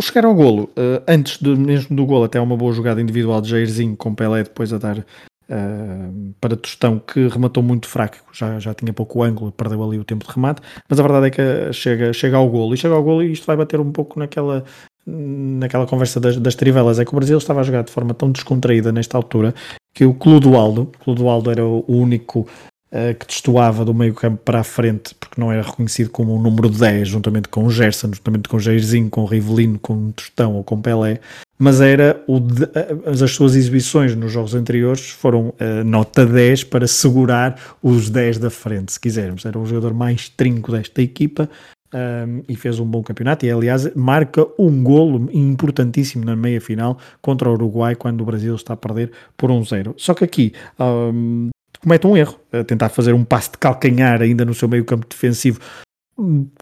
chegar 0.00 0.24
ao 0.24 0.34
golo, 0.34 0.64
uh, 0.76 1.02
antes 1.08 1.38
de, 1.38 1.54
mesmo 1.56 1.96
do 1.96 2.06
golo, 2.06 2.24
até 2.24 2.40
uma 2.40 2.56
boa 2.56 2.72
jogada 2.72 3.00
individual 3.00 3.40
de 3.40 3.50
Jairzinho 3.50 3.96
com 3.96 4.14
Pelé 4.14 4.44
depois 4.44 4.72
a 4.72 4.78
dar 4.78 4.98
uh, 4.98 6.34
para 6.40 6.56
Tostão, 6.56 6.98
que 6.98 7.26
rematou 7.28 7.62
muito 7.62 7.88
fraco, 7.88 8.18
já, 8.32 8.58
já 8.58 8.72
tinha 8.72 8.92
pouco 8.92 9.22
ângulo, 9.22 9.52
perdeu 9.52 9.82
ali 9.82 9.98
o 9.98 10.04
tempo 10.04 10.24
de 10.24 10.32
remate, 10.32 10.62
mas 10.88 10.98
a 10.98 11.02
verdade 11.02 11.26
é 11.26 11.30
que 11.30 11.72
chega, 11.72 12.12
chega 12.12 12.36
ao 12.36 12.48
golo, 12.48 12.74
e 12.74 12.76
chega 12.76 12.94
ao 12.94 13.02
golo 13.02 13.22
e 13.22 13.32
isto 13.32 13.46
vai 13.46 13.56
bater 13.56 13.80
um 13.80 13.92
pouco 13.92 14.18
naquela 14.18 14.64
naquela 15.10 15.86
conversa 15.86 16.20
das, 16.20 16.36
das 16.36 16.54
trivelas, 16.54 16.98
é 16.98 17.04
que 17.04 17.12
o 17.12 17.16
Brasil 17.16 17.38
estava 17.38 17.60
a 17.60 17.62
jogar 17.62 17.82
de 17.82 17.92
forma 17.92 18.14
tão 18.14 18.30
descontraída 18.30 18.92
nesta 18.92 19.16
altura 19.16 19.54
que 19.92 20.04
o 20.04 20.14
Clodoaldo, 20.14 20.90
Clodoaldo 21.02 21.50
era 21.50 21.64
o 21.64 21.84
único 21.88 22.40
uh, 22.40 23.14
que 23.18 23.26
destoava 23.26 23.84
do 23.84 23.92
meio 23.92 24.14
campo 24.14 24.40
para 24.44 24.60
a 24.60 24.64
frente, 24.64 25.14
porque 25.14 25.40
não 25.40 25.50
era 25.50 25.62
reconhecido 25.62 26.10
como 26.10 26.34
o 26.34 26.42
número 26.42 26.68
10, 26.68 27.08
juntamente 27.08 27.48
com 27.48 27.64
o 27.64 27.70
Gerson, 27.70 28.12
juntamente 28.12 28.48
com 28.48 28.56
o 28.56 28.60
Jairzinho, 28.60 29.10
com 29.10 29.22
o 29.22 29.26
Rivelino, 29.26 29.78
com 29.78 29.94
o 29.94 30.12
Tostão 30.12 30.54
ou 30.54 30.64
com 30.64 30.80
Pelé, 30.80 31.20
mas 31.58 31.80
era 31.80 32.22
o 32.26 32.40
de, 32.40 32.68
as 33.06 33.30
suas 33.32 33.54
exibições 33.54 34.16
nos 34.16 34.32
jogos 34.32 34.54
anteriores 34.54 35.10
foram 35.10 35.48
uh, 35.48 35.84
nota 35.84 36.24
10 36.24 36.64
para 36.64 36.86
segurar 36.86 37.60
os 37.82 38.08
10 38.08 38.38
da 38.38 38.50
frente, 38.50 38.92
se 38.92 39.00
quisermos. 39.00 39.44
Era 39.44 39.58
o 39.58 39.66
jogador 39.66 39.92
mais 39.92 40.28
trinco 40.28 40.72
desta 40.72 41.02
equipa, 41.02 41.50
um, 41.94 42.42
e 42.48 42.56
fez 42.56 42.78
um 42.78 42.86
bom 42.86 43.02
campeonato 43.02 43.44
e 43.44 43.50
aliás 43.50 43.92
marca 43.94 44.46
um 44.58 44.82
golo 44.82 45.28
importantíssimo 45.32 46.24
na 46.24 46.36
meia 46.36 46.60
final 46.60 46.98
contra 47.20 47.48
o 47.48 47.52
Uruguai 47.52 47.94
quando 47.94 48.20
o 48.20 48.24
Brasil 48.24 48.54
está 48.54 48.74
a 48.74 48.76
perder 48.76 49.10
por 49.36 49.50
1-0. 49.50 49.94
Só 49.96 50.14
que 50.14 50.24
aqui 50.24 50.52
um, 50.78 51.50
comete 51.82 52.06
um 52.06 52.16
erro, 52.16 52.38
a 52.52 52.64
tentar 52.64 52.88
fazer 52.88 53.12
um 53.12 53.24
passe 53.24 53.52
de 53.52 53.58
calcanhar 53.58 54.22
ainda 54.22 54.44
no 54.44 54.54
seu 54.54 54.68
meio 54.68 54.84
campo 54.84 55.06
defensivo 55.08 55.60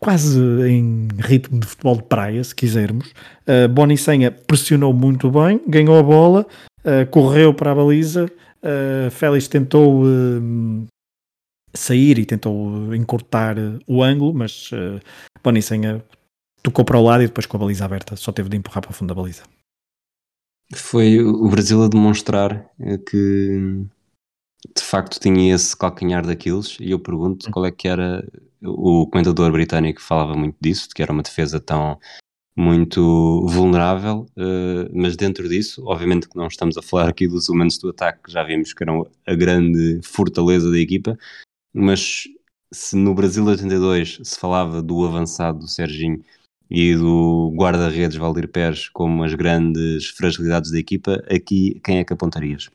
quase 0.01 0.41
em 0.69 1.09
ritmo 1.19 1.59
de 1.59 1.67
futebol 1.67 1.97
de 1.97 2.05
praia, 2.05 2.43
se 2.45 2.55
quisermos. 2.55 3.13
Uh, 3.47 3.69
Boni 3.69 3.99
Senha 3.99 4.31
pressionou 4.31 4.93
muito 4.93 5.31
bem, 5.31 5.61
ganhou 5.67 5.99
a 5.99 6.03
bola, 6.03 6.47
uh, 6.85 7.07
correu 7.11 7.53
para 7.53 7.73
a 7.73 7.75
baliza, 7.75 8.27
uh, 8.27 9.11
Félix 9.11 9.49
tentou 9.49 10.05
uh, 10.05 10.87
sair 11.75 12.19
e 12.19 12.27
tentou 12.27 12.95
encurtar 12.95 13.57
o 13.87 14.03
ângulo, 14.03 14.35
mas 14.35 14.71
uh, 14.73 15.01
Bonicenha 15.43 16.05
tocou 16.63 16.85
para 16.85 16.99
o 16.99 17.05
lado 17.05 17.23
e 17.23 17.27
depois 17.27 17.47
com 17.47 17.57
a 17.57 17.61
baliza 17.61 17.85
aberta 17.85 18.17
só 18.17 18.33
teve 18.33 18.49
de 18.49 18.57
empurrar 18.57 18.83
para 18.83 18.91
o 18.91 18.95
fundo 18.95 19.09
da 19.09 19.21
baliza. 19.21 19.43
Foi 20.75 21.19
o 21.21 21.49
Brasil 21.49 21.83
a 21.83 21.89
demonstrar 21.89 22.71
eh, 22.79 22.99
que 22.99 23.87
de 24.77 24.83
facto 24.83 25.19
tinha 25.19 25.55
esse 25.55 25.75
calcanhar 25.75 26.27
daqueles 26.27 26.77
e 26.79 26.91
eu 26.91 26.99
pergunto 26.99 27.51
qual 27.51 27.65
é 27.65 27.71
que 27.71 27.89
era 27.89 28.23
o 28.63 29.07
comentador 29.07 29.51
britânico 29.51 30.03
falava 30.03 30.35
muito 30.35 30.57
disso, 30.61 30.89
de 30.89 30.95
que 30.95 31.03
era 31.03 31.13
uma 31.13 31.23
defesa 31.23 31.59
tão 31.59 31.99
muito 32.57 33.47
vulnerável, 33.47 34.27
mas 34.93 35.17
dentro 35.17 35.49
disso, 35.49 35.81
obviamente 35.87 36.29
que 36.29 36.37
não 36.37 36.49
estamos 36.49 36.77
a 36.77 36.83
falar 36.83 37.09
aqui 37.09 37.29
dos 37.29 37.49
elementos 37.49 37.79
do 37.79 37.91
ataque, 37.91 38.25
que 38.25 38.33
já 38.33 38.43
vimos 38.43 38.73
que 38.73 38.83
eram 38.83 39.07
a 39.25 39.35
grande 39.37 40.01
fortaleza 40.03 40.69
da 40.69 40.77
equipa, 40.77 41.17
mas 41.75 42.25
se 42.73 42.97
no 42.97 43.15
Brasil 43.15 43.45
82 43.45 44.21
se 44.23 44.39
falava 44.39 44.83
do 44.83 45.05
avançado 45.05 45.61
do 45.61 45.69
Serginho 45.69 46.23
e 46.71 46.95
do 46.95 47.53
guarda-redes 47.57 48.17
Valdir 48.17 48.49
Pérez 48.49 48.89
como 48.89 49.25
as 49.25 49.35
grandes 49.35 50.09
fragilidades 50.09 50.71
da 50.71 50.79
equipa, 50.79 51.23
aqui 51.31 51.81
quem 51.83 51.99
é 51.99 52.05
que 52.05 52.13
apontarias? 52.13 52.69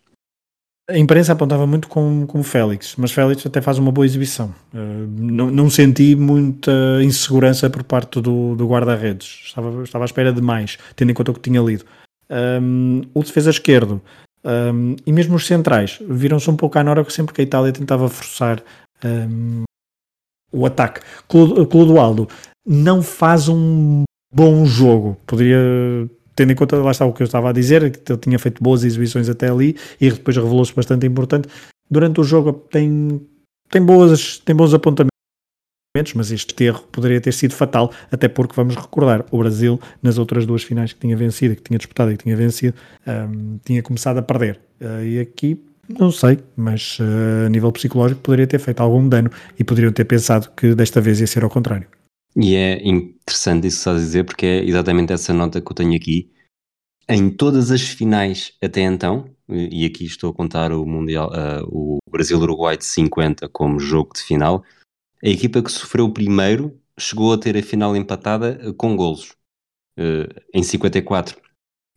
A 0.90 0.98
imprensa 0.98 1.32
apontava 1.32 1.66
muito 1.66 1.88
com, 1.88 2.26
com 2.28 2.42
o 2.42 2.44
Félix, 2.44 2.96
mas 2.98 3.14
Félix 3.14 3.46
até 3.46 3.62
faz 3.62 3.78
uma 3.78 3.92
boa 3.92 4.06
exibição. 4.06 4.54
Uh, 4.74 5.08
não, 5.18 5.50
não, 5.50 5.70
senti 5.70 6.14
muita 6.14 6.72
insegurança 7.02 7.70
por 7.70 7.84
parte 7.84 8.20
do, 8.20 8.54
do 8.54 8.68
guarda-redes. 8.68 9.44
Estava, 9.46 9.84
estava 9.84 10.04
à 10.04 10.08
espera 10.08 10.34
de 10.34 10.42
mais, 10.42 10.78
tendo 10.98 11.12
em 11.12 11.14
conta 11.14 11.32
o 11.32 11.34
que 11.34 11.40
tinha 11.40 11.62
lido. 11.62 11.86
Um, 12.30 13.02
o 13.14 13.24
defesa 13.24 13.50
esquerdo 13.50 14.02
um, 14.46 14.96
e 15.06 15.14
mesmo 15.14 15.36
os 15.36 15.48
centrais 15.48 16.00
viram-se 16.02 16.50
um 16.50 16.58
pouco 16.58 16.78
à 16.78 16.84
Nora 16.84 17.10
sempre 17.10 17.34
que 17.34 17.40
a 17.40 17.44
Itália 17.44 17.72
tentava 17.72 18.10
forçar 18.10 18.62
um, 19.04 19.64
o 20.52 20.66
ataque. 20.66 21.02
Clodoaldo 21.28 22.28
não 22.66 23.02
faz 23.02 23.50
um 23.50 24.04
bom 24.34 24.66
jogo. 24.66 25.18
Poderia 25.26 25.60
tendo 26.36 26.52
em 26.52 26.56
conta, 26.56 26.78
lá 26.78 26.92
está 26.92 27.06
o 27.06 27.14
que 27.14 27.22
eu 27.22 27.26
estava 27.26 27.50
a 27.50 27.54
dizer, 27.54 27.92
que 27.92 28.12
ele 28.12 28.20
tinha 28.20 28.40
feito 28.40 28.62
boas 28.64 28.84
exibições 28.84 29.30
até 29.30 29.50
ali 29.50 29.78
e 30.00 30.12
depois 30.12 30.36
revelou-se 30.36 30.74
bastante 30.74 31.06
importante. 31.06 31.48
Durante 31.90 32.20
o 32.20 32.24
jogo 32.24 32.54
tem, 32.54 33.22
tem, 33.70 33.84
boas, 33.84 34.40
tem 34.40 34.56
bons 34.56 34.74
apontamentos, 34.74 35.12
mas 36.16 36.32
este 36.32 36.64
erro 36.64 36.82
poderia 36.92 37.22
ter 37.22 37.32
sido 37.34 37.54
fatal, 37.54 37.92
até 38.12 38.28
porque 38.28 38.56
vamos 38.56 38.76
recordar, 38.76 39.26
o 39.30 39.38
Brasil, 39.38 39.80
nas 40.02 40.18
outras 40.18 40.46
duas 40.46 40.64
finais 40.64 40.92
que 40.92 41.00
tinha 41.00 41.16
vencido, 41.16 41.56
que 41.56 41.62
tinha 41.62 41.78
disputado 41.78 42.12
e 42.12 42.18
que 42.18 42.24
tinha 42.24 42.36
vencido, 42.36 42.76
um, 43.06 43.60
tinha 43.64 43.84
começado 43.84 44.18
a 44.18 44.24
perder. 44.24 44.60
Uh, 44.82 45.04
e 45.04 45.20
aqui, 45.20 45.64
não 45.88 46.12
sei, 46.12 46.40
mas 46.56 46.98
uh, 47.00 47.46
a 47.46 47.50
nível 47.50 47.72
psicológico 47.72 48.22
poderia 48.22 48.48
ter 48.48 48.60
feito 48.60 48.82
algum 48.82 49.08
dano 49.08 49.30
e 49.60 49.64
poderiam 49.64 49.92
ter 49.92 50.06
pensado 50.06 50.50
que 50.52 50.74
desta 50.74 51.02
vez 51.02 51.20
ia 51.20 51.28
ser 51.28 51.44
ao 51.44 51.50
contrário. 51.50 51.88
E 52.36 52.56
é 52.56 52.82
interessante 52.88 53.68
isso 53.68 53.78
que 53.78 53.82
estás 53.82 53.98
a 53.98 54.00
dizer, 54.00 54.24
porque 54.24 54.46
é 54.46 54.64
exatamente 54.64 55.14
essa 55.14 55.34
nota 55.34 55.62
que 55.62 55.72
eu 55.72 55.76
tenho 55.76 55.96
aqui. 55.96 56.32
Em 57.08 57.30
todas 57.30 57.70
as 57.70 57.82
finais 57.82 58.54
até 58.62 58.82
então, 58.82 59.30
e 59.50 59.86
aqui 59.86 60.06
estou 60.06 60.32
a 60.32 60.34
contar 60.34 60.72
o 60.72 60.86
Mundial, 60.86 61.30
uh, 61.30 61.68
o 61.68 61.98
Brasil-Uruguai 62.10 62.78
de 62.78 62.86
50 62.86 63.50
como 63.50 63.80
jogo 63.80 64.14
de 64.16 64.22
final, 64.22 64.64
a 65.24 65.28
equipa 65.28 65.62
que 65.62 65.72
sofreu 65.72 66.12
primeiro 66.12 66.80
chegou 66.98 67.34
a 67.34 67.38
ter 67.38 67.58
a 67.58 67.64
final 67.64 67.96
empatada 67.96 68.60
uh, 68.70 68.74
com 68.74 68.96
golos. 68.96 69.36
Uh, 70.00 70.28
em 70.54 70.64
54, 70.64 71.40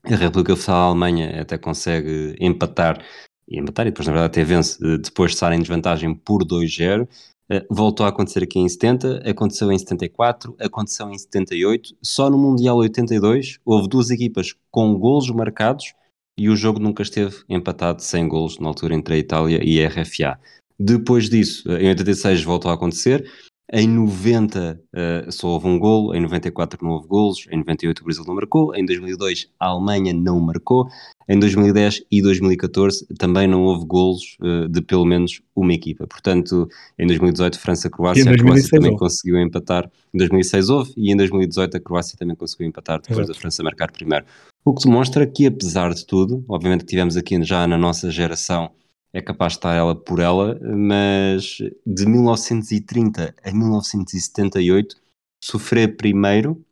a 0.05 0.17
República 0.17 0.57
Federal 0.57 0.81
da 0.81 0.87
Alemanha 0.89 1.41
até 1.41 1.57
consegue 1.57 2.37
empatar, 2.41 3.03
e 3.49 3.59
empatar, 3.59 3.87
e 3.87 3.91
depois 3.91 4.07
na 4.07 4.13
verdade 4.13 4.33
até 4.33 4.45
vence, 4.45 4.79
depois 4.99 5.31
de 5.31 5.37
estar 5.37 5.53
em 5.53 5.61
desvantagem 5.61 6.15
por 6.15 6.45
2-0. 6.45 7.09
Uh, 7.49 7.63
voltou 7.71 8.05
a 8.05 8.09
acontecer 8.09 8.43
aqui 8.43 8.59
em 8.59 8.69
70, 8.69 9.23
aconteceu 9.29 9.71
em 9.71 9.79
74, 9.79 10.57
aconteceu 10.59 11.09
em 11.11 11.17
78. 11.17 11.97
Só 12.03 12.29
no 12.29 12.37
Mundial 12.37 12.77
82 12.77 13.61
houve 13.65 13.89
duas 13.89 14.11
equipas 14.11 14.55
com 14.71 14.99
golos 14.99 15.31
marcados 15.31 15.95
e 16.37 16.51
o 16.51 16.57
jogo 16.57 16.81
nunca 16.81 17.03
esteve 17.03 17.37
empatado 17.49 18.03
sem 18.03 18.29
golos 18.29 18.59
na 18.59 18.69
altura 18.69 18.95
entre 18.95 19.15
a 19.15 19.19
Itália 19.19 19.61
e 19.63 19.83
a 19.83 19.89
RFA. 19.89 20.39
Depois 20.79 21.31
disso, 21.31 21.71
em 21.71 21.89
86 21.89 22.43
voltou 22.43 22.71
a 22.71 22.75
acontecer. 22.75 23.31
Em 23.73 23.89
90 23.89 24.59
uh, 24.59 24.87
eh, 24.95 25.27
só 25.29 25.49
houve 25.49 25.67
um 25.67 25.77
golo, 25.77 26.15
em 26.15 26.21
94 26.21 26.79
não 26.85 26.93
houve 26.93 27.09
golos, 27.09 27.47
em 27.51 27.59
98 27.59 28.01
o 28.01 28.05
Brasil 28.05 28.25
não 28.25 28.35
marcou, 28.37 28.73
em 28.77 28.87
2002 28.87 29.49
a 29.59 29.67
Alemanha 29.67 30.13
não 30.13 30.39
marcou, 30.39 30.89
em 31.29 31.37
2010 31.37 32.05
e 32.09 32.23
2014 32.23 33.07
também 33.19 33.49
não 33.49 33.65
houve 33.65 33.85
golos 33.85 34.37
uh, 34.41 34.69
de 34.69 34.81
pelo 34.81 35.05
menos 35.05 35.41
uma 35.55 35.73
equipa. 35.73 36.07
Portanto, 36.07 36.69
em 36.97 37.09
2018 37.09 37.59
França-Croácia, 37.59 38.31
a 38.31 38.37
Croácia 38.37 38.71
também 38.71 38.93
houve. 38.93 39.01
conseguiu 39.01 39.41
empatar. 39.41 39.91
Em 40.15 40.19
2006 40.19 40.69
houve 40.69 40.93
e 40.97 41.13
em 41.13 41.17
2018 41.17 41.77
a 41.77 41.81
Croácia 41.81 42.17
também 42.17 42.37
conseguiu 42.37 42.69
empatar 42.69 43.01
depois 43.01 43.19
Exato. 43.19 43.33
da 43.33 43.41
França 43.41 43.65
marcar 43.65 43.91
primeiro. 43.91 44.25
O 44.65 44.73
que 44.75 44.85
demonstra 44.85 45.27
que 45.27 45.45
apesar 45.45 45.93
de 45.93 46.07
tudo, 46.07 46.45
obviamente 46.49 46.83
que 46.83 46.91
tivemos 46.91 47.17
aqui 47.17 47.43
já 47.43 47.67
na 47.67 47.77
nossa 47.77 48.13
geração 48.13 48.71
é 49.13 49.21
capaz 49.21 49.55
de 49.55 49.59
estar 49.59 49.75
ela 49.75 49.95
por 49.95 50.21
ela, 50.21 50.59
mas 50.63 51.59
de 51.87 52.07
1930 52.07 53.35
a 53.43 53.53
1978 53.53 54.97
sofrer 55.43 55.97
primeiro, 55.97 56.63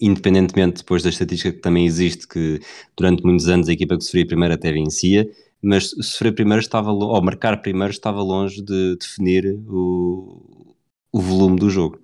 independentemente 0.00 0.78
depois 0.78 1.02
da 1.02 1.10
estatística 1.10 1.52
que 1.52 1.60
também 1.60 1.86
existe, 1.86 2.26
que 2.26 2.60
durante 2.96 3.24
muitos 3.24 3.48
anos 3.48 3.68
a 3.68 3.72
equipa 3.72 3.96
que 3.96 4.04
sofria 4.04 4.26
primeiro 4.26 4.54
até 4.54 4.72
vencia, 4.72 5.30
mas 5.62 5.90
sofrer 5.90 6.34
primeiro 6.34 6.60
estava, 6.60 6.90
ou 6.90 7.22
marcar 7.22 7.60
primeiro 7.60 7.92
estava 7.92 8.22
longe 8.22 8.62
de 8.62 8.96
definir 8.96 9.58
o, 9.68 10.74
o 11.12 11.20
volume 11.20 11.58
do 11.58 11.68
jogo. 11.68 12.00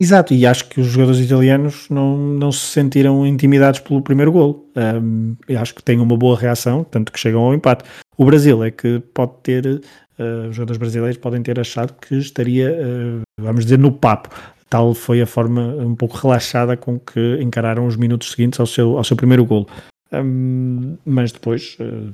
Exato, 0.00 0.32
e 0.32 0.46
acho 0.46 0.68
que 0.68 0.80
os 0.80 0.86
jogadores 0.86 1.18
italianos 1.18 1.88
não, 1.90 2.16
não 2.16 2.52
se 2.52 2.66
sentiram 2.66 3.26
intimidados 3.26 3.80
pelo 3.80 4.00
primeiro 4.00 4.30
gol. 4.30 4.70
Um, 4.76 5.36
acho 5.56 5.74
que 5.74 5.82
têm 5.82 5.98
uma 5.98 6.16
boa 6.16 6.38
reação, 6.38 6.84
tanto 6.84 7.10
que 7.10 7.18
chegam 7.18 7.40
ao 7.40 7.52
empate. 7.52 7.82
O 8.18 8.24
Brasil 8.24 8.64
é 8.64 8.70
que 8.72 8.98
pode 9.14 9.32
ter, 9.44 9.64
uh, 9.64 10.48
os 10.50 10.56
jogadores 10.56 10.76
brasileiros 10.76 11.16
podem 11.16 11.40
ter 11.40 11.58
achado 11.60 11.94
que 12.00 12.16
estaria, 12.16 12.72
uh, 12.72 13.22
vamos 13.40 13.64
dizer, 13.64 13.78
no 13.78 13.92
papo. 13.92 14.28
Tal 14.68 14.92
foi 14.92 15.22
a 15.22 15.26
forma 15.26 15.62
um 15.76 15.94
pouco 15.94 16.16
relaxada 16.16 16.76
com 16.76 16.98
que 16.98 17.38
encararam 17.40 17.86
os 17.86 17.94
minutos 17.94 18.32
seguintes 18.32 18.58
ao 18.58 18.66
seu, 18.66 18.98
ao 18.98 19.04
seu 19.04 19.16
primeiro 19.16 19.44
gol. 19.44 19.68
Um, 20.12 20.96
mas 21.06 21.30
depois 21.30 21.76
uh, 21.78 22.12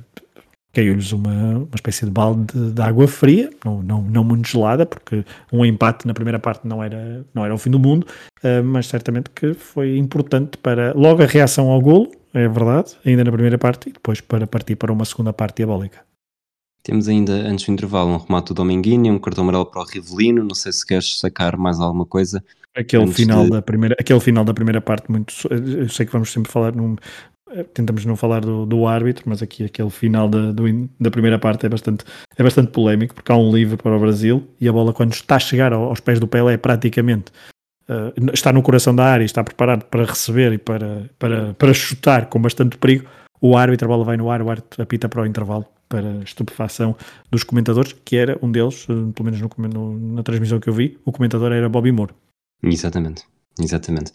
caiu-lhes 0.71 1.11
uma, 1.11 1.31
uma 1.31 1.69
espécie 1.73 2.05
de 2.05 2.11
balde 2.11 2.53
de, 2.53 2.71
de, 2.71 2.81
água 2.83 3.07
fria, 3.07 3.49
não, 3.63 3.81
não, 3.81 4.01
não 4.03 4.23
muito 4.23 4.47
gelada, 4.47 4.85
porque 4.85 5.25
um 5.51 5.65
empate 5.65 6.05
na 6.05 6.13
primeira 6.13 6.37
parte 6.37 6.67
não 6.67 6.83
era, 6.83 7.25
não 7.33 7.43
era 7.43 7.53
o 7.53 7.57
fim 7.57 7.71
do 7.71 7.79
mundo, 7.79 8.05
uh, 8.43 8.63
mas 8.63 8.85
certamente 8.85 9.31
que 9.31 9.55
foi 9.55 9.97
importante 9.97 10.55
para 10.59 10.93
logo 10.93 11.23
a 11.23 11.25
reação 11.25 11.71
ao 11.71 11.81
golo, 11.81 12.11
é 12.35 12.47
verdade, 12.47 12.97
ainda 13.05 13.23
na 13.23 13.31
primeira 13.31 13.57
parte, 13.57 13.89
e 13.89 13.93
depois 13.93 14.19
para 14.19 14.45
partir 14.45 14.75
para 14.75 14.91
uma 14.91 15.05
segunda 15.05 15.31
parte 15.31 15.57
diabólica. 15.57 16.05
Temos 16.83 17.07
ainda, 17.07 17.33
antes 17.33 17.65
do 17.65 17.71
intervalo, 17.71 18.11
um 18.11 18.17
remate 18.17 18.49
do 18.49 18.55
Dominguinho, 18.55 19.13
um 19.13 19.19
cartão 19.19 19.43
amarelo 19.43 19.65
para 19.65 19.81
o 19.81 19.85
Rivelino, 19.85 20.43
não 20.43 20.53
sei 20.53 20.71
se 20.71 20.85
queres 20.85 21.17
sacar 21.17 21.57
mais 21.57 21.79
alguma 21.79 22.05
coisa. 22.05 22.43
Aquele 22.75 23.07
final, 23.07 23.45
de... 23.45 23.51
da 23.51 23.61
primeira, 23.61 23.95
aquele 23.97 24.19
final 24.19 24.43
da 24.43 24.53
primeira 24.53 24.81
parte, 24.81 25.09
muito, 25.09 25.33
eu 25.49 25.89
sei 25.89 26.05
que 26.05 26.11
vamos 26.11 26.29
sempre 26.29 26.51
falar 26.51 26.75
num, 26.75 26.95
eh, 27.51 27.63
tentamos 27.63 28.05
não 28.05 28.15
falar 28.17 28.41
do, 28.41 28.65
do 28.65 28.85
árbitro, 28.85 29.23
mas 29.27 29.41
aqui 29.41 29.63
aquele 29.63 29.89
final 29.89 30.27
da, 30.27 30.51
do, 30.51 30.89
da 30.99 31.09
primeira 31.09 31.39
parte 31.39 31.65
é 31.65 31.69
bastante, 31.69 32.03
é 32.37 32.43
bastante 32.43 32.71
polémico, 32.71 33.15
porque 33.15 33.31
há 33.31 33.37
um 33.37 33.51
livre 33.51 33.77
para 33.77 33.95
o 33.95 33.99
Brasil 33.99 34.45
e 34.59 34.67
a 34.67 34.73
bola, 34.73 34.93
quando 34.93 35.13
está 35.13 35.37
a 35.37 35.39
chegar 35.39 35.71
aos 35.71 36.01
pés 36.01 36.19
do 36.19 36.27
Pelé, 36.27 36.57
praticamente 36.57 37.31
uh, 37.89 38.31
está 38.33 38.51
no 38.51 38.61
coração 38.61 38.95
da 38.95 39.05
área, 39.05 39.23
está 39.23 39.43
preparado 39.43 39.85
para 39.85 40.05
receber 40.05 40.53
e 40.53 40.57
para, 40.57 41.09
para, 41.17 41.53
para 41.53 41.73
chutar 41.73 42.27
com 42.27 42.41
bastante 42.41 42.77
perigo. 42.77 43.07
O 43.41 43.57
árbitro, 43.57 43.85
a 43.85 43.89
bola 43.89 44.03
vai 44.03 44.17
no 44.17 44.29
ar, 44.29 44.41
o 44.41 44.49
árbitro 44.49 44.81
apita 44.81 45.09
para 45.09 45.21
o 45.21 45.25
intervalo 45.25 45.65
para 45.87 46.23
estupefação 46.23 46.95
dos 47.29 47.43
comentadores, 47.43 47.93
que 47.93 48.15
era 48.15 48.37
um 48.41 48.51
deles, 48.51 48.87
eh, 48.89 49.11
pelo 49.13 49.25
menos 49.25 49.39
no, 49.39 49.49
no, 49.67 50.15
na 50.15 50.23
transmissão 50.23 50.59
que 50.59 50.69
eu 50.69 50.73
vi, 50.73 50.99
o 51.05 51.11
comentador 51.11 51.51
era 51.51 51.69
Bobby 51.69 51.91
Moore. 51.91 52.13
Exatamente, 52.63 53.23
exatamente. 53.59 54.11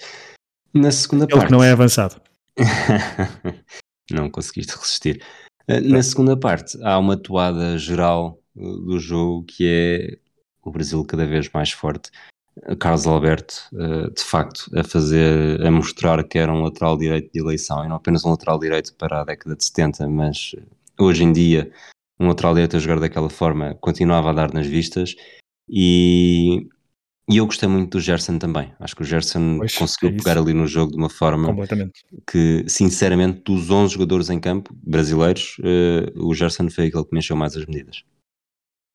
Na 0.75 0.91
segunda 0.91 1.25
Ele 1.25 1.33
parte. 1.33 1.47
que 1.47 1.53
não 1.53 1.63
é 1.63 1.71
avançado. 1.71 2.21
não 4.11 4.31
conseguiste 4.31 4.77
resistir. 4.77 5.23
Eh, 5.69 5.81
na 5.81 6.03
segunda 6.03 6.37
parte, 6.37 6.77
há 6.83 6.99
uma 6.99 7.17
toada 7.17 7.79
geral 7.79 8.39
do 8.55 8.99
jogo 8.99 9.45
que 9.45 9.67
é 9.67 10.19
o 10.63 10.71
Brasil 10.71 11.05
cada 11.05 11.27
vez 11.27 11.49
mais 11.53 11.71
forte. 11.71 12.11
Carlos 12.79 13.07
Alberto, 13.07 13.55
eh, 13.75 14.11
de 14.11 14.23
facto, 14.23 14.71
a 14.77 14.85
fazer, 14.85 15.65
a 15.65 15.71
mostrar 15.71 16.23
que 16.25 16.39
era 16.39 16.53
um 16.53 16.63
lateral 16.63 16.97
direito 16.97 17.33
de 17.33 17.41
eleição, 17.41 17.85
e 17.85 17.89
não 17.89 17.97
apenas 17.97 18.25
um 18.25 18.31
lateral 18.31 18.59
direito 18.59 18.95
para 18.95 19.21
a 19.21 19.25
década 19.25 19.57
de 19.57 19.65
70, 19.65 20.09
mas 20.09 20.55
hoje 20.99 21.25
em 21.25 21.33
dia, 21.33 21.71
um 22.19 22.29
lateral 22.29 22.55
direito 22.55 22.77
a 22.77 22.81
jogar 22.81 23.01
daquela 23.01 23.31
forma 23.31 23.75
continuava 23.81 24.31
a 24.31 24.33
dar 24.33 24.53
nas 24.53 24.67
vistas. 24.67 25.15
E 25.69 26.69
e 27.31 27.37
eu 27.37 27.47
gostei 27.47 27.69
muito 27.69 27.97
do 27.97 28.01
Gerson 28.01 28.39
também. 28.41 28.73
Acho 28.81 28.97
que 28.97 29.03
o 29.03 29.05
Gerson 29.05 29.59
pois, 29.59 29.73
conseguiu 29.73 30.09
é 30.09 30.13
pegar 30.17 30.37
ali 30.37 30.53
no 30.53 30.67
jogo 30.67 30.91
de 30.91 30.99
uma 30.99 31.09
forma 31.09 31.55
que, 32.29 32.65
sinceramente, 32.67 33.43
dos 33.45 33.71
11 33.71 33.95
jogadores 33.95 34.31
em 34.31 34.41
campo 34.41 34.75
brasileiros, 34.75 35.57
uh, 35.61 36.27
o 36.27 36.35
Gerson 36.35 36.69
foi 36.69 36.89
aquele 36.89 37.05
que 37.05 37.15
mexeu 37.15 37.37
mais 37.37 37.57
as 37.57 37.65
medidas. 37.67 38.03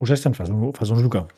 O 0.02 0.06
Gerson 0.06 0.34
faz 0.34 0.50
um, 0.50 0.74
faz 0.74 0.92
um 0.92 0.98
jogão. 0.98 1.30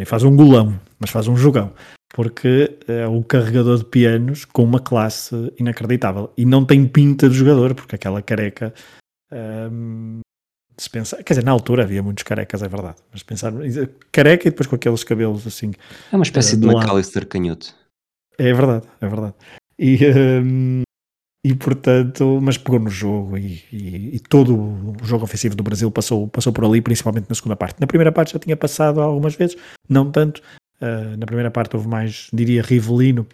E 0.00 0.04
faz 0.04 0.22
um 0.22 0.36
golão, 0.36 0.78
mas 0.98 1.10
faz 1.10 1.26
um 1.26 1.36
jogão, 1.36 1.72
porque 2.14 2.78
é 2.86 3.06
um 3.08 3.22
carregador 3.22 3.78
de 3.78 3.84
pianos 3.84 4.44
com 4.44 4.62
uma 4.62 4.78
classe 4.78 5.52
inacreditável 5.58 6.32
e 6.36 6.44
não 6.44 6.64
tem 6.64 6.86
pinta 6.86 7.28
de 7.28 7.34
jogador, 7.34 7.74
porque 7.74 7.96
aquela 7.96 8.22
careca 8.22 8.72
um, 9.32 10.20
dispensa. 10.76 11.22
Quer 11.22 11.34
dizer, 11.34 11.44
na 11.44 11.50
altura 11.50 11.82
havia 11.82 12.02
muitos 12.02 12.22
carecas, 12.22 12.62
é 12.62 12.68
verdade, 12.68 12.98
mas 13.10 13.22
pensar 13.22 13.52
careca 14.12 14.46
e 14.46 14.50
depois 14.50 14.66
com 14.66 14.76
aqueles 14.76 15.02
cabelos 15.04 15.46
assim. 15.46 15.72
É 16.12 16.16
uma 16.16 16.22
espécie 16.22 16.54
uh, 16.54 16.60
de 16.60 16.66
McAllister 16.66 17.26
canhoto. 17.26 17.74
É 18.38 18.52
verdade, 18.52 18.86
é 19.00 19.08
verdade. 19.08 19.34
E, 19.78 19.98
um, 20.42 20.82
e 21.44 21.54
portanto, 21.54 22.38
mas 22.40 22.56
pegou 22.56 22.78
no 22.78 22.88
jogo 22.88 23.36
e, 23.36 23.64
e, 23.72 24.16
e, 24.16 24.20
todo 24.20 24.54
o 24.54 24.96
jogo 25.02 25.24
ofensivo 25.24 25.56
do 25.56 25.62
Brasil 25.62 25.90
passou, 25.90 26.28
passou 26.28 26.52
por 26.52 26.64
ali, 26.64 26.80
principalmente 26.80 27.28
na 27.28 27.34
segunda 27.34 27.56
parte. 27.56 27.80
Na 27.80 27.86
primeira 27.86 28.12
parte 28.12 28.32
já 28.32 28.38
tinha 28.38 28.56
passado 28.56 29.00
algumas 29.00 29.34
vezes, 29.34 29.56
não 29.88 30.10
tanto. 30.10 30.40
Uh, 30.80 31.16
na 31.16 31.26
primeira 31.26 31.50
parte 31.50 31.74
houve 31.74 31.88
mais, 31.88 32.28
diria, 32.32 32.62
Rivelino, 32.62 33.26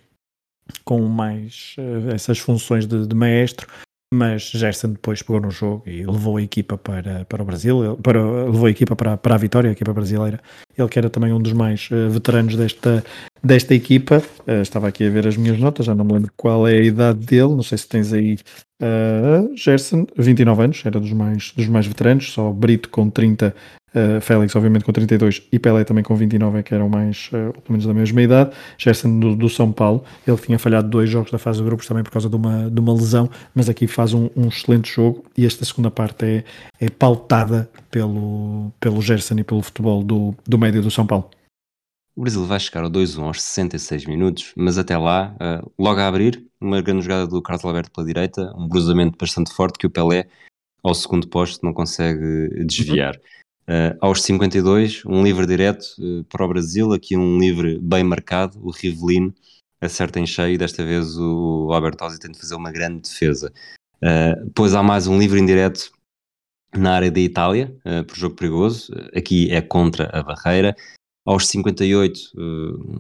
com 0.85 1.03
mais 1.03 1.75
uh, 1.79 2.15
essas 2.15 2.39
funções 2.39 2.87
de, 2.87 3.07
de, 3.07 3.15
maestro, 3.15 3.67
mas 4.13 4.51
Gerson 4.51 4.93
depois 4.93 5.23
pegou 5.23 5.41
no 5.41 5.51
jogo 5.51 5.83
e 5.87 6.05
levou 6.05 6.39
a 6.39 6.43
equipa 6.43 6.79
para, 6.79 7.27
para 7.27 7.43
o 7.43 7.47
Brasil, 7.47 7.99
para, 8.03 8.23
levou 8.23 8.67
a 8.67 8.71
equipa 8.71 8.97
para, 8.97 9.17
para 9.19 9.35
a 9.35 9.39
vitória, 9.39 9.69
a 9.69 9.73
equipa 9.73 9.93
brasileira. 9.93 10.41
Ele 10.77 10.89
que 10.89 10.99
era 10.99 11.11
também 11.11 11.33
um 11.33 11.41
dos 11.41 11.53
mais 11.53 11.91
uh, 11.91 12.09
veteranos 12.11 12.57
desta, 12.57 13.05
desta 13.43 13.75
equipa. 13.75 14.23
Uh, 14.47 14.63
estava 14.63 14.89
aqui 14.89 15.07
a 15.07 15.11
ver 15.11 15.27
as 15.27 15.37
minhas 15.37 15.59
notas, 15.59 15.87
já 15.87 15.95
não 15.95 16.05
me 16.05 16.15
lembro 16.15 16.33
qual 16.37 16.67
é 16.67 16.73
a 16.73 16.83
idade 16.83 17.19
dele, 17.27 17.55
não 17.55 17.63
sei 17.63 17.79
se 17.79 17.89
tens 17.89 18.13
aí 18.13 18.39
uh, 18.83 19.57
Gerson, 19.57 20.07
29 20.17 20.63
anos, 20.63 20.83
era 20.85 20.99
dos 20.99 21.13
mais, 21.13 21.53
dos 21.57 21.67
mais 21.69 21.87
veteranos, 21.87 22.33
só 22.33 22.51
Brito 22.51 22.89
com 22.89 23.09
30 23.11 23.55
Uh, 23.89 24.21
Félix, 24.21 24.55
obviamente, 24.55 24.85
com 24.85 24.93
32 24.93 25.43
e 25.51 25.59
Pelé 25.59 25.83
também 25.83 26.05
com 26.05 26.15
29, 26.15 26.59
é 26.59 26.63
que 26.63 26.75
eram 26.75 26.89
mais, 26.91 27.29
uh, 27.29 27.53
pelo 27.53 27.71
menos 27.71 27.87
da 27.87 27.95
mesma 27.95 28.21
idade. 28.21 28.51
Gerson 28.77 29.19
do, 29.19 29.35
do, 29.35 29.49
São 29.49 29.73
Paulo, 29.73 30.05
ele 30.27 30.37
tinha 30.37 30.59
falhado 30.59 30.89
dois 30.89 31.09
jogos 31.09 31.31
da 31.31 31.39
fase 31.39 31.59
de 31.59 31.65
grupos 31.65 31.87
também 31.87 32.05
por 32.05 32.11
causa 32.11 32.29
de 32.29 32.37
uma, 32.37 32.71
de 32.71 32.81
uma 32.81 32.93
lesão, 32.93 33.31
mas 33.55 33.69
aqui 33.69 33.87
faz 33.87 34.13
um, 34.13 34.29
um 34.37 34.49
excelente 34.49 34.93
jogo 34.93 35.25
e 35.37 35.47
esta 35.47 35.65
segunda 35.65 35.91
parte 35.91 36.25
é, 36.25 36.45
é 36.79 36.91
pautada 36.91 37.69
pelo, 37.91 38.71
pelo 38.79 39.01
Gerson 39.01 39.39
e 39.39 39.45
pelo 39.45 39.63
futebol 39.63 40.05
do, 40.05 40.35
do 40.47 40.59
médio 40.59 40.83
do 40.83 40.91
São 40.91 41.07
Paulo. 41.07 41.31
O 42.19 42.23
Brasil 42.23 42.45
vai 42.45 42.59
chegar 42.59 42.83
ao 42.83 42.91
2-1 42.91 43.23
aos 43.23 43.41
66 43.41 44.07
minutos, 44.07 44.53
mas 44.57 44.77
até 44.77 44.99
lá, 44.99 45.37
uh, 45.37 45.73
logo 45.79 46.01
a 46.01 46.09
abrir, 46.09 46.45
uma 46.61 46.83
grande 46.83 47.03
jogada 47.03 47.29
do 47.29 47.41
Carlos 47.41 47.65
Alberto 47.65 47.93
pela 47.93 48.05
direita, 48.05 48.53
um 48.59 48.69
cruzamento 48.69 49.17
bastante 49.17 49.55
forte 49.55 49.79
que 49.79 49.87
o 49.87 49.91
Pelé, 49.91 50.29
ao 50.83 50.97
segundo 50.97 51.29
posto, 51.29 51.65
não 51.65 51.73
consegue 51.73 52.65
desviar. 52.65 53.15
Uhum. 53.69 53.93
Uh, 53.93 53.99
aos 54.01 54.23
52, 54.23 55.05
um 55.07 55.23
livre 55.23 55.47
direto 55.47 55.85
uh, 56.01 56.25
para 56.25 56.45
o 56.45 56.49
Brasil, 56.49 56.93
aqui 56.93 57.17
um 57.17 57.39
livre 57.39 57.79
bem 57.79 58.03
marcado, 58.03 58.59
o 58.67 58.73
Rivelino 58.73 59.33
acerta 59.81 60.19
em 60.19 60.27
cheio 60.27 60.55
e 60.55 60.59
desta 60.59 60.85
vez 60.85 61.17
o 61.17 61.71
Albertosi 61.73 62.19
tenta 62.19 62.37
fazer 62.37 62.57
uma 62.57 62.73
grande 62.73 63.03
defesa. 63.03 63.53
Uh, 64.03 64.45
depois 64.45 64.75
há 64.75 64.83
mais 64.83 65.07
um 65.07 65.17
livre 65.17 65.39
indireto 65.39 65.93
na 66.77 66.95
área 66.95 67.13
da 67.13 67.21
Itália, 67.21 67.73
uh, 67.87 68.05
por 68.05 68.17
jogo 68.17 68.35
perigoso, 68.35 68.93
aqui 69.15 69.53
é 69.53 69.61
contra 69.61 70.11
a 70.13 70.21
barreira. 70.21 70.75
Aos 71.29 71.47
58, 71.49 72.33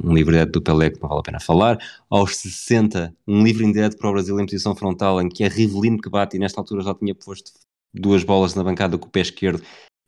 um 0.04 0.12
livre 0.12 0.32
direto 0.32 0.52
do 0.52 0.62
Pelé, 0.62 0.90
que 0.90 1.00
não 1.00 1.08
vale 1.08 1.20
a 1.20 1.22
pena 1.22 1.40
falar. 1.40 1.78
Aos 2.10 2.36
60, 2.36 3.14
um 3.26 3.42
livre 3.42 3.64
indireto 3.64 3.96
para 3.96 4.10
o 4.10 4.12
Brasil 4.12 4.38
em 4.38 4.44
posição 4.44 4.74
frontal, 4.74 5.20
em 5.22 5.28
que 5.28 5.44
é 5.44 5.48
Rivelino 5.48 5.98
que 5.98 6.10
bate, 6.10 6.36
e 6.36 6.40
nesta 6.40 6.60
altura 6.60 6.82
já 6.82 6.94
tinha 6.94 7.14
posto 7.14 7.52
duas 7.94 8.24
bolas 8.24 8.54
na 8.54 8.62
bancada 8.62 8.98
com 8.98 9.06
o 9.06 9.10
pé 9.10 9.20
esquerdo 9.20 9.62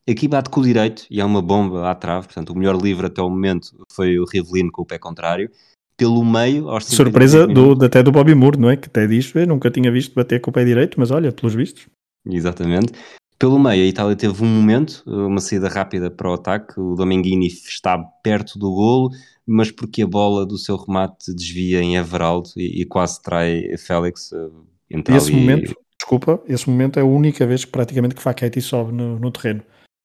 Aqui 0.08 0.26
bate 0.26 0.50
com 0.50 0.60
o 0.60 0.64
direito 0.64 1.06
e 1.10 1.20
é 1.20 1.24
uma 1.24 1.40
bomba 1.40 1.88
à 1.88 1.94
trave, 1.94 2.26
portanto 2.26 2.50
o 2.50 2.58
melhor 2.58 2.76
livre 2.80 3.06
até 3.06 3.22
o 3.22 3.30
momento 3.30 3.70
foi 3.92 4.18
o 4.18 4.24
Rivelino 4.24 4.72
com 4.72 4.82
o 4.82 4.86
pé 4.86 4.98
contrário. 4.98 5.50
Pelo 5.96 6.24
meio, 6.24 6.68
aos 6.68 6.86
Surpresa 6.86 7.46
do, 7.46 7.84
até 7.84 8.02
do 8.02 8.10
Bobby 8.10 8.34
Moore, 8.34 8.58
não 8.58 8.70
é? 8.70 8.76
Que 8.76 8.88
até 8.88 9.06
diz, 9.06 9.32
eu 9.34 9.46
nunca 9.46 9.70
tinha 9.70 9.92
visto 9.92 10.14
bater 10.14 10.40
com 10.40 10.50
o 10.50 10.52
pé 10.52 10.64
direito, 10.64 10.98
mas 10.98 11.10
olha, 11.10 11.30
pelos 11.30 11.54
vistos. 11.54 11.86
Exatamente. 12.26 12.92
Pelo 13.40 13.58
meio, 13.58 13.84
a 13.84 13.86
Itália 13.86 14.14
teve 14.14 14.44
um 14.44 14.46
momento, 14.46 15.02
uma 15.06 15.40
saída 15.40 15.66
rápida 15.66 16.10
para 16.10 16.30
o 16.30 16.34
ataque, 16.34 16.78
o 16.78 16.94
Domenghini 16.94 17.46
está 17.46 17.98
perto 17.98 18.58
do 18.58 18.70
golo, 18.70 19.12
mas 19.46 19.70
porque 19.70 20.02
a 20.02 20.06
bola 20.06 20.44
do 20.44 20.58
seu 20.58 20.76
remate 20.76 21.34
desvia 21.34 21.80
em 21.80 21.96
Everaldo 21.96 22.50
e, 22.54 22.82
e 22.82 22.84
quase 22.84 23.22
trai 23.22 23.78
Félix. 23.78 24.30
Uh, 24.32 24.66
esse 25.08 25.32
ali... 25.32 25.40
momento, 25.40 25.74
desculpa, 25.98 26.38
esse 26.46 26.68
momento 26.68 26.98
é 26.98 27.02
a 27.02 27.06
única 27.06 27.46
vez 27.46 27.64
que 27.64 27.70
praticamente 27.70 28.14
que 28.14 28.20
Facchetti 28.20 28.60
sobe 28.60 28.92
no, 28.92 29.18
no 29.18 29.30
terreno. 29.30 29.62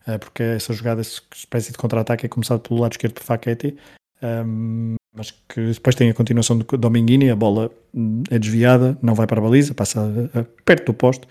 Eh, 0.07 0.17
porque 0.17 0.41
essa 0.41 0.71
jogada, 0.71 1.01
essa 1.01 1.21
espécie 1.33 1.73
de 1.73 1.77
contra-ataque 1.77 2.25
é 2.25 2.29
começado 2.29 2.61
pelo 2.61 2.79
lado 2.79 2.93
esquerdo 2.93 3.15
por 3.15 3.23
Facchetti, 3.23 3.75
um, 4.23 4.95
mas 5.13 5.31
que 5.49 5.73
depois 5.73 5.93
tem 5.93 6.09
a 6.09 6.13
continuação 6.13 6.57
do 6.57 6.77
Dominguini, 6.77 7.29
a 7.29 7.35
bola 7.35 7.69
hum, 7.93 8.23
é 8.31 8.39
desviada, 8.39 8.97
não 9.01 9.13
vai 9.13 9.27
para 9.27 9.41
a 9.41 9.43
baliza, 9.43 9.73
passa 9.73 10.09
perto 10.63 10.85
do 10.85 10.93
poste, 10.93 11.27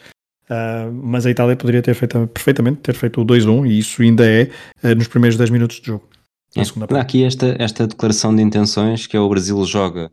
uh, 0.50 0.92
mas 0.92 1.26
a 1.26 1.30
Itália 1.30 1.56
poderia 1.56 1.82
ter 1.82 1.94
feito 1.94 2.26
perfeitamente, 2.28 2.80
ter 2.80 2.94
feito 2.94 3.20
o 3.20 3.24
2-1 3.24 3.68
e 3.68 3.78
isso 3.78 4.02
ainda 4.02 4.26
é 4.26 4.50
uh, 4.82 4.94
nos 4.94 5.08
primeiros 5.08 5.36
10 5.36 5.50
minutos 5.50 5.80
de 5.80 5.86
jogo. 5.86 6.08
É. 6.56 7.00
Aqui 7.00 7.24
esta, 7.24 7.56
esta 7.58 7.86
declaração 7.86 8.34
de 8.34 8.40
intenções 8.40 9.06
que 9.06 9.16
é 9.16 9.20
o 9.20 9.28
Brasil 9.28 9.64
joga 9.64 10.12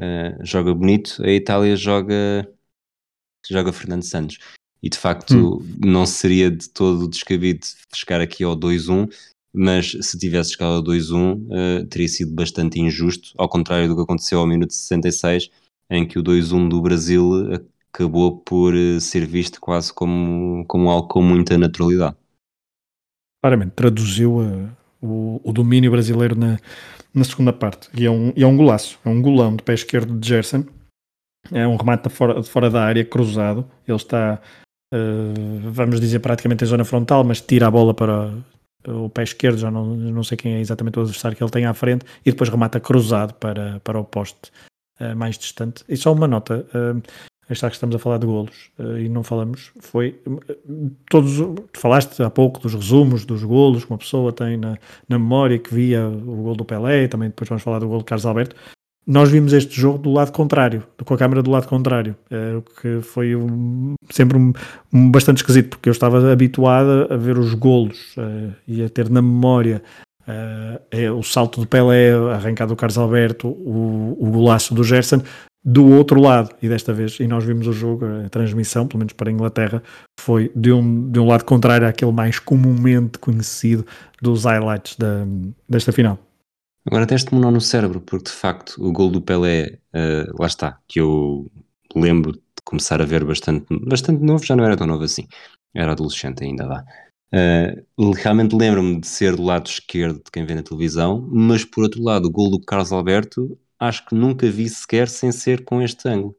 uh, 0.00 0.44
joga 0.44 0.74
bonito, 0.74 1.22
a 1.22 1.30
Itália 1.30 1.76
joga 1.76 2.48
joga 3.48 3.72
Fernando 3.72 4.02
Santos 4.02 4.38
e 4.82 4.88
de 4.88 4.98
facto 4.98 5.58
hum. 5.58 5.76
não 5.78 6.04
seria 6.04 6.50
de 6.50 6.68
todo 6.68 7.08
descabido 7.08 7.66
chegar 7.94 8.20
aqui 8.20 8.44
ao 8.44 8.56
2-1, 8.56 9.08
mas 9.52 9.96
se 10.02 10.18
tivesse 10.18 10.52
chegado 10.52 10.74
ao 10.74 10.82
2-1 10.82 11.14
uh, 11.16 11.48
eh, 11.52 11.84
teria 11.86 12.08
sido 12.08 12.32
bastante 12.34 12.80
injusto, 12.80 13.32
ao 13.36 13.48
contrário 13.48 13.88
do 13.88 13.96
que 13.96 14.02
aconteceu 14.02 14.38
ao 14.38 14.46
minuto 14.46 14.72
66, 14.72 15.48
em 15.90 16.06
que 16.06 16.18
o 16.18 16.22
2-1 16.22 16.68
do 16.68 16.82
Brasil 16.82 17.32
acabou 17.92 18.38
por 18.38 18.74
uh, 18.74 19.00
ser 19.00 19.26
visto 19.26 19.60
quase 19.60 19.92
como, 19.92 20.64
como 20.66 20.90
algo 20.90 21.08
com 21.08 21.22
muita 21.22 21.56
naturalidade. 21.58 22.16
Claramente, 23.42 23.72
traduziu 23.72 24.38
uh, 24.38 24.68
o, 25.00 25.40
o, 25.44 25.52
domínio 25.52 25.90
brasileiro 25.90 26.34
na, 26.36 26.58
na 27.14 27.24
segunda 27.24 27.52
parte, 27.52 27.88
e 27.94 28.06
é, 28.06 28.10
um, 28.10 28.32
e 28.36 28.42
é 28.42 28.46
um 28.46 28.56
golaço, 28.56 28.98
é 29.04 29.08
um 29.08 29.22
golão 29.22 29.56
de 29.56 29.62
pé 29.62 29.74
esquerdo 29.74 30.18
de 30.18 30.28
Gerson, 30.28 30.64
é 31.52 31.66
um 31.66 31.76
remate 31.76 32.08
de 32.08 32.14
fora, 32.14 32.40
de 32.40 32.48
fora 32.48 32.68
da 32.68 32.84
área, 32.84 33.04
cruzado, 33.04 33.64
ele 33.86 33.96
está 33.96 34.40
uh, 34.94 35.70
vamos 35.70 36.00
dizer 36.00 36.20
praticamente 36.20 36.64
em 36.64 36.66
zona 36.66 36.84
frontal, 36.84 37.24
mas 37.24 37.40
tira 37.40 37.66
a 37.66 37.70
bola 37.70 37.94
para 37.94 38.32
o 38.86 39.08
pé 39.08 39.22
esquerdo, 39.22 39.58
já 39.58 39.70
não, 39.70 39.84
não 39.84 40.22
sei 40.22 40.36
quem 40.36 40.54
é 40.54 40.60
exatamente 40.60 40.98
o 40.98 41.02
adversário 41.02 41.36
que 41.36 41.42
ele 41.42 41.50
tem 41.50 41.66
à 41.66 41.74
frente, 41.74 42.04
e 42.24 42.30
depois 42.30 42.48
remata 42.48 42.80
cruzado 42.80 43.34
para, 43.34 43.80
para 43.80 43.98
o 43.98 44.04
poste 44.04 44.50
uh, 45.00 45.16
mais 45.16 45.38
distante. 45.38 45.84
E 45.88 45.96
só 45.96 46.12
uma 46.12 46.28
nota, 46.28 46.66
uh, 46.74 47.02
está 47.52 47.68
que 47.68 47.76
estamos 47.76 47.96
a 47.96 47.98
falar 47.98 48.18
de 48.18 48.26
golos 48.26 48.70
uh, 48.78 48.98
e 48.98 49.08
não 49.08 49.22
falamos, 49.22 49.72
foi 49.80 50.20
todos, 51.08 51.38
falaste 51.74 52.22
há 52.22 52.30
pouco 52.30 52.60
dos 52.60 52.74
resumos 52.74 53.24
dos 53.24 53.42
golos 53.42 53.84
que 53.84 53.90
uma 53.90 53.98
pessoa 53.98 54.32
tem 54.32 54.56
na, 54.56 54.76
na 55.08 55.18
memória 55.18 55.58
que 55.58 55.74
via 55.74 56.06
o 56.06 56.42
gol 56.42 56.54
do 56.54 56.64
Pelé, 56.64 57.08
também 57.08 57.28
depois 57.28 57.48
vamos 57.48 57.62
falar 57.62 57.78
do 57.78 57.88
gol 57.88 57.98
de 57.98 58.04
Carlos 58.04 58.26
Alberto, 58.26 58.54
nós 59.08 59.30
vimos 59.30 59.54
este 59.54 59.80
jogo 59.80 59.96
do 59.96 60.12
lado 60.12 60.30
contrário, 60.32 60.82
com 61.02 61.14
a 61.14 61.16
câmera 61.16 61.42
do 61.42 61.50
lado 61.50 61.66
contrário, 61.66 62.14
é, 62.30 62.56
o 62.56 62.62
que 62.62 63.00
foi 63.00 63.34
um, 63.34 63.94
sempre 64.10 64.36
um, 64.36 64.52
um, 64.92 65.10
bastante 65.10 65.38
esquisito, 65.38 65.70
porque 65.70 65.88
eu 65.88 65.92
estava 65.92 66.30
habituado 66.30 67.10
a 67.10 67.16
ver 67.16 67.38
os 67.38 67.54
golos 67.54 68.14
uh, 68.18 68.52
e 68.66 68.84
a 68.84 68.88
ter 68.90 69.08
na 69.08 69.22
memória 69.22 69.82
uh, 70.28 70.78
é, 70.90 71.10
o 71.10 71.22
salto 71.22 71.58
do 71.58 71.66
Pelé, 71.66 72.12
arrancado 72.34 72.74
do 72.74 72.76
Carlos 72.76 72.98
Alberto, 72.98 73.48
o, 73.48 74.14
o 74.20 74.30
golaço 74.30 74.74
do 74.74 74.84
Gerson, 74.84 75.22
do 75.64 75.86
outro 75.86 76.20
lado, 76.20 76.54
e 76.62 76.68
desta 76.68 76.92
vez, 76.92 77.18
e 77.20 77.26
nós 77.26 77.44
vimos 77.44 77.66
o 77.66 77.72
jogo, 77.72 78.04
a 78.24 78.28
transmissão, 78.28 78.86
pelo 78.86 79.00
menos 79.00 79.12
para 79.12 79.28
a 79.28 79.32
Inglaterra, 79.32 79.82
foi 80.18 80.50
de 80.54 80.72
um, 80.72 81.10
de 81.10 81.18
um 81.18 81.26
lado 81.26 81.44
contrário 81.44 81.86
àquele 81.86 82.12
mais 82.12 82.38
comumente 82.38 83.18
conhecido 83.18 83.84
dos 84.22 84.44
highlights 84.44 84.96
da, 84.96 85.26
desta 85.68 85.92
final. 85.92 86.18
Agora 86.86 87.06
teste-me 87.06 87.40
no 87.40 87.60
cérebro, 87.60 88.00
porque 88.00 88.30
de 88.30 88.36
facto 88.36 88.76
o 88.78 88.90
gol 88.92 89.10
do 89.10 89.20
Pelé, 89.20 89.78
uh, 89.94 90.40
lá 90.40 90.46
está, 90.46 90.78
que 90.88 91.00
eu 91.00 91.50
lembro 91.94 92.32
de 92.32 92.40
começar 92.64 93.02
a 93.02 93.04
ver 93.04 93.24
bastante, 93.24 93.66
bastante 93.86 94.22
novo, 94.22 94.44
já 94.44 94.56
não 94.56 94.64
era 94.64 94.76
tão 94.76 94.86
novo 94.86 95.04
assim, 95.04 95.26
era 95.74 95.92
adolescente 95.92 96.44
ainda 96.44 96.66
lá. 96.66 96.84
Uh, 97.34 98.12
realmente 98.12 98.56
lembro-me 98.56 99.00
de 99.00 99.06
ser 99.06 99.36
do 99.36 99.42
lado 99.42 99.66
esquerdo 99.66 100.16
de 100.16 100.30
quem 100.32 100.46
vê 100.46 100.54
na 100.54 100.62
televisão, 100.62 101.28
mas 101.30 101.62
por 101.62 101.82
outro 101.82 102.02
lado, 102.02 102.26
o 102.26 102.30
gol 102.30 102.50
do 102.50 102.60
Carlos 102.60 102.90
Alberto, 102.90 103.58
acho 103.78 104.06
que 104.06 104.14
nunca 104.14 104.50
vi 104.50 104.68
sequer 104.68 105.08
sem 105.08 105.32
ser 105.32 105.64
com 105.64 105.80
este 105.80 106.08
ângulo. 106.08 106.36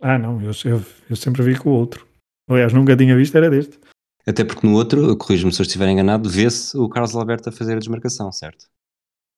Ah, 0.00 0.18
não, 0.18 0.40
eu, 0.42 0.52
eu, 0.64 0.84
eu 1.10 1.16
sempre 1.16 1.42
vi 1.42 1.58
com 1.58 1.70
o 1.70 1.74
outro. 1.74 2.06
Aliás, 2.48 2.72
nunca 2.72 2.96
tinha 2.96 3.16
visto, 3.16 3.36
era 3.36 3.48
deste. 3.48 3.78
Até 4.26 4.44
porque 4.44 4.66
no 4.66 4.74
outro, 4.74 5.16
corrijo-me 5.16 5.52
se 5.52 5.60
eu 5.60 5.64
estiver 5.64 5.88
enganado, 5.88 6.28
vê-se 6.28 6.76
o 6.76 6.88
Carlos 6.88 7.14
Alberto 7.14 7.48
a 7.48 7.52
fazer 7.52 7.74
a 7.74 7.78
desmarcação, 7.78 8.30
certo? 8.30 8.66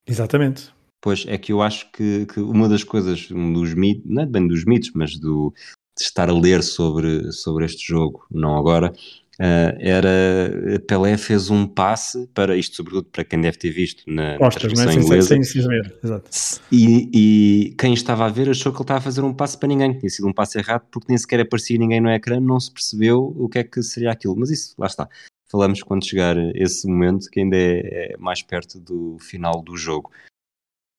Exatamente. 0.06 0.72
Pois 1.00 1.24
é 1.26 1.36
que 1.36 1.52
eu 1.52 1.62
acho 1.62 1.90
que, 1.92 2.26
que 2.26 2.40
uma 2.40 2.68
das 2.68 2.82
coisas, 2.82 3.30
um 3.30 3.52
dos 3.52 3.74
mitos, 3.74 4.10
não 4.10 4.22
é 4.22 4.26
bem 4.26 4.46
dos 4.46 4.64
mitos, 4.64 4.90
mas 4.94 5.18
do, 5.18 5.52
de 5.98 6.04
estar 6.04 6.28
a 6.28 6.32
ler 6.34 6.62
sobre, 6.62 7.30
sobre 7.32 7.64
este 7.64 7.86
jogo, 7.86 8.26
não 8.30 8.56
agora, 8.56 8.92
Uh, 9.40 9.74
era 9.80 10.80
Pelé 10.86 11.16
fez 11.16 11.50
um 11.50 11.66
passe 11.66 12.26
para 12.28 12.56
isto, 12.56 12.76
sobretudo 12.76 13.08
para 13.10 13.24
quem 13.24 13.40
deve 13.40 13.58
ter 13.58 13.70
visto 13.70 14.04
na, 14.06 14.38
Costas, 14.38 14.72
na 14.72 14.84
transmissão 14.84 15.02
inglesa. 15.02 15.34
Sim, 15.34 15.42
sim, 15.42 15.62
sim, 15.62 15.68
Exato. 16.04 16.30
E, 16.70 17.10
e, 17.12 17.74
quem 17.76 17.92
estava 17.94 18.26
a 18.26 18.28
ver 18.28 18.48
achou 18.48 18.72
que 18.72 18.78
ele 18.78 18.84
estava 18.84 18.98
a 18.98 19.02
fazer 19.02 19.22
um 19.22 19.34
passe 19.34 19.58
para 19.58 19.68
ninguém, 19.68 19.98
tinha 19.98 20.10
sido 20.10 20.28
um 20.28 20.32
passe 20.32 20.58
errado 20.58 20.86
porque 20.90 21.06
nem 21.08 21.18
sequer 21.18 21.40
aparecia 21.40 21.76
ninguém 21.78 22.00
no 22.00 22.10
ecrã, 22.10 22.38
não 22.38 22.60
se 22.60 22.72
percebeu 22.72 23.34
o 23.36 23.48
que 23.48 23.58
é 23.58 23.64
que 23.64 23.82
seria 23.82 24.12
aquilo. 24.12 24.36
Mas 24.36 24.50
isso, 24.50 24.74
lá 24.78 24.86
está. 24.86 25.08
Falamos 25.50 25.82
quando 25.82 26.06
chegar 26.06 26.36
esse 26.54 26.86
momento 26.86 27.28
que 27.30 27.40
ainda 27.40 27.56
é, 27.56 28.12
é 28.12 28.16
mais 28.18 28.42
perto 28.42 28.78
do 28.78 29.18
final 29.18 29.62
do 29.62 29.76
jogo. 29.76 30.10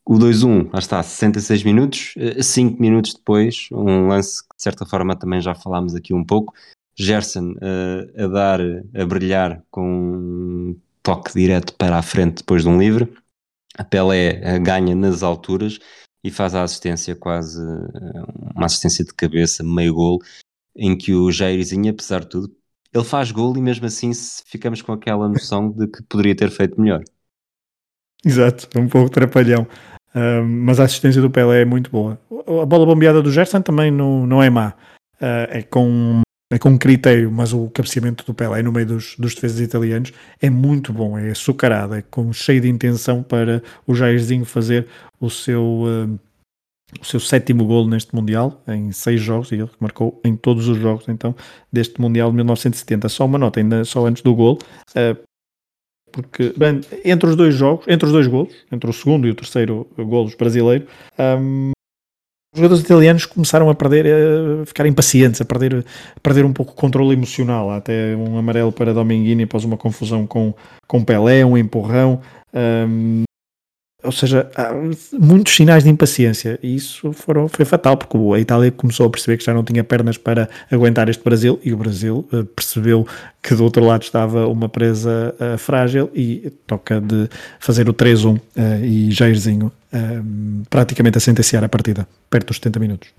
O 0.07 0.19
2-1, 0.19 0.71
lá 0.71 0.77
está, 0.77 1.01
66 1.01 1.63
minutos, 1.63 2.13
5 2.39 2.79
minutos 2.79 3.15
depois, 3.15 3.67
um 3.71 4.07
lance 4.07 4.43
que 4.43 4.55
de 4.55 4.61
certa 4.61 4.86
forma 4.86 5.15
também 5.17 5.41
já 5.41 5.55
falámos 5.55 5.95
aqui 5.95 6.13
um 6.13 6.23
pouco, 6.23 6.53
Gerson 6.95 7.53
uh, 7.53 8.23
a 8.23 8.27
dar, 8.27 8.59
a 8.61 9.05
brilhar 9.05 9.63
com 9.69 9.85
um 9.85 10.79
toque 11.03 11.33
direto 11.33 11.73
para 11.75 11.97
a 11.97 12.01
frente 12.01 12.37
depois 12.37 12.63
de 12.63 12.69
um 12.69 12.79
livre. 12.79 13.13
A 13.77 13.83
Pelé 13.83 14.39
uh, 14.39 14.61
ganha 14.63 14.95
nas 14.95 15.21
alturas 15.21 15.79
e 16.23 16.31
faz 16.31 16.55
a 16.55 16.63
assistência 16.63 17.15
quase, 17.15 17.61
uh, 17.61 18.53
uma 18.55 18.65
assistência 18.65 19.03
de 19.03 19.13
cabeça, 19.13 19.63
meio 19.63 19.93
gol, 19.93 20.19
em 20.75 20.97
que 20.97 21.13
o 21.13 21.31
Jairzinho, 21.31 21.91
apesar 21.91 22.21
de 22.21 22.29
tudo, 22.29 22.55
ele 22.93 23.03
faz 23.03 23.29
gol 23.29 23.55
e 23.57 23.61
mesmo 23.61 23.85
assim 23.85 24.11
ficamos 24.45 24.81
com 24.81 24.93
aquela 24.93 25.27
noção 25.27 25.69
de 25.69 25.87
que 25.87 26.01
poderia 26.03 26.35
ter 26.35 26.49
feito 26.49 26.79
melhor. 26.79 27.03
Exato, 28.25 28.67
um 28.79 28.87
pouco 28.87 29.09
trapalhão. 29.09 29.67
Uh, 30.15 30.43
mas 30.43 30.79
a 30.79 30.85
assistência 30.85 31.21
do 31.21 31.29
Pelé 31.29 31.63
é 31.63 31.65
muito 31.65 31.91
boa. 31.91 32.17
A 32.61 32.65
bola 32.65 32.85
bombeada 32.85 33.21
do 33.21 33.29
Gerson 33.29 33.61
também 33.61 33.91
não, 33.91 34.25
não 34.25 34.41
é 34.41 34.49
má. 34.49 34.73
Uh, 35.21 35.45
é 35.49 35.61
com 35.61 36.21
com 36.59 36.77
critério, 36.77 37.31
mas 37.31 37.53
o 37.53 37.69
cabeceamento 37.69 38.25
do 38.25 38.33
Pelé 38.33 38.61
no 38.61 38.71
meio 38.71 38.85
dos, 38.85 39.15
dos 39.17 39.35
defesas 39.35 39.59
italianos 39.59 40.11
é 40.41 40.49
muito 40.49 40.93
bom, 40.93 41.17
é 41.17 41.31
açucarado, 41.31 41.95
é 41.95 42.01
com, 42.01 42.31
cheio 42.31 42.61
de 42.61 42.69
intenção 42.69 43.23
para 43.23 43.61
o 43.85 43.95
Jairzinho 43.95 44.45
fazer 44.45 44.87
o 45.19 45.29
seu, 45.29 45.61
uh, 45.63 46.19
o 46.99 47.05
seu 47.05 47.19
sétimo 47.19 47.65
gol 47.65 47.87
neste 47.87 48.15
Mundial, 48.15 48.61
em 48.67 48.91
seis 48.91 49.21
jogos, 49.21 49.51
e 49.51 49.55
ele 49.55 49.69
marcou 49.79 50.19
em 50.23 50.35
todos 50.35 50.67
os 50.67 50.77
jogos 50.77 51.07
então 51.07 51.35
deste 51.71 51.99
Mundial 51.99 52.29
de 52.29 52.35
1970. 52.35 53.09
Só 53.09 53.25
uma 53.25 53.37
nota, 53.37 53.59
ainda 53.59 53.83
só 53.83 54.05
antes 54.05 54.21
do 54.21 54.33
gol, 54.35 54.59
uh, 54.91 55.25
porque 56.15 56.53
bem, 56.55 56.79
entre 57.03 57.29
os 57.29 57.35
dois 57.35 57.53
jogos, 57.53 57.85
entre 57.89 58.05
os 58.05 58.13
dois 58.13 58.25
golos, 58.25 58.53
entre 58.71 58.89
o 58.89 58.93
segundo 58.93 59.27
e 59.27 59.31
o 59.31 59.35
terceiro 59.35 59.85
golos 59.97 60.33
brasileiro, 60.35 60.87
um, 61.19 61.74
os 62.55 62.59
jogadores 62.59 62.83
italianos 62.83 63.25
começaram 63.25 63.69
a 63.69 63.75
perder, 63.75 64.05
a 64.07 64.65
ficar 64.65 64.87
impacientes, 64.87 65.41
a 65.41 65.45
perder, 65.45 65.85
a 66.15 66.19
perder 66.21 66.45
um 66.45 66.53
pouco 66.53 66.71
o 66.71 66.75
controle 66.75 67.13
emocional. 67.13 67.69
Até 67.69 68.15
um 68.15 68.37
amarelo 68.37 68.71
para 68.71 68.93
Dominguini 68.93 69.43
após 69.43 69.65
uma 69.65 69.75
confusão 69.75 70.25
com, 70.25 70.53
com 70.87 71.03
Pelé, 71.03 71.45
um 71.45 71.57
empurrão. 71.57 72.21
Um, 72.53 73.24
ou 74.05 74.11
seja, 74.11 74.49
há 74.55 74.71
muitos 75.19 75.55
sinais 75.55 75.83
de 75.83 75.89
impaciência 75.89 76.59
e 76.61 76.75
isso 76.75 77.11
foram, 77.13 77.47
foi 77.47 77.65
fatal 77.65 77.97
porque 77.97 78.17
a 78.17 78.39
Itália 78.39 78.71
começou 78.71 79.05
a 79.05 79.09
perceber 79.09 79.37
que 79.37 79.43
já 79.43 79.53
não 79.53 79.63
tinha 79.63 79.83
pernas 79.83 80.17
para 80.17 80.49
aguentar 80.71 81.09
este 81.09 81.23
Brasil 81.23 81.59
e 81.63 81.73
o 81.73 81.77
Brasil 81.77 82.27
uh, 82.31 82.45
percebeu 82.45 83.07
que 83.41 83.53
do 83.53 83.63
outro 83.63 83.83
lado 83.83 84.03
estava 84.03 84.47
uma 84.47 84.69
presa 84.69 85.35
uh, 85.39 85.57
frágil 85.57 86.09
e 86.13 86.51
toca 86.65 87.01
de 87.01 87.29
fazer 87.59 87.89
o 87.89 87.93
3-1 87.93 88.35
uh, 88.35 88.41
eh, 88.55 88.85
e 88.85 89.11
Jairzinho 89.11 89.71
praticamente 90.69 91.17
a 91.17 91.21
sentenciar 91.21 91.63
a 91.63 91.69
partida, 91.69 92.05
perto 92.29 92.47
dos 92.47 92.57
70 92.57 92.79
minutos. 92.81 93.09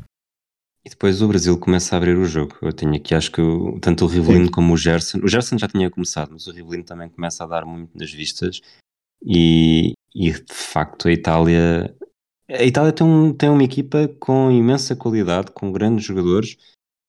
E 0.84 0.90
depois 0.90 1.20
o 1.22 1.26
Brasil 1.26 1.58
começa 1.58 1.94
a 1.94 1.98
abrir 1.98 2.16
o 2.16 2.24
jogo. 2.26 2.54
Eu 2.60 2.72
tenho 2.72 2.94
aqui, 2.94 3.12
acho 3.12 3.32
que 3.32 3.40
o, 3.40 3.76
tanto 3.80 4.04
o 4.04 4.08
Rivelino 4.08 4.50
como 4.50 4.74
o 4.74 4.76
Gerson. 4.76 5.18
O 5.22 5.26
Gerson 5.26 5.58
já 5.58 5.66
tinha 5.66 5.90
começado, 5.90 6.30
mas 6.32 6.46
o 6.46 6.52
Rivelino 6.52 6.84
também 6.84 7.08
começa 7.08 7.42
a 7.42 7.46
dar 7.46 7.64
muito 7.64 7.90
nas 7.98 8.12
vistas. 8.12 8.60
E, 9.24 9.94
e 10.16 10.32
de 10.32 10.54
facto 10.54 11.08
a 11.08 11.12
Itália 11.12 11.94
a 12.48 12.62
Itália 12.62 12.92
tem, 12.92 13.06
um, 13.06 13.32
tem 13.32 13.48
uma 13.48 13.64
equipa 13.64 14.08
com 14.20 14.50
imensa 14.50 14.94
qualidade, 14.94 15.50
com 15.50 15.72
grandes 15.72 16.04
jogadores, 16.04 16.56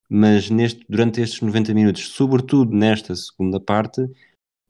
mas 0.10 0.50
neste, 0.50 0.84
durante 0.90 1.22
estes 1.22 1.42
90 1.42 1.74
minutos, 1.76 2.08
sobretudo 2.10 2.76
nesta 2.76 3.16
segunda 3.16 3.60
parte, 3.60 4.02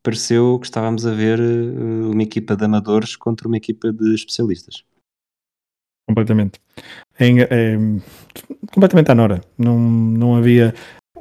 pareceu 0.03 0.59
que 0.59 0.65
estávamos 0.65 1.05
a 1.05 1.13
ver 1.13 1.39
uh, 1.39 2.11
uma 2.11 2.21
equipa 2.21 2.55
de 2.55 2.65
amadores 2.65 3.15
contra 3.15 3.47
uma 3.47 3.55
equipa 3.55 3.93
de 3.93 4.13
especialistas. 4.13 4.83
Completamente. 6.05 6.59
É, 7.17 7.27
é, 7.29 7.77
completamente 8.73 9.11
à 9.11 9.15
Nora. 9.15 9.41
Não, 9.57 9.79
não 9.79 10.35
havia. 10.35 10.73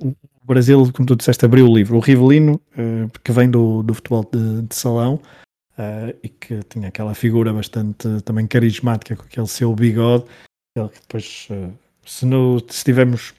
O 0.02 0.46
Brasil, 0.46 0.92
como 0.92 1.06
tu 1.06 1.16
disseste, 1.16 1.44
abriu 1.44 1.68
o 1.68 1.74
livro. 1.74 1.96
O 1.96 2.00
Rivelino, 2.00 2.60
uh, 2.72 3.10
que 3.22 3.32
vem 3.32 3.50
do, 3.50 3.82
do 3.82 3.94
futebol 3.94 4.28
de, 4.32 4.62
de 4.62 4.74
salão, 4.74 5.20
uh, 5.78 6.16
e 6.22 6.28
que 6.28 6.62
tinha 6.64 6.88
aquela 6.88 7.14
figura 7.14 7.52
bastante 7.52 8.20
também 8.24 8.46
carismática 8.46 9.16
com 9.16 9.24
aquele 9.24 9.46
seu 9.46 9.74
bigode. 9.74 10.24
Ele 10.76 10.88
que 10.88 11.00
depois, 11.00 11.48
uh, 11.50 11.72
se, 12.04 12.26
no, 12.26 12.58
se 12.68 12.84
tivemos 12.84 13.34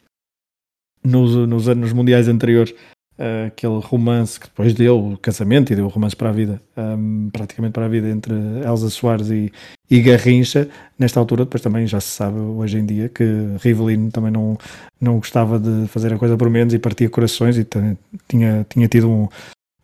nos, 1.04 1.36
nos 1.48 1.68
anos 1.70 1.94
mundiais 1.94 2.28
anteriores 2.28 2.72
uh, 2.72 3.48
aquele 3.48 3.80
romance 3.80 4.40
que 4.40 4.48
depois 4.48 4.74
deu 4.74 5.14
o 5.14 5.18
casamento 5.18 5.72
e 5.72 5.76
deu 5.76 5.86
o 5.86 5.90
romance 5.90 6.16
para 6.16 6.30
a 6.30 6.34
vida, 6.34 6.62
um, 6.76 7.30
praticamente 7.32 7.74
para 7.74 7.86
a 7.86 7.90
vida 7.90 8.10
entre 8.10 8.34
Elsa 8.66 8.90
Soares 8.90 9.30
e, 9.30 9.52
e 9.90 10.02
Garrincha, 10.02 10.70
nesta 10.98 11.20
altura 11.20 11.46
depois 11.46 11.62
também 11.62 11.88
já 11.88 12.00
se 12.00 12.10
sabe 12.10 12.40
hoje 12.40 12.78
em 12.78 12.86
dia 12.86 13.10
que 13.10 13.24
Rivelino 13.62 14.12
também 14.12 14.32
não, 14.32 14.58
não 15.00 15.18
gostava 15.18 15.60
de 15.60 15.88
fazer 15.88 16.14
a 16.14 16.18
coisa 16.18 16.38
por 16.38 16.50
menos 16.50 16.74
e 16.74 16.80
partia 16.80 17.10
corações 17.10 17.58
e 17.58 17.66
tinha, 18.28 18.66
tinha 18.70 18.88
tido 18.88 19.10
um, 19.10 19.28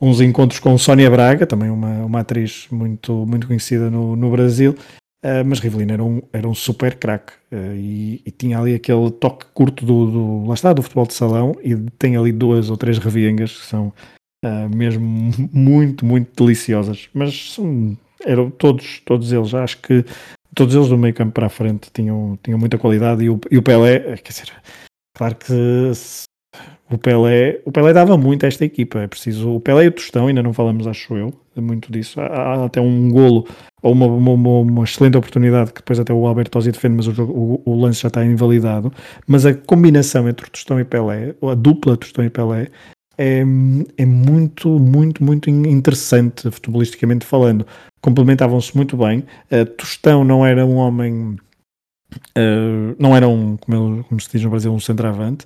uns 0.04 0.20
encontros 0.20 0.60
com 0.60 0.78
Sónia 0.78 1.10
Braga, 1.10 1.47
também 1.47 1.70
uma, 1.70 2.04
uma 2.04 2.20
atriz 2.20 2.68
muito, 2.70 3.26
muito 3.26 3.47
conhecida 3.47 3.89
no, 3.89 4.18
no 4.18 4.30
Brasil, 4.30 4.76
uh, 5.24 5.45
mas 5.45 5.60
Rivelino 5.60 5.93
era 5.93 6.04
um, 6.04 6.22
era 6.34 6.47
um 6.47 6.54
super 6.54 6.95
craque 6.95 7.32
uh, 7.54 7.74
e, 7.74 8.22
e, 8.26 8.32
tinha 8.32 8.60
ali 8.60 8.76
aquele 8.76 9.10
toque 9.12 9.45
curto 9.54 9.86
do, 9.86 10.12
do, 10.12 10.45
lá 10.45 10.56
está, 10.56 10.74
do 10.74 10.84
futebol 10.84 11.08
de 11.08 11.14
salão 11.14 11.56
e 11.64 11.74
tem 11.97 12.18
ali 12.18 12.34
duas 12.34 12.70
ou 12.70 12.76
três 12.76 12.97
reviengas 12.97 13.58
que 13.58 13.66
são 13.66 13.93
uh, 14.43 14.76
mesmo 14.76 15.32
muito, 15.54 16.06
muito 16.06 16.43
deliciosas, 16.43 17.08
mas 17.14 17.58
eram 18.26 18.51
todos, 18.51 18.99
todos 19.06 19.32
eles, 19.32 19.54
acho 19.54 19.78
que 19.78 20.04
todos 20.54 20.76
eles 20.76 20.89
do 20.89 20.97
meio 20.97 21.14
campo 21.14 21.32
para 21.32 21.47
a 21.47 21.49
frente 21.49 21.89
tinham, 21.93 22.38
tinham 22.43 22.60
muita 22.60 22.78
qualidade 22.78 23.24
e 23.24 23.30
o, 23.30 23.39
e 23.49 23.58
o 23.58 23.64
Pelé, 23.64 24.18
quer 24.18 24.34
dizer, 24.34 24.51
claro 25.16 25.36
que 25.38 25.91
o 26.91 26.97
Pelé, 26.97 27.60
o 27.66 27.72
Pelé 27.72 27.93
dava 27.93 28.18
muito 28.18 28.45
a 28.45 28.47
esta 28.47 28.64
equipa. 28.66 28.99
É 28.99 29.08
preciso. 29.08 29.56
O 29.56 29.60
Pelé 29.60 29.86
e 29.86 29.88
o 29.88 29.91
Tostão, 29.91 30.28
ainda 30.28 30.43
não 30.43 30.54
falamos, 30.54 30.86
acho 30.86 31.16
eu, 31.16 31.34
muito 31.56 31.91
disso. 31.91 32.20
Há, 32.22 32.26
há 32.26 32.66
até 32.66 32.80
um 32.80 33.10
golo 33.10 33.47
ou 33.82 33.91
uma, 33.91 34.06
uma, 34.06 34.60
uma, 34.60 34.84
excelente 34.84 35.18
oportunidade 35.18 35.74
que 35.74 35.82
depois 35.82 35.99
até 35.99 36.14
o 36.14 36.26
Albertosi 36.26 36.72
defende, 36.72 36.95
mas 36.95 37.08
o, 37.08 37.24
o, 37.24 37.62
o, 37.66 37.82
lance 37.82 38.01
já 38.01 38.08
está 38.08 38.24
invalidado. 38.24 38.91
Mas 39.28 39.45
a 39.45 39.54
combinação 39.54 40.28
entre 40.30 40.49
Tostão 40.49 40.80
e 40.80 40.86
Pelé, 40.86 41.36
ou 41.41 41.49
a 41.49 41.56
dupla 41.56 41.97
Tostão 41.97 42.24
e 42.24 42.30
Pelé, 42.30 42.70
é, 43.18 43.41
é 43.97 44.06
muito, 44.06 44.70
muito, 44.80 45.24
muito 45.24 45.49
interessante, 45.49 46.49
futebolisticamente 46.49 47.26
falando. 47.26 47.68
Complementavam-se 48.01 48.76
muito 48.76 48.95
bem. 48.97 49.26
Uh, 49.51 49.66
Tostão 49.78 50.24
não 50.24 50.45
era 50.45 50.66
um 50.66 50.76
homem. 50.76 51.38
Uh, 52.38 52.95
não 52.99 53.16
era 53.16 53.28
um, 53.28 53.58
como, 53.58 54.04
como, 54.04 54.22
se 54.22 54.30
diz 54.32 54.43
no 54.43 54.49
Brasil, 54.49 54.72
um 54.72 54.80
centroavante, 54.80 55.45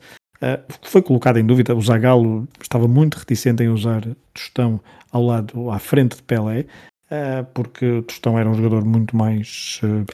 foi 0.84 1.02
colocado 1.02 1.38
em 1.38 1.46
dúvida, 1.46 1.76
o 1.76 1.82
Zagallo 1.82 2.48
estava 2.62 2.88
muito 2.88 3.16
reticente 3.16 3.64
em 3.64 3.70
usar 3.70 4.04
Tostão 4.34 4.80
ao 5.12 5.24
lado, 5.24 5.72
à 5.72 5.80
frente 5.80 6.18
de 6.18 6.24
Pelé, 6.24 6.66
uh, 7.12 7.46
porque 7.54 8.02
Tostão 8.04 8.38
era 8.38 8.50
um 8.50 8.54
jogador 8.54 8.86
muito 8.86 9.16
mais. 9.16 9.80
Uh, 9.84 10.06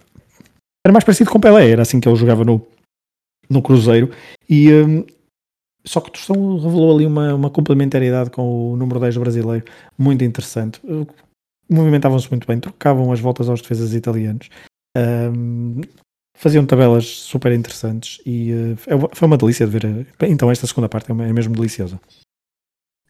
era 0.86 0.94
mais 0.94 1.04
parecido 1.04 1.30
com 1.30 1.40
Pelé, 1.40 1.72
era 1.72 1.82
assim 1.82 2.00
que 2.00 2.08
ele 2.08 2.16
jogava 2.16 2.44
no, 2.46 2.66
no 3.50 3.62
Cruzeiro. 3.62 4.12
E, 4.50 4.70
só 5.86 6.00
que 6.00 6.12
Tostão 6.12 6.58
revelou 6.58 6.96
ali 6.96 7.06
uma, 7.06 7.34
uma 7.34 7.50
complementariedade 7.50 8.30
com 8.30 8.72
o 8.72 8.78
número 8.78 9.00
10 9.00 9.18
brasileiro 9.18 9.66
muito 9.98 10.24
interessante. 10.24 10.82
Movimentavam-se 11.70 12.30
muito 12.30 12.48
bem, 12.48 12.60
trocavam 12.60 13.12
as 13.12 13.20
voltas 13.20 13.50
aos 13.50 13.62
defesas 13.62 13.94
italianos 13.94 14.50
faziam 16.36 16.66
tabelas 16.66 17.08
super 17.08 17.52
interessantes 17.52 18.20
e 18.26 18.52
uh, 18.54 19.10
foi 19.14 19.26
uma 19.26 19.38
delícia 19.38 19.66
de 19.66 19.72
ver. 19.72 20.08
Então, 20.24 20.52
esta 20.52 20.68
segunda 20.68 20.90
parte 20.90 21.12
é, 21.12 21.14
é 21.14 21.34
mesmo 21.34 21.56
deliciosa. 21.56 22.00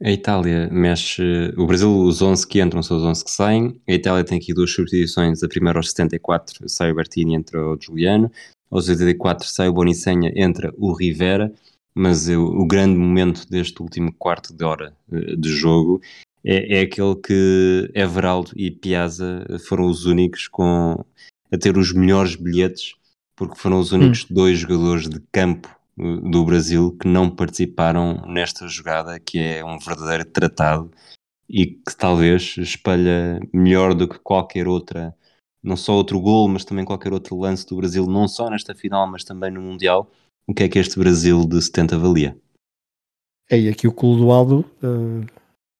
A 0.02 0.12
Itália 0.12 0.70
mexe. 0.72 1.24
O 1.56 1.66
Brasil, 1.66 1.90
os 1.90 2.22
11 2.22 2.48
que 2.48 2.62
entram 2.62 2.84
são 2.84 2.98
os 2.98 3.04
11 3.04 3.24
que 3.24 3.32
saem. 3.32 3.82
A 3.88 3.94
Itália 3.94 4.24
tem 4.24 4.38
aqui 4.38 4.54
duas 4.54 4.72
substituições. 4.72 5.42
A 5.44 5.48
primeira, 5.48 5.80
aos 5.80 5.90
74, 5.90 6.68
sai 6.68 6.92
o 6.92 6.96
Bertini, 6.96 7.36
entra 7.36 7.60
o 7.66 7.78
Giuliano. 7.80 8.30
Aos 8.70 8.90
84, 8.90 9.48
sai 9.48 9.70
o 9.70 9.74
Bonicenha, 9.74 10.32
entra 10.36 10.74
o 10.78 10.94
Rivera. 10.94 11.54
Mas 11.96 12.28
eu, 12.28 12.44
o 12.44 12.66
grande 12.66 12.98
momento 12.98 13.48
deste 13.50 13.82
último 13.82 14.12
quarto 14.12 14.54
de 14.54 14.66
hora 14.66 14.94
uh, 15.10 15.38
de 15.38 15.50
jogo 15.50 16.02
é, 16.44 16.80
é 16.80 16.82
aquele 16.82 17.16
que 17.16 17.90
Everaldo 17.94 18.52
e 18.56 18.70
Piazza 18.72 19.46
foram 19.68 19.86
os 19.86 20.06
únicos 20.06 20.48
com, 20.48 21.06
a 21.52 21.58
ter 21.58 21.78
os 21.78 21.94
melhores 21.94 22.36
bilhetes 22.36 22.96
porque 23.36 23.58
foram 23.58 23.80
os 23.80 23.92
únicos 23.92 24.24
hum. 24.24 24.34
dois 24.34 24.60
jogadores 24.60 25.10
de 25.10 25.20
campo 25.32 25.70
do 25.98 26.44
Brasil 26.44 26.96
que 27.00 27.08
não 27.08 27.30
participaram 27.30 28.24
nesta 28.28 28.68
jogada, 28.68 29.20
que 29.20 29.40
é 29.40 29.64
um 29.64 29.78
verdadeiro 29.78 30.26
tratado 30.26 30.92
e 31.48 31.68
que 31.68 31.96
talvez 31.96 32.56
espelha 32.58 33.40
melhor 33.54 33.94
do 33.94 34.08
que 34.08 34.18
qualquer 34.18 34.68
outra, 34.68 35.16
não 35.62 35.78
só 35.78 35.94
outro 35.94 36.20
gol, 36.20 36.48
mas 36.48 36.66
também 36.66 36.84
qualquer 36.84 37.14
outro 37.14 37.38
lance 37.38 37.68
do 37.68 37.78
Brasil, 37.78 38.06
não 38.08 38.28
só 38.28 38.50
nesta 38.50 38.74
final, 38.74 39.06
mas 39.06 39.24
também 39.24 39.52
no 39.52 39.62
Mundial. 39.62 40.10
O 40.48 40.54
que 40.54 40.64
é 40.64 40.70
que 40.70 40.80
este 40.80 40.98
Brasil 40.98 41.46
de 41.46 41.62
70 41.62 41.98
valia? 41.98 42.38
É, 43.50 43.60
e 43.60 43.70
aqui 43.70 43.88
o 43.88 43.94
Clodoaldo 43.94 44.66
uh, 44.82 45.26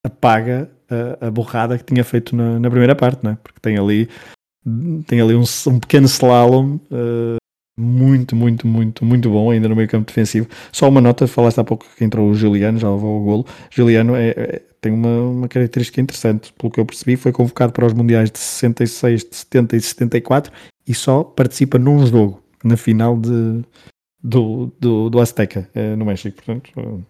apaga 0.04 0.70
a, 0.88 1.26
a 1.26 1.30
borrada 1.30 1.76
que 1.76 1.84
tinha 1.84 2.04
feito 2.04 2.36
na, 2.36 2.58
na, 2.58 2.70
primeira 2.70 2.94
parte, 2.94 3.24
não 3.24 3.32
é? 3.32 3.36
Porque 3.36 3.58
tem 3.60 3.76
ali, 3.76 4.08
tem 5.06 5.20
ali 5.20 5.34
um, 5.34 5.44
um 5.66 5.80
pequeno 5.80 6.06
slalom 6.06 6.76
uh, 6.76 7.36
muito, 7.76 8.36
muito, 8.36 8.66
muito, 8.66 9.04
muito 9.04 9.30
bom 9.30 9.50
ainda 9.50 9.68
no 9.68 9.76
meio 9.76 9.88
campo 9.88 10.06
defensivo. 10.06 10.48
Só 10.72 10.88
uma 10.88 11.00
nota, 11.00 11.26
falaste 11.26 11.58
há 11.58 11.64
pouco 11.64 11.86
que 11.96 12.04
entrou 12.04 12.30
o 12.30 12.34
Juliano, 12.34 12.78
já 12.78 12.90
levou 12.90 13.20
o 13.20 13.24
golo. 13.24 13.46
Juliano 13.70 14.14
é, 14.14 14.28
é, 14.30 14.62
tem 14.80 14.92
uma, 14.92 15.20
uma 15.22 15.48
característica 15.48 16.00
interessante, 16.00 16.52
pelo 16.52 16.70
que 16.70 16.78
eu 16.78 16.86
percebi, 16.86 17.16
foi 17.16 17.32
convocado 17.32 17.72
para 17.72 17.86
os 17.86 17.92
Mundiais 17.92 18.30
de 18.30 18.38
66, 18.38 19.24
de 19.24 19.36
70 19.36 19.76
e 19.76 19.80
74 19.80 20.52
e 20.86 20.94
só 20.94 21.24
participa 21.24 21.78
num 21.78 22.06
jogo, 22.06 22.42
na 22.62 22.76
final 22.76 23.16
de, 23.18 23.62
do, 24.22 24.72
do, 24.78 25.10
do 25.10 25.20
Azteca, 25.20 25.68
eh, 25.74 25.96
no 25.96 26.04
México. 26.04 26.36
Portanto, 26.36 27.04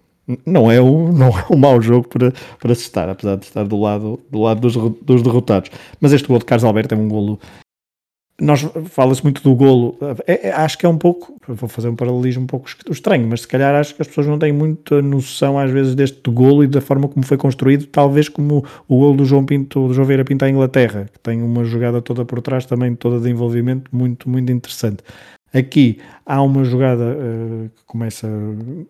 não 0.47 0.71
é 0.71 0.81
um, 0.81 1.13
não 1.13 1.29
é 1.29 1.45
um 1.51 1.57
mau 1.57 1.81
jogo 1.81 2.09
para, 2.09 2.33
para 2.59 2.75
se 2.75 2.83
estar, 2.83 3.09
apesar 3.09 3.37
de 3.37 3.47
estar 3.47 3.65
do 3.65 3.81
lado, 3.81 4.21
do 4.31 4.41
lado 4.41 4.61
dos, 4.61 4.75
dos 5.03 5.23
derrotados. 5.23 5.71
Mas 6.01 6.13
este 6.13 6.27
gol 6.27 6.39
de 6.39 6.45
Carlos 6.45 6.65
Alberto 6.65 6.95
é 6.95 6.99
um 6.99 7.09
golo. 7.09 7.39
Nós 8.41 8.63
fala-se 8.87 9.23
muito 9.23 9.41
do 9.43 9.55
golo, 9.55 9.97
é, 10.27 10.49
é, 10.49 10.53
acho 10.53 10.77
que 10.77 10.85
é 10.85 10.89
um 10.89 10.99
pouco, 10.99 11.37
vou 11.47 11.69
fazer 11.69 11.89
um 11.89 11.95
paralelismo 11.95 12.43
um 12.43 12.47
pouco 12.49 12.69
estranho, 12.91 13.29
mas 13.29 13.43
se 13.43 13.49
calhar 13.49 13.73
acho 13.77 13.95
que 13.95 14.03
as 14.03 14.09
pessoas 14.09 14.27
não 14.27 14.37
têm 14.41 14.53
muita 14.53 15.01
noção 15.01 15.57
às 15.57 15.71
vezes 15.71 15.95
deste 15.95 16.29
golo 16.33 16.65
e 16.65 16.67
da 16.67 16.81
forma 16.81 17.07
como 17.07 17.25
foi 17.25 17.37
construído, 17.37 17.87
talvez 17.87 18.29
como 18.29 18.65
o 18.89 18.99
golo 18.99 19.19
do 19.19 19.25
João 19.25 19.47
Pinto, 19.47 19.87
do 19.87 19.95
João 19.95 20.07
Vieira 20.07 20.25
Pinto 20.25 20.45
à 20.45 20.51
Inglaterra, 20.51 21.09
que 21.13 21.21
tem 21.21 21.41
uma 21.43 21.63
jogada 21.63 22.03
toda 22.03 22.25
por 22.25 22.43
trás 22.43 22.67
também, 22.67 22.97
toda 22.97 23.21
de 23.21 23.31
envolvimento, 23.31 23.89
muito, 23.95 24.29
muito 24.29 24.51
interessante. 24.51 25.05
Aqui 25.55 25.99
há 26.27 26.43
uma 26.43 26.65
jogada 26.65 27.05
uh, 27.05 27.71
que 27.77 27.85
começa 27.87 28.29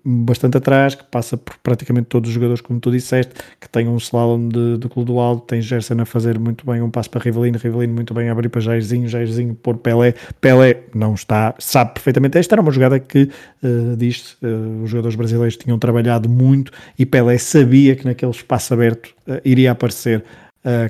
bastante 0.02 0.56
atrás, 0.56 0.94
que 0.94 1.04
passa 1.04 1.36
por 1.36 1.56
praticamente 1.62 2.06
todos 2.06 2.28
os 2.28 2.34
jogadores, 2.34 2.62
como 2.62 2.80
tu 2.80 2.90
disseste, 2.90 3.34
que 3.60 3.68
tem 3.68 3.86
um 3.86 3.96
slalom 3.98 4.48
de, 4.48 4.78
de 4.78 4.88
Clodoaldo, 4.88 5.42
tem 5.42 5.60
Gerson 5.60 6.00
a 6.00 6.06
fazer 6.06 6.38
muito 6.38 6.64
bem 6.64 6.80
um 6.80 6.90
passo 6.90 7.10
para 7.10 7.22
Rivelino, 7.22 7.58
Rivelino 7.58 7.92
muito 7.92 8.14
bem 8.14 8.30
a 8.30 8.32
abrir 8.32 8.48
para 8.48 8.62
Jairzinho, 8.62 9.06
Jairzinho 9.08 9.54
por 9.54 9.76
Pelé, 9.76 10.14
Pelé 10.40 10.84
não 10.94 11.14
está, 11.14 11.54
sabe 11.58 11.92
perfeitamente. 11.92 12.38
Esta 12.38 12.54
era 12.54 12.62
uma 12.62 12.72
jogada 12.72 12.98
que, 12.98 13.28
uh, 13.62 13.96
diz 13.96 14.36
uh, 14.42 14.82
os 14.82 14.90
jogadores 14.90 15.16
brasileiros 15.16 15.56
tinham 15.56 15.78
trabalhado 15.78 16.28
muito 16.28 16.72
e 16.98 17.04
Pelé 17.04 17.36
sabia 17.36 17.94
que 17.94 18.06
naquele 18.06 18.32
espaço 18.32 18.72
aberto 18.72 19.08
uh, 19.28 19.40
iria 19.44 19.72
aparecer 19.72 20.24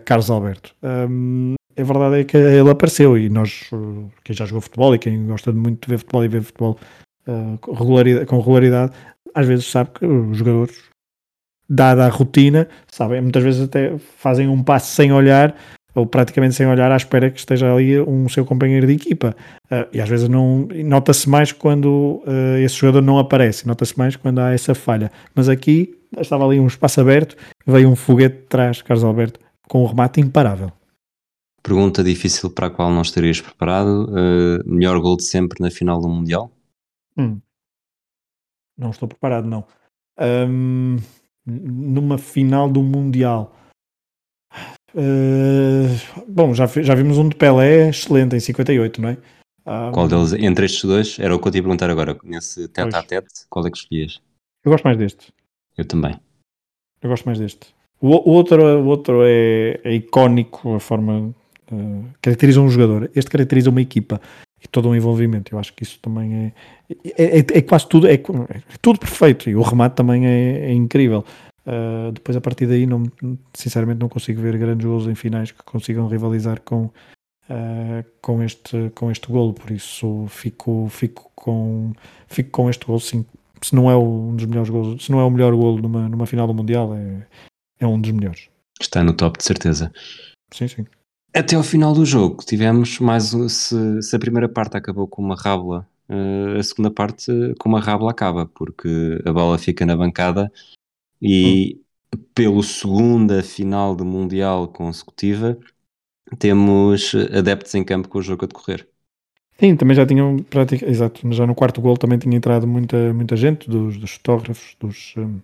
Carlos 0.04 0.30
Alberto. 0.30 0.72
Um, 0.84 1.56
a 1.76 1.82
verdade 1.82 2.20
é 2.20 2.24
que 2.24 2.36
ele 2.36 2.70
apareceu 2.70 3.18
e 3.18 3.28
nós, 3.28 3.70
quem 4.22 4.34
já 4.34 4.44
jogou 4.44 4.60
futebol 4.60 4.94
e 4.94 4.98
quem 4.98 5.26
gosta 5.26 5.52
muito 5.52 5.86
de 5.86 5.90
ver 5.90 5.98
futebol 5.98 6.24
e 6.24 6.28
ver 6.28 6.42
futebol 6.42 6.78
uh, 7.26 7.58
com, 7.58 7.72
regularidade, 7.72 8.26
com 8.26 8.38
regularidade, 8.38 8.92
às 9.34 9.46
vezes 9.46 9.70
sabe 9.70 9.90
que 9.94 10.06
os 10.06 10.38
jogadores, 10.38 10.76
dada 11.68 12.06
a 12.06 12.08
rotina, 12.08 12.68
sabem, 12.90 13.20
muitas 13.20 13.42
vezes 13.42 13.62
até 13.62 13.96
fazem 13.98 14.48
um 14.48 14.62
passo 14.62 14.94
sem 14.94 15.12
olhar 15.12 15.56
ou 15.94 16.06
praticamente 16.06 16.54
sem 16.54 16.66
olhar 16.66 16.90
à 16.90 16.96
espera 16.96 17.30
que 17.30 17.38
esteja 17.38 17.72
ali 17.72 18.00
um 18.00 18.28
seu 18.28 18.44
companheiro 18.44 18.86
de 18.86 18.94
equipa. 18.94 19.36
Uh, 19.70 19.86
e 19.92 20.00
às 20.00 20.08
vezes 20.08 20.28
não 20.28 20.68
nota-se 20.84 21.28
mais 21.28 21.52
quando 21.52 22.22
uh, 22.26 22.58
esse 22.58 22.76
jogador 22.76 23.00
não 23.00 23.18
aparece, 23.18 23.66
nota-se 23.66 23.96
mais 23.96 24.16
quando 24.16 24.40
há 24.40 24.52
essa 24.52 24.74
falha. 24.74 25.10
Mas 25.34 25.48
aqui 25.48 25.94
estava 26.18 26.44
ali 26.46 26.58
um 26.58 26.66
espaço 26.66 27.00
aberto, 27.00 27.36
veio 27.66 27.88
um 27.88 27.96
foguete 27.96 28.36
de 28.36 28.42
trás, 28.42 28.82
Carlos 28.82 29.04
Alberto, 29.04 29.40
com 29.68 29.82
um 29.82 29.86
remate 29.86 30.20
imparável. 30.20 30.72
Pergunta 31.64 32.04
difícil 32.04 32.50
para 32.50 32.66
a 32.66 32.70
qual 32.70 32.92
não 32.92 33.00
estarias 33.00 33.40
preparado. 33.40 34.04
Uh, 34.10 34.70
melhor 34.70 35.00
gol 35.00 35.16
de 35.16 35.24
sempre 35.24 35.62
na 35.62 35.70
final 35.70 35.98
do 35.98 36.10
Mundial? 36.10 36.50
Hum. 37.16 37.40
Não 38.76 38.90
estou 38.90 39.08
preparado, 39.08 39.48
não. 39.48 39.64
Um, 40.20 40.98
numa 41.46 42.18
final 42.18 42.68
do 42.68 42.82
Mundial. 42.82 43.56
Uh, 44.94 45.88
bom, 46.28 46.52
já, 46.52 46.66
já 46.66 46.94
vimos 46.94 47.16
um 47.16 47.30
de 47.30 47.34
Pelé 47.34 47.88
excelente 47.88 48.36
em 48.36 48.40
58, 48.40 49.00
não 49.00 49.08
é? 49.08 49.18
Um, 49.66 49.92
qual 49.92 50.06
deles, 50.06 50.34
entre 50.34 50.66
estes 50.66 50.84
dois, 50.84 51.18
era 51.18 51.34
o 51.34 51.38
que 51.38 51.48
eu 51.48 51.52
te 51.52 51.56
ia 51.56 51.62
perguntar 51.62 51.88
agora. 51.88 52.14
Nesse 52.24 52.68
tete 52.68 52.94
a 52.94 53.02
tete, 53.02 53.46
qual 53.48 53.66
é 53.66 53.70
que 53.70 53.78
escolhias? 53.78 54.20
Eu 54.62 54.70
gosto 54.70 54.84
mais 54.84 54.98
deste. 54.98 55.32
Eu 55.78 55.86
também. 55.86 56.20
Eu 57.00 57.08
gosto 57.08 57.24
mais 57.24 57.38
deste. 57.38 57.74
O, 58.02 58.08
o 58.08 58.34
outro, 58.34 58.62
o 58.62 58.84
outro 58.84 59.22
é, 59.24 59.80
é 59.82 59.94
icónico, 59.94 60.74
a 60.74 60.80
forma 60.80 61.34
Uh, 61.74 62.04
caracteriza 62.22 62.60
um 62.60 62.68
jogador, 62.68 63.10
este 63.14 63.30
caracteriza 63.30 63.70
uma 63.70 63.80
equipa 63.80 64.20
e 64.62 64.68
todo 64.68 64.88
um 64.88 64.94
envolvimento. 64.94 65.54
Eu 65.54 65.58
acho 65.58 65.72
que 65.72 65.82
isso 65.82 65.98
também 66.00 66.34
é, 66.34 66.52
é, 67.16 67.38
é, 67.38 67.38
é 67.38 67.62
quase 67.62 67.88
tudo, 67.88 68.06
é, 68.06 68.14
é, 68.14 68.20
tudo 68.80 68.98
perfeito 68.98 69.50
e 69.50 69.56
o 69.56 69.62
remate 69.62 69.96
também 69.96 70.26
é, 70.26 70.70
é 70.70 70.72
incrível. 70.72 71.24
Uh, 71.66 72.12
depois 72.12 72.36
a 72.36 72.40
partir 72.40 72.66
daí, 72.66 72.86
não, 72.86 73.04
sinceramente, 73.54 74.00
não 74.00 74.08
consigo 74.08 74.40
ver 74.40 74.58
grandes 74.58 74.86
gols 74.86 75.06
em 75.06 75.14
finais 75.14 75.50
que 75.50 75.62
consigam 75.62 76.06
rivalizar 76.08 76.60
com, 76.60 76.84
uh, 76.84 78.04
com, 78.20 78.42
este, 78.42 78.90
com 78.94 79.10
este 79.10 79.28
golo. 79.28 79.54
Por 79.54 79.70
isso 79.70 80.26
fico, 80.28 80.88
fico, 80.90 81.30
com, 81.34 81.92
fico 82.28 82.50
com 82.50 82.68
este 82.68 82.86
golo. 82.86 83.00
Sim. 83.00 83.24
Se 83.62 83.74
não 83.74 83.90
é 83.90 83.96
um 83.96 84.36
dos 84.36 84.44
melhores 84.44 84.68
golos, 84.68 85.04
se 85.04 85.10
não 85.10 85.20
é 85.20 85.24
o 85.24 85.30
melhor 85.30 85.54
golo 85.54 85.80
numa, 85.80 86.06
numa 86.06 86.26
final 86.26 86.46
do 86.46 86.52
Mundial, 86.52 86.94
é, 86.94 87.26
é 87.80 87.86
um 87.86 87.98
dos 87.98 88.10
melhores. 88.10 88.48
Está 88.78 89.02
no 89.02 89.14
top 89.14 89.38
de 89.38 89.44
certeza. 89.44 89.90
Sim, 90.52 90.68
sim. 90.68 90.84
Até 91.34 91.56
ao 91.56 91.64
final 91.64 91.92
do 91.92 92.06
jogo 92.06 92.44
tivemos 92.44 93.00
mais 93.00 93.34
se, 93.48 94.02
se 94.02 94.16
a 94.16 94.18
primeira 94.18 94.48
parte 94.48 94.76
acabou 94.76 95.08
com 95.08 95.20
uma 95.20 95.34
rábula, 95.34 95.88
uh, 96.08 96.58
a 96.58 96.62
segunda 96.62 96.90
parte 96.90 97.32
com 97.58 97.68
uma 97.68 97.80
rábula 97.80 98.12
acaba, 98.12 98.46
porque 98.46 99.20
a 99.24 99.32
bola 99.32 99.58
fica 99.58 99.84
na 99.84 99.96
bancada 99.96 100.52
e 101.20 101.80
hum. 102.14 102.20
pelo 102.32 102.62
segunda 102.62 103.42
final 103.42 103.96
do 103.96 104.04
Mundial 104.04 104.68
consecutiva 104.68 105.58
temos 106.38 107.14
adeptos 107.36 107.74
em 107.74 107.84
campo 107.84 108.08
com 108.08 108.18
o 108.18 108.22
jogo 108.22 108.44
a 108.44 108.48
decorrer. 108.48 108.88
Sim, 109.58 109.76
também 109.76 109.94
já 109.94 110.04
tinham 110.04 110.38
prática, 110.38 110.88
exato, 110.88 111.20
já 111.32 111.46
no 111.46 111.54
quarto 111.54 111.80
gol 111.80 111.96
também 111.96 112.18
tinha 112.18 112.36
entrado 112.36 112.66
muita, 112.66 113.12
muita 113.14 113.36
gente, 113.36 113.68
dos, 113.68 113.96
dos 113.96 114.12
fotógrafos, 114.12 114.76
dos, 114.80 115.14
um, 115.16 115.40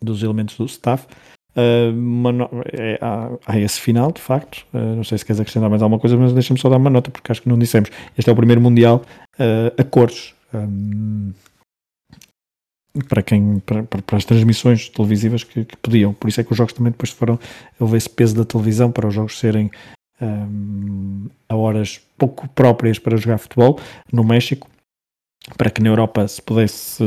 dos 0.00 0.22
elementos 0.22 0.56
do 0.56 0.66
staff. 0.66 1.06
Uh, 1.56 1.92
no... 1.92 2.48
é, 2.72 2.98
há, 3.00 3.30
há, 3.46 3.58
esse 3.58 3.80
final, 3.80 4.10
de 4.10 4.20
facto. 4.20 4.64
Uh, 4.72 4.96
não 4.96 5.04
sei 5.04 5.18
se 5.18 5.24
queres 5.24 5.40
acrescentar 5.40 5.68
mais 5.68 5.82
alguma 5.82 6.00
coisa, 6.00 6.16
mas 6.16 6.32
deixa-me 6.32 6.58
só 6.58 6.68
dar 6.68 6.76
uma 6.76 6.90
nota, 6.90 7.10
porque 7.10 7.30
acho 7.30 7.42
que 7.42 7.48
não 7.48 7.58
dissemos. 7.58 7.90
Este 8.16 8.28
é 8.28 8.32
o 8.32 8.36
primeiro 8.36 8.60
Mundial 8.60 9.02
uh, 9.38 9.80
a 9.80 9.84
cores. 9.84 10.34
Um, 10.54 11.32
para, 13.08 13.22
quem, 13.22 13.58
para, 13.60 13.84
para, 13.84 14.16
as 14.16 14.24
transmissões 14.24 14.88
televisivas 14.88 15.44
que, 15.44 15.64
que, 15.64 15.76
podiam. 15.76 16.12
Por 16.12 16.28
isso 16.28 16.40
é 16.40 16.44
que 16.44 16.52
os 16.52 16.58
jogos 16.58 16.72
também 16.72 16.92
depois 16.92 17.10
foram. 17.10 17.38
Houve 17.78 17.96
esse 17.96 18.08
peso 18.08 18.36
da 18.36 18.44
televisão 18.44 18.90
para 18.90 19.08
os 19.08 19.14
jogos 19.14 19.38
serem 19.38 19.70
um, 20.20 21.26
a 21.48 21.56
horas 21.56 22.00
pouco 22.18 22.48
próprias 22.48 22.98
para 22.98 23.16
jogar 23.16 23.38
futebol 23.38 23.78
no 24.12 24.22
México 24.22 24.68
para 25.56 25.70
que 25.70 25.82
na 25.82 25.88
Europa 25.88 26.26
se 26.28 26.40
pudesse 26.40 27.02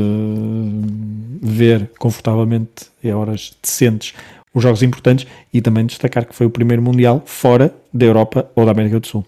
ver 1.40 1.90
confortavelmente 1.98 2.90
e 3.02 3.10
a 3.10 3.16
horas 3.16 3.56
decentes 3.62 4.14
os 4.56 4.62
jogos 4.62 4.82
importantes 4.82 5.26
e 5.52 5.60
também 5.60 5.84
destacar 5.84 6.24
que 6.24 6.34
foi 6.34 6.46
o 6.46 6.50
primeiro 6.50 6.82
Mundial 6.82 7.22
fora 7.26 7.76
da 7.92 8.06
Europa 8.06 8.50
ou 8.56 8.64
da 8.64 8.70
América 8.70 8.98
do 8.98 9.06
Sul. 9.06 9.26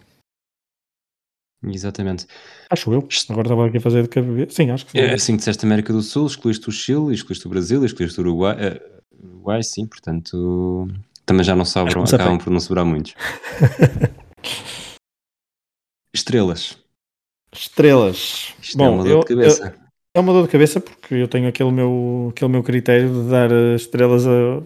Exatamente. 1.62 2.26
Acho 2.70 2.90
eu. 2.92 3.06
Agora 3.28 3.46
estava 3.46 3.66
aqui 3.66 3.76
a 3.76 3.80
fazer 3.80 4.04
de 4.04 4.08
cabeça. 4.08 4.54
Sim, 4.54 4.70
acho 4.70 4.86
que 4.86 4.92
foi. 4.92 5.00
É, 5.00 5.12
assim 5.12 5.32
que 5.32 5.38
disseste 5.38 5.66
América 5.66 5.92
do 5.92 6.00
Sul, 6.00 6.26
excluíste 6.26 6.66
o 6.68 6.72
Chile, 6.72 7.12
excluíste 7.12 7.46
o 7.46 7.50
Brasil, 7.50 7.84
excluíste 7.84 8.18
o 8.18 8.22
Uruguai. 8.22 8.56
Uh, 8.56 9.26
Uruguai, 9.26 9.62
sim, 9.62 9.86
portanto 9.86 10.88
também 11.26 11.44
já 11.44 11.54
não 11.54 11.66
sobram, 11.66 12.04
acabam 12.04 12.38
por 12.38 12.50
não 12.50 12.58
sobrar 12.58 12.86
muitos. 12.86 13.14
Estrelas. 16.14 16.78
Estrelas. 17.52 18.54
Isto 18.62 18.76
é 18.76 18.78
Bom, 18.78 18.86
é 18.86 18.88
uma 18.88 19.04
dor 19.04 19.10
eu, 19.10 19.20
de 19.20 19.26
cabeça. 19.26 19.66
Eu, 19.66 19.72
é 20.14 20.20
uma 20.20 20.32
dor 20.32 20.46
de 20.46 20.52
cabeça 20.52 20.80
porque 20.80 21.16
eu 21.16 21.28
tenho 21.28 21.46
aquele 21.46 21.70
meu, 21.70 22.28
aquele 22.30 22.50
meu 22.50 22.62
critério 22.62 23.10
de 23.10 23.28
dar 23.28 23.50
estrelas 23.74 24.26
a. 24.26 24.62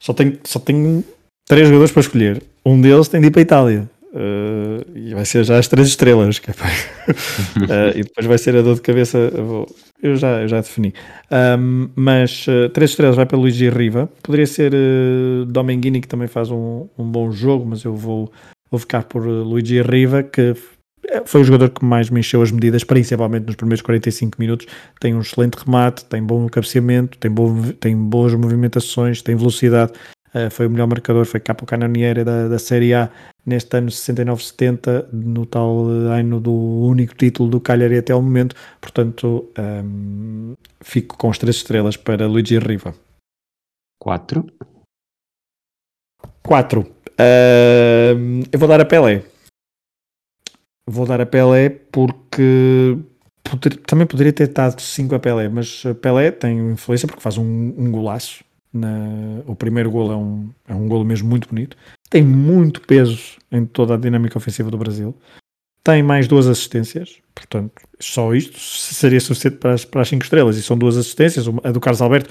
Só 0.00 0.12
tenho, 0.12 0.38
só 0.44 0.58
tenho 0.58 1.04
três 1.46 1.66
jogadores 1.66 1.92
para 1.92 2.00
escolher. 2.00 2.42
Um 2.64 2.80
deles 2.80 3.08
tem 3.08 3.20
de 3.20 3.28
ir 3.28 3.30
para 3.30 3.40
a 3.40 3.42
Itália. 3.42 3.90
Uh, 4.14 4.96
e 4.96 5.12
vai 5.12 5.24
ser 5.24 5.42
já 5.42 5.58
as 5.58 5.66
três 5.66 5.88
estrelas. 5.88 6.38
uh, 6.38 6.42
e 7.96 8.04
depois 8.04 8.26
vai 8.26 8.38
ser 8.38 8.56
a 8.56 8.62
dor 8.62 8.76
de 8.76 8.80
cabeça. 8.80 9.18
Eu 10.00 10.16
já, 10.16 10.42
eu 10.42 10.48
já 10.48 10.60
defini. 10.60 10.94
Um, 11.58 11.88
mas 11.96 12.46
uh, 12.46 12.68
três 12.68 12.90
estrelas 12.90 13.16
vai 13.16 13.26
para 13.26 13.36
Luigi 13.36 13.68
Riva. 13.68 14.08
Poderia 14.22 14.46
ser 14.46 14.72
uh, 14.72 15.44
Domenghini, 15.46 16.00
que 16.00 16.08
também 16.08 16.28
faz 16.28 16.50
um, 16.50 16.86
um 16.96 17.04
bom 17.04 17.32
jogo, 17.32 17.66
mas 17.66 17.82
eu 17.82 17.96
vou, 17.96 18.30
vou 18.70 18.78
ficar 18.78 19.02
por 19.02 19.26
Luigi 19.26 19.82
Riva, 19.82 20.22
que 20.22 20.54
foi 21.26 21.40
o 21.40 21.44
jogador 21.44 21.70
que 21.70 21.84
mais 21.84 22.10
me 22.10 22.20
encheu 22.20 22.42
as 22.42 22.50
medidas, 22.50 22.84
principalmente 22.84 23.46
nos 23.46 23.56
primeiros 23.56 23.82
45 23.82 24.40
minutos. 24.40 24.66
Tem 25.00 25.14
um 25.14 25.20
excelente 25.20 25.54
remate, 25.54 26.04
tem 26.04 26.22
bom 26.22 26.48
cabeceamento, 26.48 27.18
tem, 27.18 27.30
bom, 27.30 27.62
tem 27.80 27.96
boas 27.96 28.34
movimentações, 28.34 29.22
tem 29.22 29.36
velocidade. 29.36 29.92
Uh, 30.34 30.50
foi 30.50 30.66
o 30.66 30.70
melhor 30.70 30.88
marcador, 30.88 31.24
foi 31.24 31.38
Capo 31.38 31.64
Canoniere 31.64 32.24
da, 32.24 32.48
da 32.48 32.58
Série 32.58 32.92
A 32.92 33.08
neste 33.46 33.76
ano 33.76 33.88
69-70, 33.88 35.06
no 35.12 35.46
tal 35.46 35.86
ano 35.86 36.40
do 36.40 36.52
único 36.52 37.14
título 37.14 37.48
do 37.48 37.60
Cagliari 37.60 37.98
até 37.98 38.14
o 38.14 38.22
momento. 38.22 38.56
Portanto, 38.80 39.50
um, 39.58 40.54
fico 40.80 41.16
com 41.16 41.30
as 41.30 41.38
três 41.38 41.56
estrelas 41.56 41.96
para 41.96 42.26
Luigi 42.26 42.58
Riva. 42.58 42.94
Quatro. 44.00 44.46
Quatro. 46.42 46.80
Uh, 46.80 48.44
eu 48.50 48.58
vou 48.58 48.68
dar 48.68 48.80
a 48.80 48.84
Pelé. 48.84 49.22
Vou 50.86 51.06
dar 51.06 51.20
a 51.20 51.26
Pelé 51.26 51.68
porque 51.70 52.98
poder, 53.42 53.76
também 53.86 54.06
poderia 54.06 54.32
ter 54.32 54.48
dado 54.48 54.80
5 54.80 55.14
a 55.14 55.18
Pelé, 55.18 55.48
mas 55.48 55.82
Pelé 56.00 56.30
tem 56.30 56.72
influência 56.72 57.06
porque 57.06 57.22
faz 57.22 57.38
um, 57.38 57.74
um 57.76 57.90
golaço. 57.90 58.44
Na, 58.72 58.88
o 59.46 59.54
primeiro 59.54 59.90
golo 59.90 60.12
é 60.12 60.16
um, 60.16 60.50
é 60.68 60.74
um 60.74 60.88
golo 60.88 61.04
mesmo 61.04 61.28
muito 61.28 61.48
bonito. 61.48 61.76
Tem 62.10 62.22
muito 62.22 62.80
peso 62.80 63.38
em 63.50 63.64
toda 63.64 63.94
a 63.94 63.96
dinâmica 63.96 64.36
ofensiva 64.36 64.70
do 64.70 64.78
Brasil. 64.78 65.14
Tem 65.82 66.02
mais 66.02 66.26
duas 66.26 66.46
assistências, 66.46 67.18
portanto, 67.34 67.72
só 68.00 68.34
isto 68.34 68.58
seria 68.58 69.20
suficiente 69.20 69.58
para 69.58 69.74
as, 69.74 69.84
para 69.84 70.00
as 70.00 70.08
cinco 70.08 70.24
estrelas. 70.24 70.56
E 70.56 70.62
são 70.62 70.76
duas 70.76 70.96
assistências, 70.96 71.46
a 71.62 71.70
do 71.70 71.80
Carlos 71.80 72.02
Alberto 72.02 72.30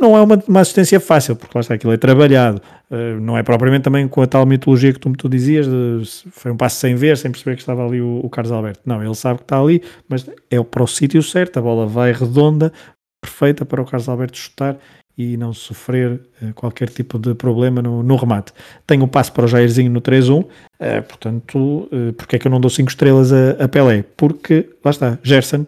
não 0.00 0.16
é 0.16 0.20
uma, 0.20 0.42
uma 0.48 0.60
assistência 0.60 0.98
fácil, 1.00 1.36
porque 1.36 1.56
lá 1.56 1.60
está, 1.60 1.74
aquilo 1.74 1.92
é 1.92 1.96
trabalhado. 1.96 2.60
Uh, 2.90 3.20
não 3.20 3.36
é 3.36 3.42
propriamente 3.42 3.84
também 3.84 4.06
com 4.08 4.22
a 4.22 4.26
tal 4.26 4.44
mitologia 4.44 4.92
que 4.92 4.98
tu, 4.98 5.12
tu 5.12 5.28
dizias, 5.28 5.66
de, 5.66 6.02
foi 6.32 6.52
um 6.52 6.56
passo 6.56 6.76
sem 6.76 6.94
ver, 6.94 7.16
sem 7.16 7.30
perceber 7.30 7.56
que 7.56 7.62
estava 7.62 7.86
ali 7.86 8.00
o, 8.00 8.20
o 8.22 8.30
Carlos 8.30 8.52
Alberto. 8.52 8.80
Não, 8.84 9.02
ele 9.02 9.14
sabe 9.14 9.38
que 9.38 9.44
está 9.44 9.60
ali, 9.60 9.82
mas 10.08 10.28
é 10.50 10.62
para 10.62 10.82
o 10.82 10.86
sítio 10.86 11.22
certo, 11.22 11.58
a 11.58 11.62
bola 11.62 11.86
vai 11.86 12.12
redonda, 12.12 12.72
perfeita 13.20 13.64
para 13.64 13.80
o 13.80 13.84
Carlos 13.84 14.08
Alberto 14.08 14.36
chutar 14.36 14.76
e 15.16 15.36
não 15.36 15.52
sofrer 15.52 16.20
uh, 16.42 16.54
qualquer 16.54 16.88
tipo 16.88 17.18
de 17.18 17.34
problema 17.34 17.82
no, 17.82 18.02
no 18.02 18.16
remate. 18.16 18.52
Tem 18.86 19.02
o 19.02 19.08
passo 19.08 19.32
para 19.32 19.44
o 19.44 19.48
Jairzinho 19.48 19.90
no 19.90 20.00
3-1, 20.00 20.42
uh, 20.42 20.48
eh, 20.80 21.00
portanto, 21.02 21.88
uh, 21.92 22.12
porque 22.16 22.36
é 22.36 22.38
que 22.38 22.46
eu 22.46 22.50
não 22.50 22.60
dou 22.60 22.70
5 22.70 22.88
estrelas 22.88 23.32
a, 23.32 23.64
a, 23.64 23.68
Pelé? 23.68 24.04
Porque, 24.16 24.70
lá 24.84 24.90
está, 24.90 25.18
Gerson 25.22 25.66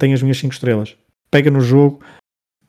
tem 0.00 0.12
as 0.12 0.20
minhas 0.22 0.38
5 0.38 0.52
estrelas. 0.52 0.96
Pega 1.30 1.52
no 1.52 1.60
jogo, 1.60 2.00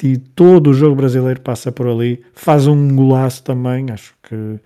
e 0.03 0.17
todo 0.17 0.69
o 0.69 0.73
jogo 0.73 0.95
brasileiro 0.95 1.41
passa 1.41 1.71
por 1.71 1.87
ali. 1.87 2.23
Faz 2.33 2.67
um 2.67 2.95
golaço 2.95 3.43
também, 3.43 3.91
acho 3.91 4.13
que 4.23 4.59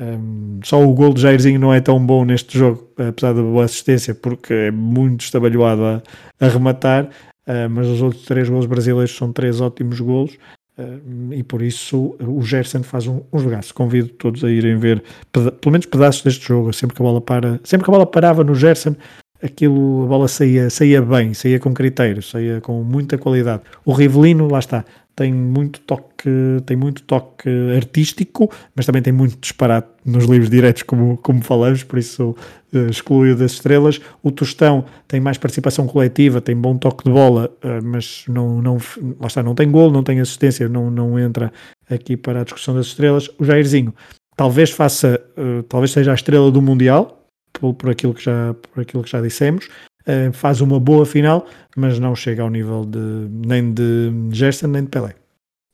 um, 0.00 0.60
só 0.62 0.82
o 0.82 0.92
gol 0.92 1.14
de 1.14 1.22
Jairzinho 1.22 1.58
não 1.58 1.72
é 1.72 1.80
tão 1.80 2.04
bom 2.04 2.24
neste 2.24 2.58
jogo, 2.58 2.86
apesar 2.98 3.32
da 3.32 3.42
boa 3.42 3.64
assistência, 3.64 4.14
porque 4.14 4.52
é 4.52 4.70
muito 4.70 5.22
estabalhoado 5.22 5.84
a, 5.84 6.02
a 6.40 6.48
rematar. 6.48 7.08
Uh, 7.46 7.70
mas 7.70 7.86
os 7.86 8.02
outros 8.02 8.24
três 8.24 8.48
gols 8.48 8.66
brasileiros 8.66 9.16
são 9.16 9.32
três 9.32 9.60
ótimos 9.60 10.00
golos. 10.00 10.36
Uh, 10.78 11.32
e 11.32 11.42
por 11.42 11.62
isso 11.62 12.16
o 12.20 12.42
Gerson 12.42 12.82
faz 12.82 13.06
um, 13.06 13.22
um 13.32 13.38
jogaço. 13.38 13.72
Convido 13.72 14.08
todos 14.08 14.44
a 14.44 14.50
irem 14.50 14.76
ver 14.76 15.02
pelo 15.32 15.72
menos 15.72 15.86
pedaços 15.86 16.22
deste 16.22 16.46
jogo. 16.46 16.72
Sempre 16.72 16.96
que 16.96 17.02
a 17.02 17.04
bola 17.04 17.20
para, 17.20 17.60
sempre 17.64 17.84
que 17.84 17.90
a 17.90 17.92
bola 17.92 18.06
parava 18.06 18.44
no 18.44 18.54
Gerson, 18.54 18.94
aquilo, 19.42 20.04
a 20.04 20.06
bola 20.06 20.28
saía, 20.28 20.70
saía 20.70 21.00
bem, 21.02 21.34
saía 21.34 21.58
com 21.58 21.72
critério, 21.74 22.22
saía 22.22 22.60
com 22.60 22.82
muita 22.82 23.18
qualidade. 23.18 23.62
O 23.84 23.92
Rivelino, 23.92 24.48
lá 24.48 24.58
está, 24.58 24.84
tem 25.16 25.32
muito 25.32 25.80
toque, 25.80 26.28
tem 26.66 26.76
muito 26.76 27.02
toque 27.02 27.48
artístico, 27.74 28.50
mas 28.74 28.84
também 28.84 29.00
tem 29.00 29.14
muito 29.14 29.38
disparate 29.40 29.88
nos 30.04 30.26
livros 30.26 30.50
diretos, 30.50 30.82
como, 30.82 31.16
como 31.16 31.42
falamos, 31.42 31.82
por 31.82 31.98
isso 31.98 32.36
uh, 32.74 32.90
excluo 32.90 33.34
das 33.34 33.52
estrelas. 33.52 33.98
O 34.22 34.30
Tostão 34.30 34.84
tem 35.08 35.18
mais 35.18 35.38
participação 35.38 35.86
coletiva, 35.86 36.42
tem 36.42 36.54
bom 36.54 36.76
toque 36.76 37.04
de 37.04 37.10
bola, 37.10 37.50
uh, 37.64 37.82
mas 37.82 38.24
não, 38.28 38.60
não, 38.60 38.76
lá 39.18 39.26
está, 39.26 39.42
não 39.42 39.54
tem 39.54 39.70
gol, 39.70 39.90
não 39.90 40.02
tem 40.02 40.20
assistência, 40.20 40.68
não, 40.68 40.90
não 40.90 41.18
entra 41.18 41.50
aqui 41.88 42.14
para 42.14 42.42
a 42.42 42.44
discussão 42.44 42.74
das 42.74 42.86
estrelas. 42.88 43.30
O 43.38 43.44
Jairzinho 43.44 43.94
talvez 44.36 44.70
faça, 44.70 45.18
uh, 45.38 45.62
talvez 45.62 45.92
seja 45.92 46.12
a 46.12 46.14
estrela 46.14 46.50
do 46.50 46.60
Mundial, 46.60 47.15
por, 47.58 47.74
por, 47.74 47.90
aquilo, 47.90 48.14
que 48.14 48.22
já, 48.22 48.54
por 48.54 48.80
aquilo 48.80 49.02
que 49.02 49.10
já 49.10 49.20
dissemos. 49.20 49.68
Uh, 50.06 50.32
faz 50.32 50.60
uma 50.60 50.78
boa 50.78 51.04
final, 51.04 51.46
mas 51.76 51.98
não 51.98 52.14
chega 52.14 52.42
ao 52.42 52.50
nível 52.50 52.84
de 52.84 53.28
nem 53.46 53.72
de 53.72 54.12
Gerson 54.30 54.68
nem 54.68 54.84
de 54.84 54.88
Pelé. 54.88 55.14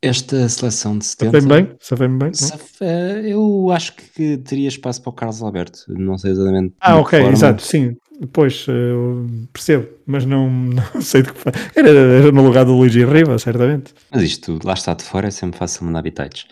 Esta 0.04 0.48
seleção 0.48 0.98
de 0.98 1.04
70. 1.04 1.30
Safei-me 1.30 1.54
bem? 1.54 1.76
Safei-me 1.78 2.18
bem? 2.18 2.34
Safe... 2.34 2.84
Eu 3.24 3.70
acho 3.70 3.94
que 3.94 4.36
teria 4.38 4.66
espaço 4.66 5.00
para 5.00 5.10
o 5.10 5.12
Carlos 5.12 5.40
Alberto. 5.40 5.84
Não 5.88 6.18
sei 6.18 6.32
exatamente. 6.32 6.74
Ah, 6.80 6.98
ok, 6.98 7.20
forma. 7.20 7.32
exato, 7.32 7.62
sim. 7.62 7.96
Pois, 8.32 8.66
uh, 8.66 9.48
percebo, 9.52 9.88
mas 10.04 10.24
não, 10.24 10.50
não 10.94 11.00
sei 11.00 11.22
de 11.22 11.32
que 11.32 11.38
faz. 11.38 11.54
Era, 11.76 11.88
era 11.88 12.32
no 12.32 12.42
lugar 12.42 12.64
do 12.64 12.76
Luigi 12.76 13.04
Riva, 13.04 13.38
certamente. 13.38 13.94
Mas 14.10 14.22
isto, 14.22 14.58
lá 14.64 14.74
está 14.74 14.92
de 14.92 15.04
fora, 15.04 15.28
é 15.28 15.30
sempre 15.30 15.58
fácil 15.58 15.84
mandar 15.86 16.00
habitats. 16.00 16.46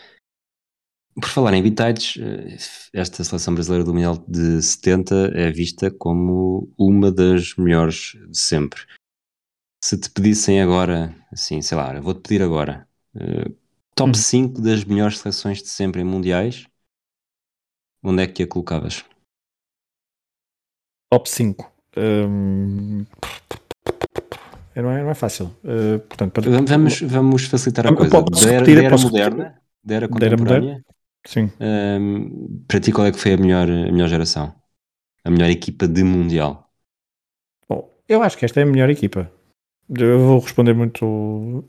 Por 1.20 1.28
falar 1.28 1.52
em 1.52 1.60
habitats, 1.60 2.14
eh, 2.18 2.56
esta 2.94 3.22
seleção 3.22 3.54
brasileira 3.54 3.84
do 3.84 3.92
Mundial 3.92 4.24
de 4.26 4.62
70 4.62 5.32
é 5.34 5.50
vista 5.50 5.90
como 5.90 6.72
uma 6.78 7.12
das 7.12 7.54
melhores 7.56 8.16
de 8.28 8.38
sempre. 8.38 8.80
Se 9.84 9.98
te 9.98 10.10
pedissem 10.10 10.62
agora, 10.62 11.14
assim, 11.32 11.60
sei 11.60 11.76
lá, 11.76 11.98
vou-te 12.00 12.22
pedir 12.22 12.42
agora, 12.42 12.88
uh, 13.14 13.54
top 13.94 14.10
hum. 14.10 14.14
5 14.14 14.60
das 14.60 14.84
melhores 14.84 15.18
seleções 15.18 15.62
de 15.62 15.68
sempre 15.68 16.00
em 16.00 16.04
mundiais, 16.04 16.66
onde 18.02 18.22
é 18.22 18.26
que 18.26 18.42
a 18.42 18.46
colocavas? 18.46 19.04
Top 21.10 21.28
5. 21.28 21.72
Um... 21.96 23.04
Não, 24.76 24.90
é, 24.90 25.02
não 25.02 25.10
é 25.10 25.14
fácil. 25.14 25.46
Uh, 25.64 25.98
portanto, 26.00 26.32
para... 26.32 26.62
vamos, 26.62 27.00
vamos 27.02 27.44
facilitar 27.44 27.86
a 27.86 27.94
coisa. 27.94 28.22
Da 28.22 28.52
era, 28.52 28.64
da 28.64 28.72
era 28.72 28.98
moderna, 28.98 29.60
da 29.82 29.94
era 29.94 30.08
contemporânea, 30.08 30.84
Sim. 31.26 31.50
Um, 31.60 32.64
para 32.66 32.80
ti, 32.80 32.92
qual 32.92 33.06
é 33.06 33.12
que 33.12 33.18
foi 33.18 33.34
a 33.34 33.36
melhor, 33.36 33.68
a 33.68 33.92
melhor 33.92 34.08
geração? 34.08 34.54
A 35.24 35.30
melhor 35.30 35.50
equipa 35.50 35.86
de 35.86 36.02
Mundial? 36.02 36.70
Bom, 37.68 37.90
eu 38.08 38.22
acho 38.22 38.38
que 38.38 38.44
esta 38.44 38.60
é 38.60 38.62
a 38.62 38.66
melhor 38.66 38.88
equipa. 38.88 39.30
Eu 39.88 40.18
vou 40.20 40.38
responder 40.38 40.72
muito, 40.72 41.04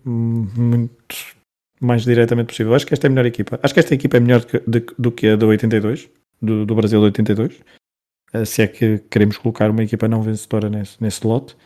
muito 0.06 1.16
mais 1.82 2.04
diretamente 2.04 2.48
possível. 2.48 2.72
Eu 2.72 2.76
acho 2.76 2.86
que 2.86 2.94
esta 2.94 3.08
é 3.08 3.10
a 3.10 3.12
melhor 3.12 3.26
equipa. 3.26 3.60
Acho 3.62 3.74
que 3.74 3.80
esta 3.80 3.94
equipa 3.94 4.18
é 4.18 4.20
melhor 4.20 4.42
do 4.42 4.82
que, 4.82 4.96
do 4.98 5.12
que 5.12 5.28
a 5.28 5.36
do 5.36 5.48
82, 5.48 6.10
do, 6.42 6.66
do 6.66 6.76
Brasil 6.76 7.00
de 7.00 7.06
82. 7.06 7.60
Eh, 8.34 8.46
se 8.46 8.62
é 8.62 8.68
que 8.68 9.00
queremos 9.10 9.38
colocar 9.38 9.70
uma 9.70 9.84
equipa 9.84 10.08
não 10.08 10.22
vencedora 10.22 10.70
nesse, 10.70 11.02
nesse 11.02 11.26
lote. 11.26 11.58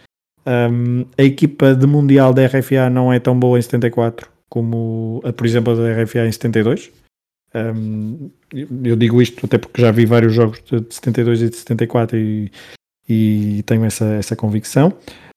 Um, 0.48 1.06
a 1.18 1.24
equipa 1.24 1.76
de 1.76 1.86
Mundial 1.86 2.34
da 2.34 2.46
RFA 2.46 2.90
não 2.90 3.12
é 3.12 3.20
tão 3.20 3.38
boa 3.38 3.58
em 3.58 3.62
74 3.62 4.32
como, 4.48 5.20
a, 5.26 5.34
por 5.34 5.46
exemplo, 5.46 5.74
a 5.74 5.76
da 5.76 6.04
RFA 6.04 6.26
em 6.26 6.32
72 6.32 6.92
um, 7.56 8.30
eu 8.84 8.96
digo 8.96 9.22
isto 9.22 9.46
até 9.46 9.58
porque 9.58 9.82
já 9.82 9.92
vi 9.92 10.06
vários 10.06 10.34
jogos 10.34 10.62
de 10.64 10.94
72 10.94 11.42
e 11.42 11.50
de 11.50 11.56
74 11.56 12.18
e, 12.18 12.52
e 13.08 13.64
tenho 13.66 13.86
essa, 13.86 14.06
essa 14.06 14.36
convicção. 14.36 14.94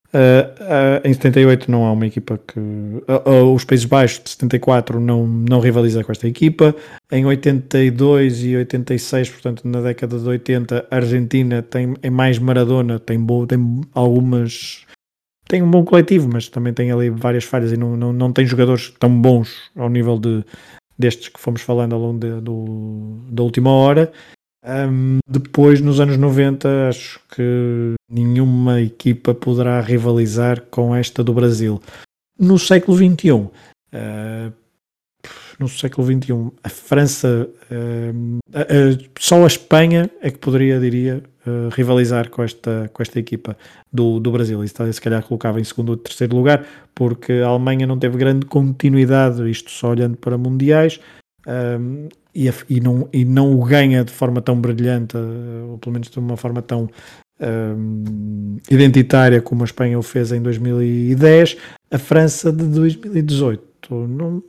Uh, 0.09 0.49
uh, 0.63 1.07
em 1.07 1.13
78 1.13 1.71
não 1.71 1.85
há 1.85 1.93
uma 1.93 2.07
equipa 2.07 2.39
que. 2.39 2.59
Uh, 2.59 3.55
os 3.55 3.65
Países 3.65 3.85
Baixos 3.85 4.25
de 4.25 4.31
74 4.31 4.99
não, 4.99 5.27
não 5.27 5.61
rivaliza 5.61 6.03
com 6.03 6.11
esta 6.11 6.27
equipa. 6.27 6.75
Em 7.13 7.27
82 7.27 8.45
e 8.45 8.57
86, 8.57 9.31
portanto 9.31 9.69
na 9.69 9.83
década 9.83 10.19
de 10.19 10.27
80, 10.27 10.87
a 10.91 10.97
Argentina 10.97 11.63
tem, 11.63 11.95
é 12.03 12.09
mais 12.09 12.39
Maradona, 12.39 12.99
tem, 12.99 13.21
bo, 13.21 13.47
tem 13.47 13.59
algumas. 13.95 14.87
Tem 15.47 15.63
um 15.63 15.71
bom 15.71 15.85
coletivo, 15.85 16.29
mas 16.31 16.49
também 16.49 16.75
tem 16.75 16.91
ali 16.91 17.09
várias 17.09 17.45
falhas 17.45 17.73
e 17.73 17.77
não, 17.77 17.97
não, 17.97 18.13
não 18.13 18.33
tem 18.33 18.45
jogadores 18.45 18.93
tão 18.99 19.11
bons 19.21 19.71
ao 19.75 19.89
nível 19.89 20.19
de, 20.19 20.45
destes 20.99 21.29
que 21.29 21.41
fomos 21.41 21.63
falando 21.63 21.95
ao 21.95 22.01
longo 22.01 22.19
de, 22.19 22.41
do, 22.41 23.19
da 23.31 23.43
última 23.43 23.71
hora. 23.71 24.13
Um, 24.65 25.19
depois, 25.27 25.81
nos 25.81 26.01
anos 26.01 26.17
90, 26.17 26.89
acho 26.89 27.21
que 27.35 27.95
nenhuma 28.11 28.81
equipa 28.81 29.35
poderá 29.35 29.81
rivalizar 29.81 30.63
com 30.63 30.95
esta 30.95 31.23
do 31.23 31.33
Brasil. 31.33 31.81
No 32.39 32.59
século 32.59 32.97
XXI, 32.97 33.31
uh, 33.33 34.53
no 35.59 35.69
século 35.69 36.07
XXI, 36.07 36.53
a 36.63 36.69
França, 36.69 37.49
uh, 37.71 38.39
uh, 38.49 39.09
só 39.19 39.43
a 39.43 39.47
Espanha 39.47 40.09
é 40.23 40.31
que 40.31 40.39
poderia, 40.39 40.79
diria, 40.79 41.23
uh, 41.47 41.69
rivalizar 41.71 42.31
com 42.31 42.43
esta, 42.43 42.89
com 42.93 43.03
esta 43.03 43.19
equipa 43.19 43.57
do, 43.93 44.21
do 44.21 44.31
Brasil. 44.31 44.63
Isso 44.63 44.93
se 44.93 45.01
calhar 45.01 45.23
colocava 45.23 45.61
em 45.61 45.65
segundo 45.65 45.91
ou 45.91 45.97
terceiro 45.97 46.37
lugar, 46.37 46.65
porque 46.95 47.33
a 47.45 47.49
Alemanha 47.49 47.87
não 47.87 47.99
teve 47.99 48.17
grande 48.17 48.47
continuidade, 48.47 49.51
isto 49.51 49.71
só 49.71 49.91
olhando 49.91 50.17
para 50.17 50.39
mundiais, 50.39 51.01
um, 51.47 52.09
e, 52.33 52.49
a, 52.49 52.55
e, 52.69 52.81
não, 52.81 53.09
e 53.13 53.25
não 53.25 53.59
o 53.59 53.65
ganha 53.65 54.05
de 54.05 54.13
forma 54.13 54.41
tão 54.41 54.61
brilhante, 54.61 55.17
ou 55.17 55.79
pelo 55.79 55.93
menos 55.93 56.09
de 56.09 56.19
uma 56.21 56.37
forma 56.37 56.63
tão 56.63 56.89
um, 57.41 58.59
identitária 58.71 59.43
como 59.43 59.63
a 59.63 59.65
Espanha 59.65 59.99
o 59.99 60.03
fez 60.03 60.31
em 60.31 60.41
2010, 60.41 61.57
a 61.91 61.99
França 61.99 62.53
de 62.53 62.65
2018 62.65 63.69
não, 63.91 64.43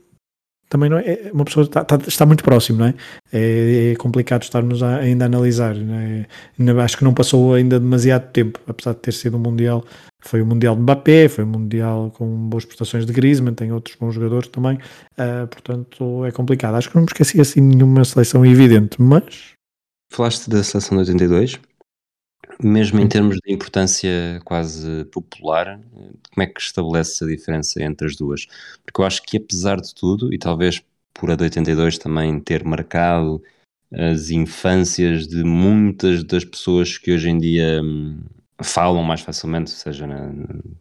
também 0.70 0.89
não 0.89 0.97
é, 0.97 1.13
é 1.13 1.32
uma 1.34 1.43
pessoa 1.43 1.63
está, 1.65 1.82
está, 1.82 1.97
está 2.07 2.26
muito 2.26 2.43
próximo, 2.43 2.80
não 2.80 2.86
é? 2.86 2.93
É, 3.34 3.91
é 3.91 3.95
complicado 3.95 4.43
estarmos 4.43 4.84
a, 4.84 4.97
ainda 4.97 5.26
a 5.26 5.28
analisar, 5.28 5.76
é? 5.76 6.26
acho 6.82 6.97
que 6.97 7.03
não 7.03 7.13
passou 7.13 7.55
ainda 7.55 7.80
demasiado 7.80 8.32
tempo, 8.32 8.59
apesar 8.67 8.93
de 8.93 8.99
ter 8.99 9.11
sido 9.11 9.36
um 9.36 9.39
Mundial, 9.39 9.84
foi 10.22 10.41
o 10.41 10.45
Mundial 10.45 10.76
de 10.76 10.82
Mbappé, 10.82 11.28
foi 11.28 11.43
um 11.43 11.47
Mundial 11.47 12.11
com 12.11 12.49
boas 12.49 12.65
prestações 12.65 13.05
de 13.05 13.11
Griezmann, 13.11 13.55
tem 13.55 13.72
outros 13.72 13.95
bons 13.95 14.13
jogadores 14.13 14.47
também, 14.49 14.76
uh, 14.76 15.47
portanto 15.47 16.24
é 16.26 16.32
complicado. 16.32 16.76
Acho 16.76 16.89
que 16.89 16.95
não 16.95 17.01
me 17.01 17.07
esqueci 17.07 17.41
assim 17.41 17.61
nenhuma 17.61 18.05
seleção 18.05 18.45
evidente, 18.45 19.01
mas... 19.01 19.53
Falaste 20.11 20.49
da 20.49 20.63
seleção 20.63 20.97
de 20.97 21.11
82, 21.11 21.59
mesmo 22.62 22.99
em 22.99 23.07
termos 23.07 23.38
de 23.38 23.53
importância 23.53 24.41
quase 24.43 25.05
popular, 25.05 25.80
como 25.93 26.43
é 26.43 26.45
que 26.45 26.60
estabelece 26.60 27.24
a 27.24 27.28
diferença 27.28 27.82
entre 27.82 28.07
as 28.07 28.16
duas? 28.16 28.47
Porque 28.86 29.01
eu 29.01 29.05
acho 29.05 29.24
que 29.24 29.38
apesar 29.38 29.80
de 29.80 29.93
tudo, 29.95 30.34
e 30.34 30.38
talvez 30.38 30.84
por 31.14 31.32
a 31.32 31.36
de 31.36 31.43
82 31.43 31.97
também 31.97 32.39
ter 32.39 32.64
marcado 32.64 33.41
as 33.91 34.30
infâncias 34.30 35.28
de 35.28 35.43
muitas 35.43 36.24
das 36.24 36.43
pessoas 36.43 36.97
que 36.97 37.12
hoje 37.12 37.30
em 37.30 37.39
dia 37.39 37.82
hum, 37.82 38.20
falam 38.62 39.03
mais 39.03 39.22
facilmente, 39.22 39.72
seja 39.72 40.05
na, 40.05 40.32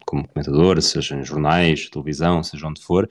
como 0.05 0.29
comentador, 0.29 0.81
seja 0.83 1.17
em 1.17 1.25
jornais, 1.25 1.89
televisão, 1.89 2.43
seja 2.43 2.67
onde 2.67 2.83
for, 2.83 3.09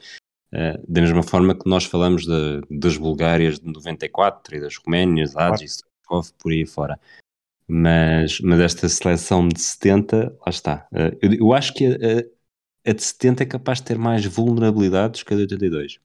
uh, 0.53 0.85
da 0.87 1.01
mesma 1.01 1.23
forma 1.23 1.55
que 1.55 1.67
nós 1.67 1.85
falamos 1.85 2.25
de, 2.25 2.61
das 2.69 2.97
Bulgárias 2.97 3.59
de 3.59 3.65
94 3.65 4.55
e 4.55 4.59
das 4.59 4.75
Roménias, 4.77 5.35
Adis, 5.35 5.81
por 6.07 6.51
aí 6.51 6.65
fora 6.65 6.99
mas, 7.67 8.39
mas 8.39 8.59
esta 8.61 8.87
seleção 8.87 9.47
de 9.47 9.59
70, 9.59 10.35
lá 10.39 10.49
está. 10.49 10.87
Eh, 10.93 11.17
eu, 11.21 11.33
eu 11.33 11.53
acho 11.53 11.73
que 11.73 11.85
a, 11.85 12.89
a, 12.89 12.93
de 12.93 13.03
70 13.03 13.43
é 13.43 13.45
capaz 13.45 13.79
de 13.79 13.85
ter 13.85 13.97
mais 13.97 14.25
vulnerabilidades 14.25 15.23
que 15.23 15.33
a 15.33 15.37
de 15.37 15.43
82. 15.43 15.99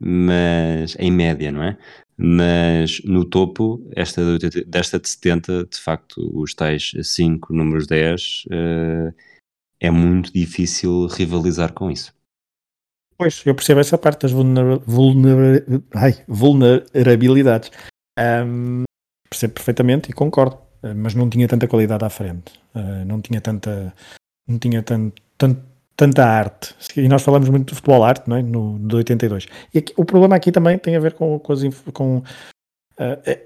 Mas, 0.00 0.96
em 0.98 1.10
média, 1.10 1.52
não 1.52 1.62
é? 1.62 1.76
Mas 2.16 3.02
no 3.04 3.24
topo, 3.24 3.86
esta 3.94 4.22
de 4.22 4.46
80, 4.46 4.64
desta 4.64 4.98
de 4.98 5.08
70, 5.08 5.66
de 5.66 5.78
facto, 5.78 6.30
os 6.34 6.54
tais 6.54 6.92
5 7.02 7.52
números 7.52 7.86
10, 7.86 8.44
uh, 8.46 8.52
eh, 8.52 9.14
é 9.80 9.90
muito 9.90 10.32
difícil 10.32 11.06
rivalizar 11.06 11.72
com 11.72 11.90
isso. 11.90 12.12
Pois, 13.16 13.42
eu 13.44 13.54
percebo 13.54 13.80
essa 13.80 13.98
parte 13.98 14.22
das 14.22 14.32
vulner, 14.32 14.78
vulner, 14.86 15.64
ai, 15.94 16.24
vulnerabilidades. 16.26 17.70
Um, 18.18 18.84
percebo 19.28 19.54
perfeitamente 19.54 20.10
e 20.10 20.12
concordo, 20.12 20.58
eh, 20.82 20.94
mas 20.94 21.14
não 21.14 21.28
tinha 21.28 21.48
tanta 21.48 21.66
qualidade 21.68 22.04
à 22.04 22.10
frente, 22.10 22.52
eh, 22.74 23.04
não 23.04 23.20
tinha 23.20 23.40
tanta, 23.40 23.92
não 24.46 24.58
tinha 24.58 24.82
tanto, 24.82 25.22
tanto, 25.36 25.60
tanta 25.96 26.24
arte. 26.24 26.74
E 26.96 27.08
nós 27.08 27.22
falamos 27.22 27.48
muito 27.48 27.68
de 27.70 27.74
futebol 27.74 28.04
arte, 28.04 28.28
não 28.28 28.36
é? 28.36 28.42
No, 28.42 28.78
de 28.78 28.96
82. 28.96 29.46
E 29.74 29.78
aqui, 29.78 29.92
o 29.96 30.04
problema 30.04 30.36
aqui 30.36 30.52
também 30.52 30.78
tem 30.78 30.96
a 30.96 31.00
ver 31.00 31.14
com, 31.14 31.38
com, 31.38 31.52
as, 31.52 31.60
com 31.92 32.18
uh, 32.18 32.22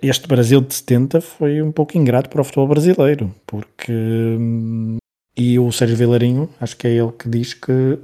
este 0.03 0.28
Brasil 0.28 0.61
de 0.61 0.74
70 0.74 1.20
foi 1.20 1.62
um 1.62 1.72
pouco 1.72 1.97
ingrato 1.97 2.28
para 2.28 2.41
o 2.41 2.45
futebol 2.45 2.68
brasileiro, 2.68 3.35
porque 3.47 3.93
hum, 3.93 4.99
e 5.37 5.59
o 5.59 5.72
Sérgio 5.72 5.97
Vilarinho, 5.97 6.49
acho 6.61 6.76
que 6.76 6.87
é 6.87 6.91
ele 6.91 7.12
que 7.12 7.26
diz 7.28 7.55
que 7.55 7.99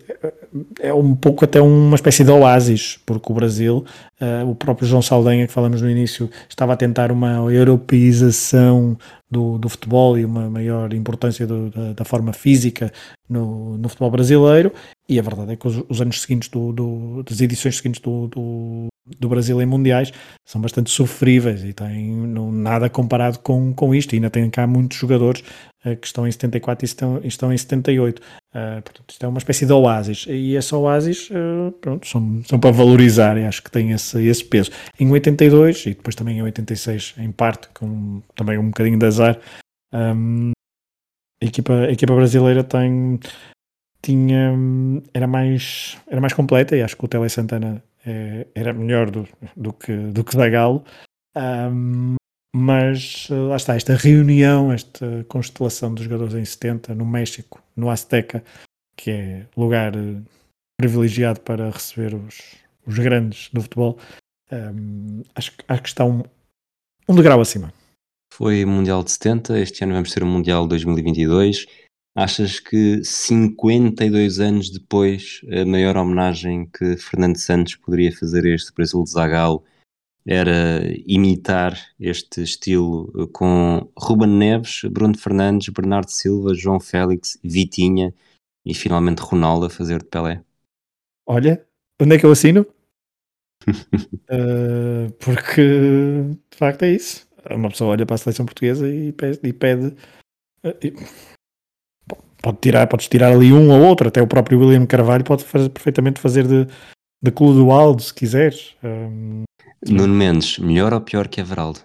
é 0.80 0.94
um 0.94 1.14
pouco 1.14 1.44
até 1.44 1.60
uma 1.60 1.94
espécie 1.94 2.24
de 2.24 2.30
oásis, 2.30 2.98
porque 3.04 3.30
o 3.30 3.34
Brasil, 3.34 3.84
uh, 4.20 4.48
o 4.48 4.54
próprio 4.54 4.88
João 4.88 5.02
Saldanha, 5.02 5.46
que 5.46 5.52
falamos 5.52 5.82
no 5.82 5.90
início, 5.90 6.30
estava 6.48 6.72
a 6.72 6.76
tentar 6.76 7.12
uma 7.12 7.34
europeização 7.52 8.96
do, 9.30 9.58
do 9.58 9.68
futebol 9.68 10.18
e 10.18 10.24
uma 10.24 10.48
maior 10.48 10.94
importância 10.94 11.46
do, 11.46 11.68
da, 11.68 11.92
da, 11.92 12.04
forma 12.04 12.32
física 12.32 12.90
no, 13.28 13.76
no, 13.76 13.88
futebol 13.90 14.10
brasileiro, 14.10 14.72
e 15.06 15.18
a 15.18 15.22
verdade 15.22 15.52
é 15.52 15.56
que 15.56 15.68
os, 15.68 15.84
os 15.86 16.00
anos 16.00 16.22
seguintes, 16.22 16.48
do, 16.48 16.72
do, 16.72 17.22
das 17.24 17.42
edições 17.42 17.76
seguintes 17.76 18.00
do, 18.00 18.26
do 18.28 18.86
Brasil 19.28 19.60
em 19.60 19.66
mundiais 19.66 20.12
são 20.46 20.60
bastante 20.60 20.90
sofríveis 20.90 21.64
e 21.64 21.72
têm 21.72 22.10
não, 22.10 22.50
nada 22.50 22.88
comparado 22.88 23.38
com, 23.38 23.72
com 23.72 23.94
isto. 23.94 24.12
E 24.12 24.16
ainda 24.16 24.30
tem 24.30 24.48
cá 24.50 24.66
muitos 24.66 24.98
jogadores 24.98 25.42
uh, 25.84 25.96
que 25.96 26.06
estão 26.06 26.26
em 26.26 26.30
74 26.30 26.84
e 26.84 26.86
estão, 26.86 27.20
estão 27.24 27.52
em 27.52 27.56
78. 27.56 28.18
Uh, 28.18 28.22
eh, 28.54 28.80
portanto, 28.80 29.10
isto 29.10 29.24
é 29.24 29.28
uma 29.28 29.38
espécie 29.38 29.66
de 29.66 29.72
oásis. 29.72 30.26
E 30.28 30.54
esse 30.54 30.74
oásis, 30.74 31.30
uh, 31.30 31.72
pronto, 31.80 32.06
são, 32.06 32.42
são 32.44 32.58
para 32.58 32.70
valorizar 32.70 33.36
e 33.36 33.44
acho 33.44 33.62
que 33.62 33.70
tem 33.70 33.92
esse, 33.92 34.20
esse 34.26 34.44
peso. 34.44 34.70
Em 34.98 35.10
82 35.10 35.86
e 35.86 35.90
depois 35.90 36.14
também 36.14 36.38
em 36.38 36.42
86, 36.42 37.14
em 37.18 37.32
parte, 37.32 37.68
com 37.74 38.22
também 38.34 38.58
um 38.58 38.68
bocadinho 38.68 38.98
de 38.98 39.06
azar, 39.06 39.38
um, 39.92 40.52
a, 41.42 41.44
equipa, 41.44 41.72
a 41.72 41.92
equipa 41.92 42.14
brasileira 42.14 42.64
tem 42.64 43.18
tinha 44.00 44.54
era 45.12 45.26
mais 45.26 45.98
era 46.06 46.20
mais 46.20 46.32
completa 46.32 46.76
e 46.76 46.82
acho 46.82 46.96
que 46.96 47.04
o 47.04 47.08
Tele 47.08 47.28
Santana 47.28 47.82
era 48.54 48.72
melhor 48.72 49.10
do, 49.10 49.28
do, 49.56 49.72
que, 49.72 49.96
do 49.96 50.24
que 50.24 50.36
da 50.36 50.48
Galo. 50.48 50.84
Um, 51.36 52.16
mas 52.54 53.28
lá 53.30 53.56
está, 53.56 53.76
esta 53.76 53.94
reunião, 53.94 54.72
esta 54.72 55.24
constelação 55.28 55.94
dos 55.94 56.04
jogadores 56.04 56.34
em 56.34 56.44
70 56.44 56.94
no 56.94 57.04
México, 57.04 57.62
no 57.76 57.90
Azteca, 57.90 58.42
que 58.96 59.10
é 59.10 59.46
lugar 59.56 59.94
eh, 59.94 60.20
privilegiado 60.80 61.40
para 61.40 61.70
receber 61.70 62.14
os, 62.14 62.56
os 62.86 62.98
grandes 62.98 63.50
do 63.52 63.60
futebol, 63.62 63.98
um, 64.50 65.22
acho, 65.34 65.52
acho 65.68 65.82
que 65.82 65.88
está 65.88 66.04
um, 66.04 66.22
um 67.08 67.14
degrau 67.14 67.40
acima. 67.40 67.72
Foi 68.32 68.64
Mundial 68.64 69.04
de 69.04 69.10
70, 69.12 69.58
este 69.60 69.84
ano 69.84 69.92
vamos 69.92 70.12
ter 70.12 70.22
o 70.22 70.26
Mundial 70.26 70.66
2022 70.66 71.66
Achas 72.20 72.58
que 72.58 73.04
52 73.04 74.40
anos 74.40 74.70
depois, 74.70 75.40
a 75.52 75.64
maior 75.64 75.96
homenagem 75.96 76.66
que 76.66 76.96
Fernando 76.96 77.36
Santos 77.36 77.76
poderia 77.76 78.10
fazer 78.10 78.44
a 78.44 78.52
este 78.56 78.74
Brasil 78.74 79.04
de 79.04 79.10
Zagallo 79.10 79.62
era 80.26 80.82
imitar 81.06 81.78
este 82.00 82.42
estilo 82.42 83.28
com 83.32 83.88
Ruben 83.96 84.30
Neves, 84.30 84.80
Bruno 84.90 85.16
Fernandes, 85.16 85.68
Bernardo 85.68 86.10
Silva, 86.10 86.54
João 86.54 86.80
Félix, 86.80 87.38
Vitinha 87.40 88.12
e 88.66 88.74
finalmente 88.74 89.22
Ronaldo 89.22 89.66
a 89.66 89.70
fazer 89.70 90.00
de 90.00 90.06
Pelé? 90.06 90.42
Olha, 91.24 91.64
onde 92.02 92.16
é 92.16 92.18
que 92.18 92.26
eu 92.26 92.32
assino? 92.32 92.66
uh, 94.28 95.08
porque 95.24 95.62
de 96.50 96.56
facto 96.56 96.82
é 96.82 96.90
isso. 96.90 97.28
Uma 97.48 97.68
pessoa 97.68 97.90
olha 97.90 98.04
para 98.04 98.16
a 98.16 98.18
seleção 98.18 98.44
portuguesa 98.44 98.88
e 98.92 99.12
pede, 99.12 99.38
e 99.40 99.52
pede 99.52 99.86
uh, 100.64 101.37
pode 102.42 102.58
tirar, 102.60 102.86
podes 102.86 103.08
tirar 103.08 103.32
ali 103.32 103.52
um 103.52 103.70
ou 103.70 103.80
outro, 103.82 104.08
até 104.08 104.22
o 104.22 104.26
próprio 104.26 104.58
William 104.58 104.86
Carvalho 104.86 105.24
pode 105.24 105.44
fazer, 105.44 105.68
perfeitamente 105.68 106.20
fazer 106.20 106.46
de, 106.46 106.66
de 107.22 107.30
Clodoaldo, 107.30 108.02
se 108.02 108.14
quiseres. 108.14 108.74
Um... 108.82 109.44
Nuno 109.86 110.14
Mendes, 110.14 110.58
melhor 110.58 110.92
ou 110.92 111.00
pior 111.00 111.28
que 111.28 111.40
Everaldo? 111.40 111.80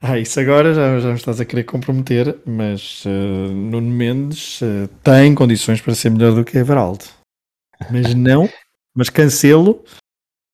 Ah, 0.00 0.18
isso 0.18 0.38
agora 0.38 0.74
já, 0.74 1.00
já 1.00 1.08
me 1.08 1.14
estás 1.14 1.40
a 1.40 1.44
querer 1.44 1.64
comprometer, 1.64 2.38
mas 2.44 3.04
uh, 3.06 3.52
Nuno 3.52 3.90
Mendes 3.90 4.60
uh, 4.60 4.88
tem 5.02 5.34
condições 5.34 5.80
para 5.80 5.94
ser 5.94 6.10
melhor 6.10 6.34
do 6.34 6.44
que 6.44 6.58
Everaldo. 6.58 7.04
Mas 7.90 8.12
não, 8.14 8.48
mas 8.94 9.08
Cancelo 9.08 9.84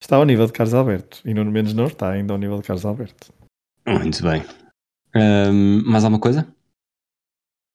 está 0.00 0.16
ao 0.16 0.24
nível 0.24 0.46
de 0.46 0.52
Carlos 0.52 0.74
Alberto 0.74 1.20
e 1.24 1.34
Nuno 1.34 1.50
Mendes 1.50 1.74
não 1.74 1.86
está 1.86 2.10
ainda 2.10 2.32
ao 2.32 2.38
nível 2.38 2.58
de 2.58 2.62
Carlos 2.62 2.84
Alberto. 2.84 3.32
Muito 3.86 4.22
bem. 4.22 4.44
Um, 5.14 5.82
mais 5.84 6.04
alguma 6.04 6.20
coisa? 6.20 6.46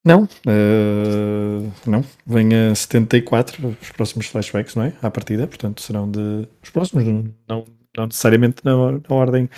Não, 0.08 0.24
uh, 0.24 1.72
não. 1.86 2.02
Vem 2.26 2.48
a 2.56 2.74
74 2.74 3.76
os 3.82 3.92
próximos 3.92 4.28
flashbacks, 4.28 4.74
não 4.74 4.84
é? 4.84 4.94
À 5.02 5.12
partida, 5.12 5.46
portanto 5.46 5.82
serão 5.82 6.10
de. 6.10 6.48
Os 6.64 6.70
próximos, 6.70 7.04
não, 7.04 7.66
não 7.96 8.06
necessariamente 8.06 8.64
na, 8.64 8.72
na 8.74 9.02
ordem 9.10 9.50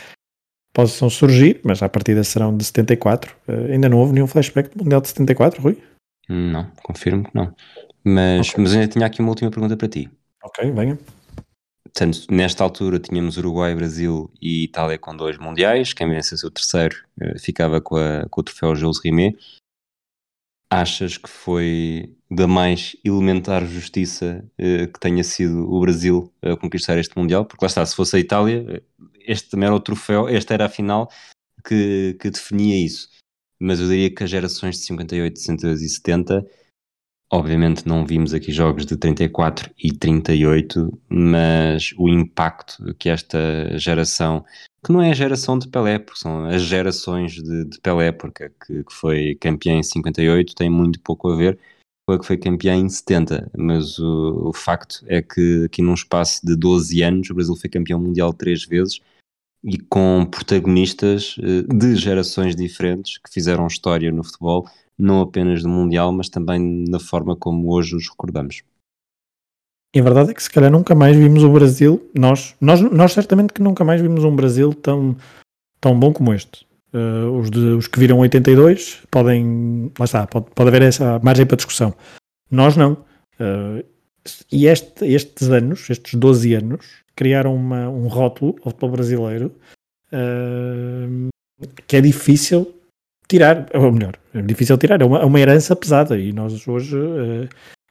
possam 0.73 1.07
surgir, 1.07 1.61
mas 1.63 1.83
à 1.83 1.89
partida 1.89 2.23
serão 2.23 2.57
de 2.57 2.63
74. 2.63 3.35
Uh, 3.47 3.51
eh, 3.51 3.73
ainda 3.73 3.87
não 3.87 3.99
houve 3.99 4.13
nenhum 4.13 4.25
flashback 4.25 4.75
do 4.75 4.83
Mundial 4.83 5.01
de 5.01 5.09
74, 5.09 5.61
Rui? 5.61 5.77
Não, 6.27 6.65
confirmo 6.81 7.25
que 7.25 7.35
não. 7.35 7.53
Mas, 8.03 8.49
okay. 8.49 8.63
mas 8.63 8.73
ainda 8.73 8.87
tinha 8.87 9.05
aqui 9.05 9.19
uma 9.19 9.29
última 9.29 9.51
pergunta 9.51 9.77
para 9.77 9.87
ti. 9.87 10.09
Ok, 10.43 10.71
venha. 10.71 10.97
Portanto, 11.83 12.25
nesta 12.31 12.63
altura 12.63 12.97
tínhamos 12.97 13.37
Uruguai, 13.37 13.75
Brasil 13.75 14.31
e 14.41 14.63
Itália 14.63 14.97
com 14.97 15.15
dois 15.15 15.37
mundiais. 15.37 15.93
Quem 15.93 16.09
vencesse 16.09 16.43
o 16.43 16.49
terceiro 16.49 16.95
uh, 17.21 17.37
ficava 17.39 17.79
com, 17.79 17.97
a, 17.97 18.25
com 18.31 18.41
o 18.41 18.43
troféu 18.43 18.75
Jules 18.75 18.99
Rimet 18.99 19.37
achas 20.69 21.17
que 21.17 21.29
foi 21.29 22.15
da 22.29 22.47
mais 22.47 22.95
elementar 23.03 23.65
justiça 23.65 24.45
uh, 24.59 24.91
que 24.91 24.99
tenha 24.99 25.23
sido 25.23 25.67
o 25.71 25.79
Brasil 25.79 26.31
a 26.41 26.55
conquistar 26.55 26.97
este 26.97 27.17
Mundial? 27.17 27.45
Porque 27.45 27.65
lá 27.65 27.67
está, 27.67 27.85
se 27.85 27.95
fosse 27.95 28.15
a 28.15 28.19
Itália, 28.19 28.65
eh, 28.69 28.81
este 29.25 29.49
também 29.49 29.67
era 29.67 29.75
o 29.75 29.79
troféu, 29.79 30.27
esta 30.27 30.53
era 30.53 30.65
a 30.65 30.69
final 30.69 31.09
que, 31.65 32.15
que 32.19 32.29
definia 32.29 32.85
isso. 32.85 33.09
Mas 33.59 33.79
eu 33.79 33.87
diria 33.87 34.13
que 34.13 34.23
as 34.23 34.29
gerações 34.29 34.77
de 34.77 34.85
58, 34.85 35.39
62 35.39 35.81
e 35.81 35.89
70, 35.89 36.47
obviamente 37.31 37.87
não 37.87 38.05
vimos 38.05 38.33
aqui 38.33 38.51
jogos 38.51 38.85
de 38.85 38.95
34 38.95 39.71
e 39.77 39.91
38, 39.91 41.01
mas 41.09 41.93
o 41.97 42.07
impacto 42.07 42.93
que 42.95 43.09
esta 43.09 43.77
geração 43.77 44.45
que 44.83 44.91
não 44.91 45.01
é 45.01 45.11
a 45.11 45.13
geração 45.13 45.57
de 45.57 45.67
Pelé, 45.67 45.99
porque 45.99 46.19
são 46.19 46.45
as 46.45 46.61
gerações 46.61 47.33
de, 47.33 47.65
de 47.65 47.79
Pelé, 47.81 48.11
porque 48.11 48.49
que, 48.49 48.83
que, 48.83 48.93
foi 48.93 49.35
campeão 49.35 49.77
em 49.77 49.83
58 49.83 50.55
tem 50.55 50.69
muito 50.69 50.99
pouco 51.01 51.31
a 51.31 51.35
ver 51.35 51.59
foi 52.09 52.15
a 52.15 52.19
que 52.19 52.25
foi 52.25 52.37
campeã 52.37 52.75
em 52.75 52.89
70, 52.89 53.51
mas 53.55 53.99
o, 53.99 54.49
o, 54.49 54.53
facto 54.53 55.05
é 55.05 55.21
que 55.21 55.65
aqui 55.65 55.81
num 55.81 55.93
espaço 55.93 56.43
de 56.43 56.55
12 56.55 57.03
anos 57.03 57.29
o 57.29 57.35
Brasil 57.35 57.55
foi 57.55 57.69
campeão 57.69 57.99
mundial 57.99 58.33
três 58.33 58.65
vezes 58.65 58.99
e 59.63 59.77
com 59.77 60.25
protagonistas 60.25 61.35
eh, 61.39 61.61
de 61.71 61.95
gerações 61.95 62.55
diferentes 62.55 63.19
que 63.19 63.31
fizeram 63.31 63.67
história 63.67 64.11
no 64.11 64.23
futebol, 64.23 64.67
não 64.97 65.21
apenas 65.21 65.61
do 65.61 65.69
Mundial, 65.69 66.11
mas 66.11 66.29
também 66.29 66.85
na 66.89 66.99
forma 66.99 67.35
como 67.35 67.71
hoje 67.71 67.95
os 67.95 68.09
recordamos. 68.09 68.63
E 69.93 69.99
a 69.99 70.03
verdade 70.03 70.31
é 70.31 70.33
que 70.33 70.43
se 70.43 70.49
calhar 70.49 70.71
nunca 70.71 70.93
mais 70.93 71.15
vimos 71.15 71.43
o 71.43 71.51
Brasil, 71.51 72.09
nós, 72.13 72.55
nós, 72.61 72.79
nós 72.79 73.11
certamente 73.11 73.53
que 73.53 73.61
nunca 73.61 73.83
mais 73.83 73.99
vimos 73.99 74.23
um 74.23 74.35
Brasil 74.35 74.73
tão, 74.73 75.15
tão 75.81 75.99
bom 75.99 76.13
como 76.13 76.33
este. 76.33 76.67
Uh, 76.93 77.31
os, 77.39 77.49
de, 77.49 77.59
os 77.59 77.87
que 77.87 77.99
viram 77.99 78.19
82 78.19 79.01
podem, 79.09 79.91
lá 79.97 80.05
está, 80.05 80.27
pode, 80.27 80.47
pode 80.53 80.69
haver 80.69 80.83
essa 80.83 81.19
margem 81.19 81.45
para 81.45 81.55
discussão. 81.55 81.93
Nós 82.51 82.75
não. 82.75 82.93
Uh, 83.39 83.83
e 84.51 84.67
este, 84.67 85.05
estes 85.05 85.49
anos, 85.49 85.89
estes 85.89 86.13
12 86.13 86.53
anos, 86.53 86.85
criaram 87.15 87.55
uma, 87.55 87.89
um 87.89 88.07
rótulo 88.07 88.55
ao 88.63 88.71
futebol 88.71 88.91
brasileiro 88.91 89.55
uh, 90.13 91.29
que 91.87 91.95
é 91.95 92.01
difícil 92.01 92.75
tirar, 93.27 93.67
ou 93.73 93.91
melhor, 93.91 94.13
é 94.33 94.41
difícil 94.41 94.77
tirar, 94.77 95.01
é 95.01 95.05
uma, 95.05 95.19
é 95.19 95.25
uma 95.25 95.39
herança 95.39 95.75
pesada 95.75 96.17
e 96.17 96.31
nós 96.31 96.67
hoje 96.67 96.97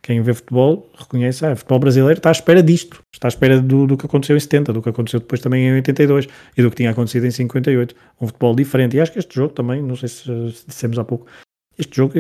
quem 0.09 0.23
vê 0.23 0.33
futebol 0.33 0.91
reconhece, 0.99 1.45
ah, 1.45 1.55
futebol 1.55 1.81
brasileiro 1.81 2.19
está 2.19 2.31
à 2.31 2.33
espera 2.33 2.63
disto, 2.63 3.05
está 3.13 3.29
à 3.29 3.31
espera 3.31 3.61
do, 3.61 3.87
do 3.87 3.95
que 3.95 4.07
aconteceu 4.07 4.35
em 4.35 4.41
70, 4.41 4.73
do 4.73 4.81
que 4.81 4.89
aconteceu 4.89 5.21
depois 5.21 5.39
também 5.39 5.67
em 5.69 5.75
82 5.75 6.27
e 6.57 6.63
do 6.63 6.71
que 6.71 6.77
tinha 6.77 6.93
acontecido 6.93 7.27
em 7.27 7.31
58, 7.31 7.95
um 8.19 8.27
futebol 8.27 8.57
diferente. 8.57 8.97
E 8.97 9.01
acho 9.03 9.13
que 9.13 9.19
este 9.19 9.35
jogo 9.35 9.53
também, 9.53 9.83
não 9.83 9.95
sei 9.97 10.09
se, 10.09 10.25
se 10.25 10.67
dissemos 10.67 10.99
há 10.99 11.05
pouco, 11.05 11.27
este 11.79 11.95
jogo, 11.95 12.15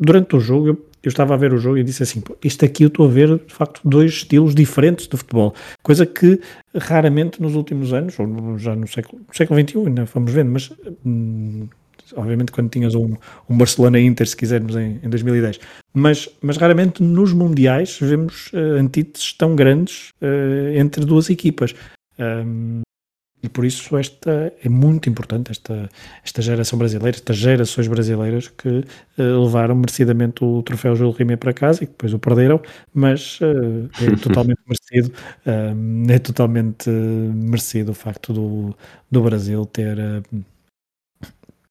durante 0.00 0.34
o 0.34 0.40
jogo, 0.40 0.68
eu, 0.68 0.86
eu, 1.02 1.08
estava 1.10 1.34
a 1.34 1.36
ver 1.36 1.52
o 1.52 1.58
jogo 1.58 1.76
e 1.76 1.84
disse 1.84 2.02
assim: 2.02 2.22
isto 2.42 2.64
aqui 2.64 2.84
eu 2.84 2.88
estou 2.88 3.04
a 3.04 3.10
ver 3.10 3.38
de 3.38 3.52
facto 3.52 3.82
dois 3.84 4.10
estilos 4.10 4.54
diferentes 4.54 5.06
de 5.06 5.14
futebol, 5.14 5.54
coisa 5.82 6.06
que 6.06 6.40
raramente 6.74 7.42
nos 7.42 7.54
últimos 7.54 7.92
anos, 7.92 8.18
ou 8.18 8.56
já 8.56 8.74
no 8.74 8.88
século, 8.88 9.20
no 9.28 9.34
século 9.36 9.60
XXI, 9.60 9.78
ainda 9.88 10.04
vamos 10.06 10.32
vendo, 10.32 10.52
mas 10.52 10.72
hum, 11.04 11.68
obviamente 12.16 12.52
quando 12.52 12.70
tinhas 12.70 12.94
um, 12.94 13.14
um 13.48 13.56
Barcelona-Inter, 13.56 14.26
se 14.26 14.36
quisermos, 14.36 14.76
em, 14.76 15.00
em 15.02 15.08
2010. 15.08 15.60
Mas, 15.92 16.28
mas 16.42 16.56
raramente 16.56 17.02
nos 17.02 17.32
Mundiais 17.32 17.98
vemos 18.00 18.50
uh, 18.52 18.78
antíteses 18.78 19.32
tão 19.32 19.54
grandes 19.54 20.10
uh, 20.20 20.76
entre 20.76 21.04
duas 21.04 21.30
equipas. 21.30 21.74
Um, 22.18 22.82
e 23.44 23.48
por 23.50 23.66
isso 23.66 23.94
esta 23.98 24.50
é 24.64 24.68
muito 24.70 25.06
importante, 25.10 25.50
esta, 25.50 25.90
esta 26.24 26.40
geração 26.40 26.78
brasileira, 26.78 27.14
estas 27.14 27.36
gerações 27.36 27.86
brasileiras 27.86 28.48
que 28.48 28.68
uh, 28.68 29.44
levaram 29.44 29.74
merecidamente 29.74 30.42
o 30.42 30.62
troféu 30.62 30.96
Júlio 30.96 31.12
Rimet 31.12 31.36
para 31.36 31.52
casa 31.52 31.84
e 31.84 31.86
depois 31.86 32.14
o 32.14 32.18
perderam, 32.18 32.58
mas 32.94 33.38
uh, 33.42 33.90
é 34.00 34.16
totalmente 34.16 34.60
merecido, 34.66 35.14
uh, 35.44 36.10
é 36.10 36.18
totalmente 36.18 36.88
merecido 36.88 37.90
o 37.90 37.94
facto 37.94 38.32
do, 38.32 38.74
do 39.10 39.22
Brasil 39.22 39.66
ter 39.66 39.98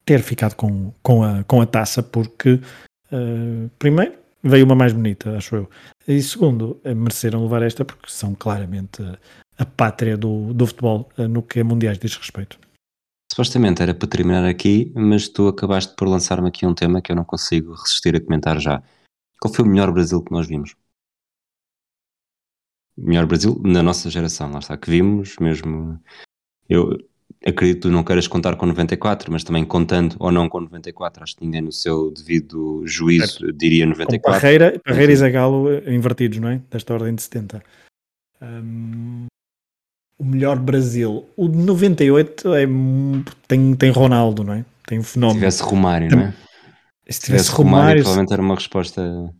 ter 0.05 0.21
ficado 0.21 0.55
com, 0.55 0.93
com, 1.01 1.23
a, 1.23 1.43
com 1.43 1.61
a 1.61 1.65
taça, 1.65 2.03
porque, 2.03 2.59
uh, 3.11 3.69
primeiro, 3.79 4.13
veio 4.43 4.65
uma 4.65 4.75
mais 4.75 4.93
bonita, 4.93 5.37
acho 5.37 5.55
eu. 5.55 5.69
E 6.07 6.21
segundo, 6.21 6.79
eh, 6.83 6.93
mereceram 6.93 7.43
levar 7.43 7.61
esta 7.61 7.85
porque 7.85 8.09
são 8.09 8.35
claramente 8.35 9.01
a 9.57 9.65
pátria 9.65 10.17
do, 10.17 10.53
do 10.53 10.67
futebol 10.67 11.09
uh, 11.17 11.27
no 11.27 11.41
que 11.41 11.61
a 11.61 11.63
mundiais 11.63 11.97
diz 11.97 12.15
respeito. 12.15 12.59
Supostamente 13.31 13.81
era 13.81 13.95
para 13.95 14.07
terminar 14.07 14.45
aqui, 14.45 14.91
mas 14.95 15.27
tu 15.27 15.47
acabaste 15.47 15.95
por 15.95 16.07
lançar-me 16.07 16.49
aqui 16.49 16.65
um 16.65 16.75
tema 16.75 17.01
que 17.01 17.11
eu 17.11 17.15
não 17.15 17.25
consigo 17.25 17.73
resistir 17.73 18.15
a 18.15 18.21
comentar 18.21 18.59
já. 18.59 18.83
Qual 19.39 19.53
foi 19.53 19.65
o 19.65 19.67
melhor 19.67 19.91
Brasil 19.91 20.21
que 20.21 20.31
nós 20.31 20.47
vimos? 20.47 20.75
O 22.95 23.01
melhor 23.01 23.25
Brasil 23.25 23.59
na 23.63 23.81
nossa 23.81 24.09
geração, 24.09 24.51
lá 24.51 24.59
está, 24.59 24.77
que 24.77 24.89
vimos 24.89 25.35
mesmo. 25.37 25.99
Eu, 26.69 26.97
acredito 27.45 27.75
que 27.75 27.81
tu 27.81 27.91
não 27.91 28.03
queiras 28.03 28.27
contar 28.27 28.55
com 28.55 28.65
94, 28.65 29.31
mas 29.31 29.43
também 29.43 29.65
contando 29.65 30.15
ou 30.19 30.31
não 30.31 30.47
com 30.47 30.61
94, 30.61 31.23
acho 31.23 31.35
que 31.35 31.45
ninguém 31.45 31.61
no 31.61 31.71
seu 31.71 32.11
devido 32.11 32.83
juízo 32.85 33.39
certo. 33.39 33.53
diria 33.53 33.85
94. 33.85 34.21
Com 34.21 34.31
Parreira, 34.31 34.81
Parreira 34.83 35.11
e 35.11 35.15
Zagalo 35.15 35.69
invertidos, 35.89 36.39
não 36.39 36.49
é? 36.49 36.61
Desta 36.71 36.93
ordem 36.93 37.15
de 37.15 37.21
70. 37.21 37.63
Um, 38.41 39.25
o 40.17 40.25
melhor 40.25 40.57
Brasil. 40.57 41.25
O 41.35 41.47
de 41.47 41.57
98 41.57 42.53
é, 42.55 42.65
tem, 43.47 43.75
tem 43.75 43.91
Ronaldo, 43.91 44.43
não 44.43 44.53
é? 44.53 44.65
Tem 44.87 44.99
um 44.99 45.03
fenómeno. 45.03 45.35
Se 45.35 45.39
tivesse 45.39 45.63
Romário, 45.63 46.09
não 46.11 46.21
é? 46.21 46.33
Se 47.09 47.19
tivesse, 47.19 47.51
Romário, 47.51 47.73
Romário, 47.73 48.03
provavelmente 48.03 48.33
era 48.33 48.41
uma 48.41 48.55
resposta. 48.55 49.33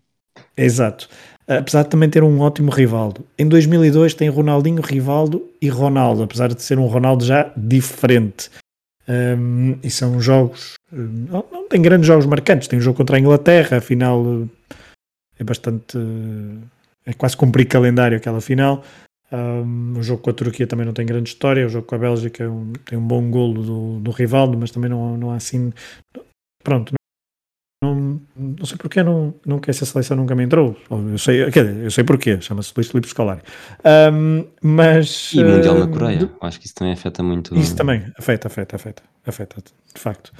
Exato 0.58 1.08
apesar 1.48 1.84
de 1.84 1.89
também 1.89 2.10
ter 2.10 2.24
um 2.24 2.39
ótimo 2.39 2.72
Rivaldo. 2.72 3.26
Em 3.38 3.48
2002 3.48 4.14
tem 4.14 4.30
Ronaldinho, 4.30 4.82
Rivaldo 4.82 5.50
e 5.62 5.70
Ronaldo, 5.70 6.24
apesar 6.24 6.54
de 6.54 6.62
ser 6.62 6.80
um 6.80 6.88
Ronaldo 6.88 7.26
já 7.26 7.52
diferente. 7.56 8.50
Um, 9.08 9.78
e 9.84 9.89
são 9.89 10.20
jogos. 10.22 10.76
Não, 10.91 11.46
não, 11.52 11.68
tem 11.68 11.82
grandes 11.82 12.08
jogos 12.08 12.26
marcantes. 12.26 12.68
Tem 12.68 12.80
um 12.80 12.82
jogo 12.82 12.98
contra 12.98 13.18
a 13.18 13.20
Inglaterra, 13.20 13.78
afinal 13.78 14.48
é 15.38 15.44
bastante. 15.44 15.98
É 17.06 17.14
quase 17.14 17.36
cumprir 17.36 17.66
calendário 17.68 18.18
aquela 18.18 18.39
final. 18.39 18.84
Um, 19.32 19.98
o 19.98 20.04
jogo 20.04 20.22
com 20.22 20.30
a 20.30 20.34
Turquia 20.34 20.68
também 20.68 20.86
não 20.86 20.94
tem 20.94 21.06
grande 21.06 21.30
história. 21.30 21.66
O 21.66 21.70
jogo 21.70 21.86
com 21.86 21.96
a 21.96 21.98
Bélgica 21.98 22.44
é 22.44 22.48
um, 22.48 22.72
tem 22.86 22.98
um 22.98 23.06
bom 23.06 23.30
golo 23.30 23.62
do, 23.62 24.00
do 24.00 24.12
Rivaldo, 24.12 24.58
mas 24.58 24.72
também 24.72 24.89
não, 24.89 25.18
não 25.18 25.32
há 25.32 25.36
assim. 25.36 25.74
Pronto, 26.64 26.94
não, 27.84 28.21
não 28.36 28.65
sei 28.65 28.77
porque 28.77 29.03
não, 29.03 29.34
nunca 29.45 29.69
essa 29.69 29.86
seleção 29.86 30.15
nunca 30.15 30.34
me 30.34 30.43
entrou. 30.43 30.77
Eu 30.89 31.17
sei, 31.17 31.43
eu 31.43 31.91
sei 31.91 32.03
porquê, 32.03 32.39
chama-se 32.39 32.71
Luís 32.75 32.88
Filipe 32.88 33.07
Scolari. 33.07 33.41
Um, 34.13 34.45
mas. 34.61 35.34
E 35.34 35.43
o 35.43 35.49
Mundial 35.49 35.79
na 35.79 35.88
Coreia, 35.88 36.25
uh, 36.25 36.45
acho 36.45 36.59
que 36.59 36.65
isso 36.65 36.75
também 36.75 36.93
afeta 36.93 37.21
muito. 37.21 37.55
Isso 37.55 37.75
também, 37.75 38.03
afeta, 38.17 38.47
afeta, 38.47 38.75
afeta, 38.77 39.03
afeta, 39.25 39.61
de 39.93 40.01
facto. 40.01 40.31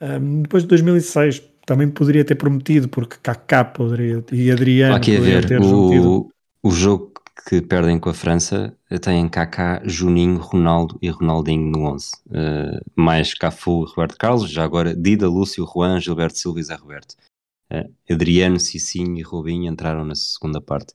Um, 0.00 0.42
depois 0.42 0.62
de 0.62 0.68
2006 0.68 1.42
também 1.64 1.88
poderia 1.88 2.24
ter 2.24 2.34
prometido, 2.34 2.88
porque 2.88 3.16
Kaká 3.22 3.64
poderia, 3.64 4.24
e 4.32 4.50
Adriano 4.50 4.96
Aqui 4.96 5.16
a 5.16 5.20
ver, 5.20 5.44
ter 5.46 5.60
o, 5.60 6.28
o 6.62 6.70
jogo 6.70 7.09
que 7.46 7.60
perdem 7.60 7.98
com 7.98 8.10
a 8.10 8.14
França 8.14 8.76
têm 9.02 9.28
Kaká, 9.28 9.80
Juninho, 9.84 10.38
Ronaldo 10.38 10.98
e 11.00 11.08
Ronaldinho 11.08 11.70
no 11.70 11.92
11. 11.92 12.10
Uh, 12.26 12.34
eh, 12.34 12.80
mais 12.94 13.34
Cafu 13.34 13.84
e 13.84 13.88
Roberto 13.88 14.16
Carlos, 14.16 14.50
já 14.50 14.64
agora 14.64 14.94
Dida, 14.94 15.28
Lúcio, 15.28 15.66
Juan, 15.66 16.00
Gilberto 16.00 16.38
Silva 16.38 16.60
e 16.60 16.62
Zé 16.62 16.74
Roberto. 16.74 17.14
Uh, 17.72 17.92
Adriano, 18.10 18.58
Cicinho 18.58 19.16
e 19.16 19.22
Robinho 19.22 19.70
entraram 19.70 20.04
na 20.04 20.14
segunda 20.14 20.60
parte. 20.60 20.92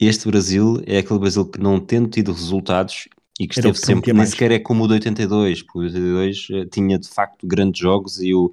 Este 0.00 0.26
Brasil 0.26 0.82
é 0.86 0.98
aquele 0.98 1.20
Brasil 1.20 1.46
que 1.46 1.60
não 1.60 1.78
tendo 1.78 2.08
tido 2.08 2.32
resultados 2.32 3.08
e 3.38 3.46
que 3.46 3.54
esteve 3.54 3.78
sempre, 3.78 4.12
nem 4.12 4.26
sequer 4.26 4.50
é 4.50 4.58
como 4.58 4.84
o 4.84 4.88
de 4.88 4.94
82, 4.94 5.62
porque 5.62 5.78
o 5.78 5.88
de 5.88 5.96
82 5.96 6.48
uh, 6.50 6.66
tinha 6.66 6.98
de 6.98 7.08
facto 7.08 7.46
grandes 7.46 7.80
jogos 7.80 8.20
e 8.20 8.34
o, 8.34 8.52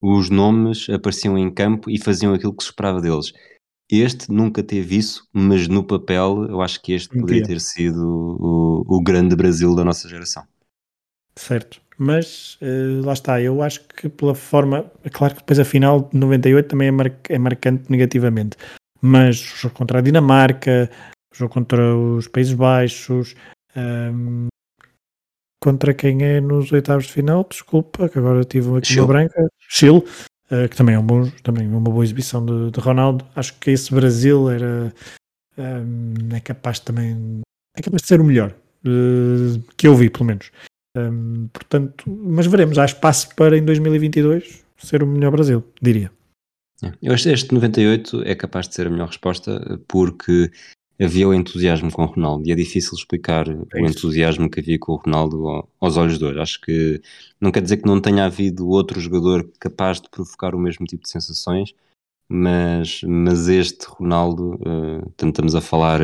os 0.00 0.30
nomes 0.30 0.88
apareciam 0.88 1.36
em 1.36 1.50
campo 1.50 1.90
e 1.90 1.98
faziam 1.98 2.32
aquilo 2.32 2.54
que 2.54 2.62
se 2.62 2.70
esperava 2.70 3.00
deles. 3.00 3.32
Este 3.90 4.30
nunca 4.30 4.62
teve 4.62 4.96
isso, 4.96 5.28
mas 5.32 5.66
no 5.66 5.82
papel 5.82 6.46
eu 6.48 6.60
acho 6.60 6.80
que 6.80 6.92
este 6.92 7.08
poderia 7.08 7.44
ter 7.44 7.60
sido 7.60 8.36
o, 8.40 8.84
o 8.86 9.02
grande 9.02 9.34
Brasil 9.34 9.74
da 9.74 9.84
nossa 9.84 10.08
geração. 10.08 10.44
Certo, 11.34 11.80
mas 11.98 12.56
uh, 12.62 13.04
lá 13.04 13.12
está, 13.12 13.40
eu 13.40 13.62
acho 13.62 13.86
que 13.88 14.08
pela 14.08 14.34
forma, 14.34 14.90
claro 15.12 15.34
que 15.34 15.40
depois 15.40 15.58
a 15.58 15.64
final 15.64 16.08
de 16.12 16.16
98 16.16 16.68
também 16.68 16.88
é, 16.88 16.90
mar, 16.90 17.12
é 17.28 17.38
marcante 17.38 17.90
negativamente, 17.90 18.56
mas 19.00 19.40
o 19.40 19.56
jogo 19.56 19.74
contra 19.74 19.98
a 19.98 20.02
Dinamarca, 20.02 20.88
o 21.32 21.36
jogo 21.36 21.52
contra 21.52 21.96
os 21.96 22.28
Países 22.28 22.52
Baixos, 22.54 23.34
um, 23.76 23.80
ehm, 23.80 24.48
contra 25.62 25.92
quem 25.94 26.22
é 26.22 26.40
nos 26.40 26.70
oitavos 26.72 27.06
de 27.06 27.12
final, 27.12 27.46
desculpa, 27.48 28.08
que 28.08 28.18
agora 28.18 28.44
tive 28.44 28.78
aqui 28.78 28.98
uma 28.98 29.06
branca, 29.06 29.48
Chile, 29.68 30.04
uh, 30.50 30.68
que 30.68 30.76
também 30.76 30.94
é 30.94 30.98
um 30.98 31.06
bom, 31.06 31.30
também 31.42 31.66
uma 31.66 31.80
boa 31.80 32.04
exibição 32.04 32.44
de, 32.44 32.70
de 32.70 32.80
Ronaldo. 32.80 33.24
Acho 33.34 33.58
que 33.58 33.70
esse 33.70 33.92
Brasil 33.94 34.50
era 34.50 34.92
um, 35.56 35.62
ehm, 35.62 36.34
é 36.34 36.40
capaz 36.40 36.78
também 36.80 37.42
é 37.76 37.82
capaz 37.82 38.02
de 38.02 38.08
ser 38.08 38.20
o 38.20 38.24
melhor 38.24 38.54
uh, 38.84 39.62
que 39.76 39.86
eu 39.86 39.94
vi, 39.94 40.10
pelo 40.10 40.24
menos. 40.24 40.50
Um, 40.96 41.00
ehm, 41.00 41.46
portanto, 41.52 42.04
mas 42.08 42.46
veremos. 42.46 42.78
Há 42.78 42.84
espaço 42.84 43.34
para 43.34 43.56
em 43.56 43.64
2022 43.64 44.64
ser 44.76 45.02
o 45.02 45.06
melhor 45.06 45.30
Brasil, 45.30 45.64
diria. 45.80 46.10
É. 46.82 46.92
Eu 47.02 47.12
acho 47.12 47.24
que 47.24 47.30
este 47.30 47.52
98 47.52 48.22
é 48.24 48.34
capaz 48.34 48.68
de 48.68 48.74
ser 48.74 48.86
a 48.86 48.90
melhor 48.90 49.08
resposta 49.08 49.78
porque 49.86 50.50
havia 51.00 51.26
o 51.26 51.32
entusiasmo 51.32 51.90
com 51.90 52.02
o 52.02 52.06
Ronaldo 52.06 52.46
e 52.46 52.52
é 52.52 52.54
difícil 52.54 52.92
explicar 52.94 53.48
é 53.48 53.82
o 53.82 53.86
entusiasmo 53.86 54.50
que 54.50 54.60
havia 54.60 54.78
com 54.78 54.92
o 54.92 54.96
Ronaldo 54.96 55.66
aos 55.80 55.96
olhos 55.96 56.18
de 56.18 56.24
hoje. 56.24 56.38
Acho 56.38 56.60
que 56.60 57.00
não 57.40 57.50
quer 57.50 57.62
dizer 57.62 57.78
que 57.78 57.86
não 57.86 58.00
tenha 58.00 58.26
havido 58.26 58.68
outro 58.68 59.00
jogador 59.00 59.50
capaz 59.58 60.00
de 60.00 60.10
provocar 60.10 60.54
o 60.54 60.58
mesmo 60.58 60.84
tipo 60.84 61.02
de 61.02 61.08
sensações, 61.08 61.72
mas, 62.28 63.00
mas 63.02 63.48
este 63.48 63.86
Ronaldo, 63.88 64.56
uh, 64.56 65.26
estamos 65.26 65.54
a 65.54 65.60
falar 65.60 66.00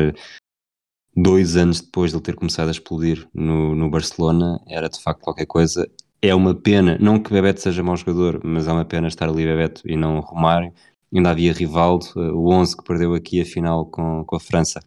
dois 1.15 1.55
anos 1.55 1.81
depois 1.81 2.11
de 2.11 2.17
ele 2.17 2.23
ter 2.23 2.35
começado 2.35 2.67
a 2.69 2.71
explodir 2.71 3.27
no, 3.33 3.75
no 3.75 3.89
Barcelona, 3.89 4.59
era 4.67 4.89
de 4.89 4.99
facto 5.01 5.21
qualquer 5.21 5.45
coisa. 5.45 5.87
É 6.21 6.33
uma 6.33 6.55
pena, 6.55 6.97
não 6.99 7.19
que 7.19 7.31
Bebeto 7.31 7.61
seja 7.61 7.83
mau 7.83 7.95
jogador, 7.95 8.41
mas 8.43 8.67
é 8.67 8.71
uma 8.71 8.85
pena 8.85 9.07
estar 9.07 9.29
ali 9.29 9.45
Bebeto 9.45 9.83
e 9.85 9.95
não 9.95 10.19
Romário 10.19 10.73
ainda 11.13 11.31
havia 11.31 11.53
Rivaldo, 11.53 12.07
o 12.15 12.51
11 12.53 12.77
que 12.77 12.83
perdeu 12.83 13.13
aqui 13.13 13.41
a 13.41 13.45
final 13.45 13.85
com, 13.85 14.23
com 14.25 14.35
a 14.35 14.39
França. 14.39 14.79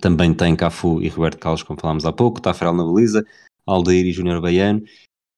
Também 0.00 0.34
tem 0.34 0.56
Cafu 0.56 1.00
e 1.00 1.08
Roberto 1.08 1.38
Carlos, 1.38 1.62
como 1.62 1.80
falámos 1.80 2.04
há 2.04 2.12
pouco, 2.12 2.40
Tafarel 2.40 2.74
na 2.74 2.84
baliza, 2.84 3.24
Aldair 3.66 4.06
e 4.06 4.12
Júnior 4.12 4.40
Baiano, 4.40 4.82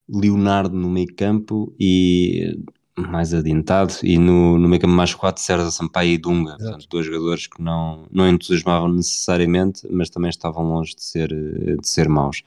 Leonardo 0.09 0.77
no 0.77 0.89
meio 0.89 1.15
campo 1.15 1.75
e 1.79 2.59
mais 2.97 3.33
adiantado, 3.33 3.95
e 4.03 4.19
no, 4.19 4.59
no 4.59 4.69
meio 4.69 4.81
campo 4.81 4.95
mais 4.95 5.15
quatro, 5.15 5.43
César 5.43 5.71
Sampaio 5.71 6.13
e 6.13 6.19
Dunga, 6.19 6.57
portanto, 6.57 6.87
dois 6.91 7.07
jogadores 7.07 7.47
que 7.47 7.63
não, 7.63 8.07
não 8.11 8.29
entusiasmavam 8.29 8.89
necessariamente, 8.89 9.87
mas 9.91 10.11
também 10.11 10.31
estavam 10.31 10.65
longe 10.65 10.97
de 10.97 11.05
ser, 11.05 11.29
de 11.29 11.89
ser 11.89 12.09
maus. 12.09 12.43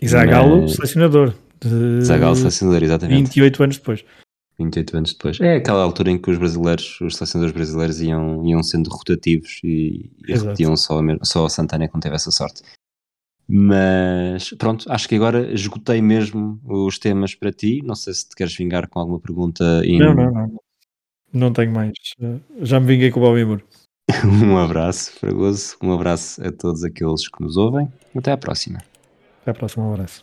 E 0.00 0.08
Zagallo, 0.08 0.62
mas... 0.62 0.72
selecionador. 0.72 1.34
De... 1.60 2.04
Zagallo, 2.04 2.36
selecionador, 2.36 2.82
exatamente. 2.82 3.24
28 3.24 3.62
anos 3.62 3.76
depois. 3.78 4.04
28 4.58 4.96
anos 4.96 5.12
depois. 5.12 5.40
É 5.40 5.56
aquela 5.56 5.82
altura 5.82 6.10
em 6.10 6.18
que 6.18 6.30
os 6.30 6.38
brasileiros, 6.38 7.00
os 7.00 7.16
selecionadores 7.16 7.54
brasileiros 7.54 8.00
iam, 8.00 8.46
iam 8.46 8.62
sendo 8.62 8.88
rotativos 8.90 9.60
e, 9.64 10.10
e 10.26 10.32
repetiam 10.32 10.76
só, 10.76 11.00
só 11.22 11.46
a 11.46 11.50
Santana 11.50 11.88
quando 11.88 12.02
teve 12.02 12.14
essa 12.14 12.30
sorte. 12.30 12.62
Mas 13.46 14.50
pronto, 14.54 14.90
acho 14.90 15.08
que 15.08 15.16
agora 15.16 15.52
esgotei 15.52 16.00
mesmo 16.00 16.58
os 16.64 16.98
temas 16.98 17.34
para 17.34 17.52
ti. 17.52 17.82
Não 17.84 17.94
sei 17.94 18.14
se 18.14 18.28
te 18.28 18.34
queres 18.34 18.56
vingar 18.56 18.88
com 18.88 18.98
alguma 18.98 19.20
pergunta. 19.20 19.82
Em... 19.84 19.98
Não, 19.98 20.14
não, 20.14 20.30
não. 20.30 20.58
Não 21.32 21.52
tenho 21.52 21.72
mais. 21.72 21.92
Já 22.60 22.78
me 22.78 22.86
vinguei 22.86 23.10
com 23.10 23.20
o 23.20 23.22
Bobby 23.22 23.44
Moore. 23.44 23.64
um 24.24 24.56
abraço, 24.56 25.12
Fragoso. 25.18 25.76
Um 25.82 25.92
abraço 25.92 26.46
a 26.46 26.52
todos 26.52 26.84
aqueles 26.84 27.28
que 27.28 27.42
nos 27.42 27.56
ouvem. 27.56 27.92
Até 28.16 28.32
à 28.32 28.36
próxima. 28.36 28.78
Até 29.42 29.50
à 29.50 29.54
próxima, 29.54 29.84
um 29.84 29.92
abraço. 29.92 30.22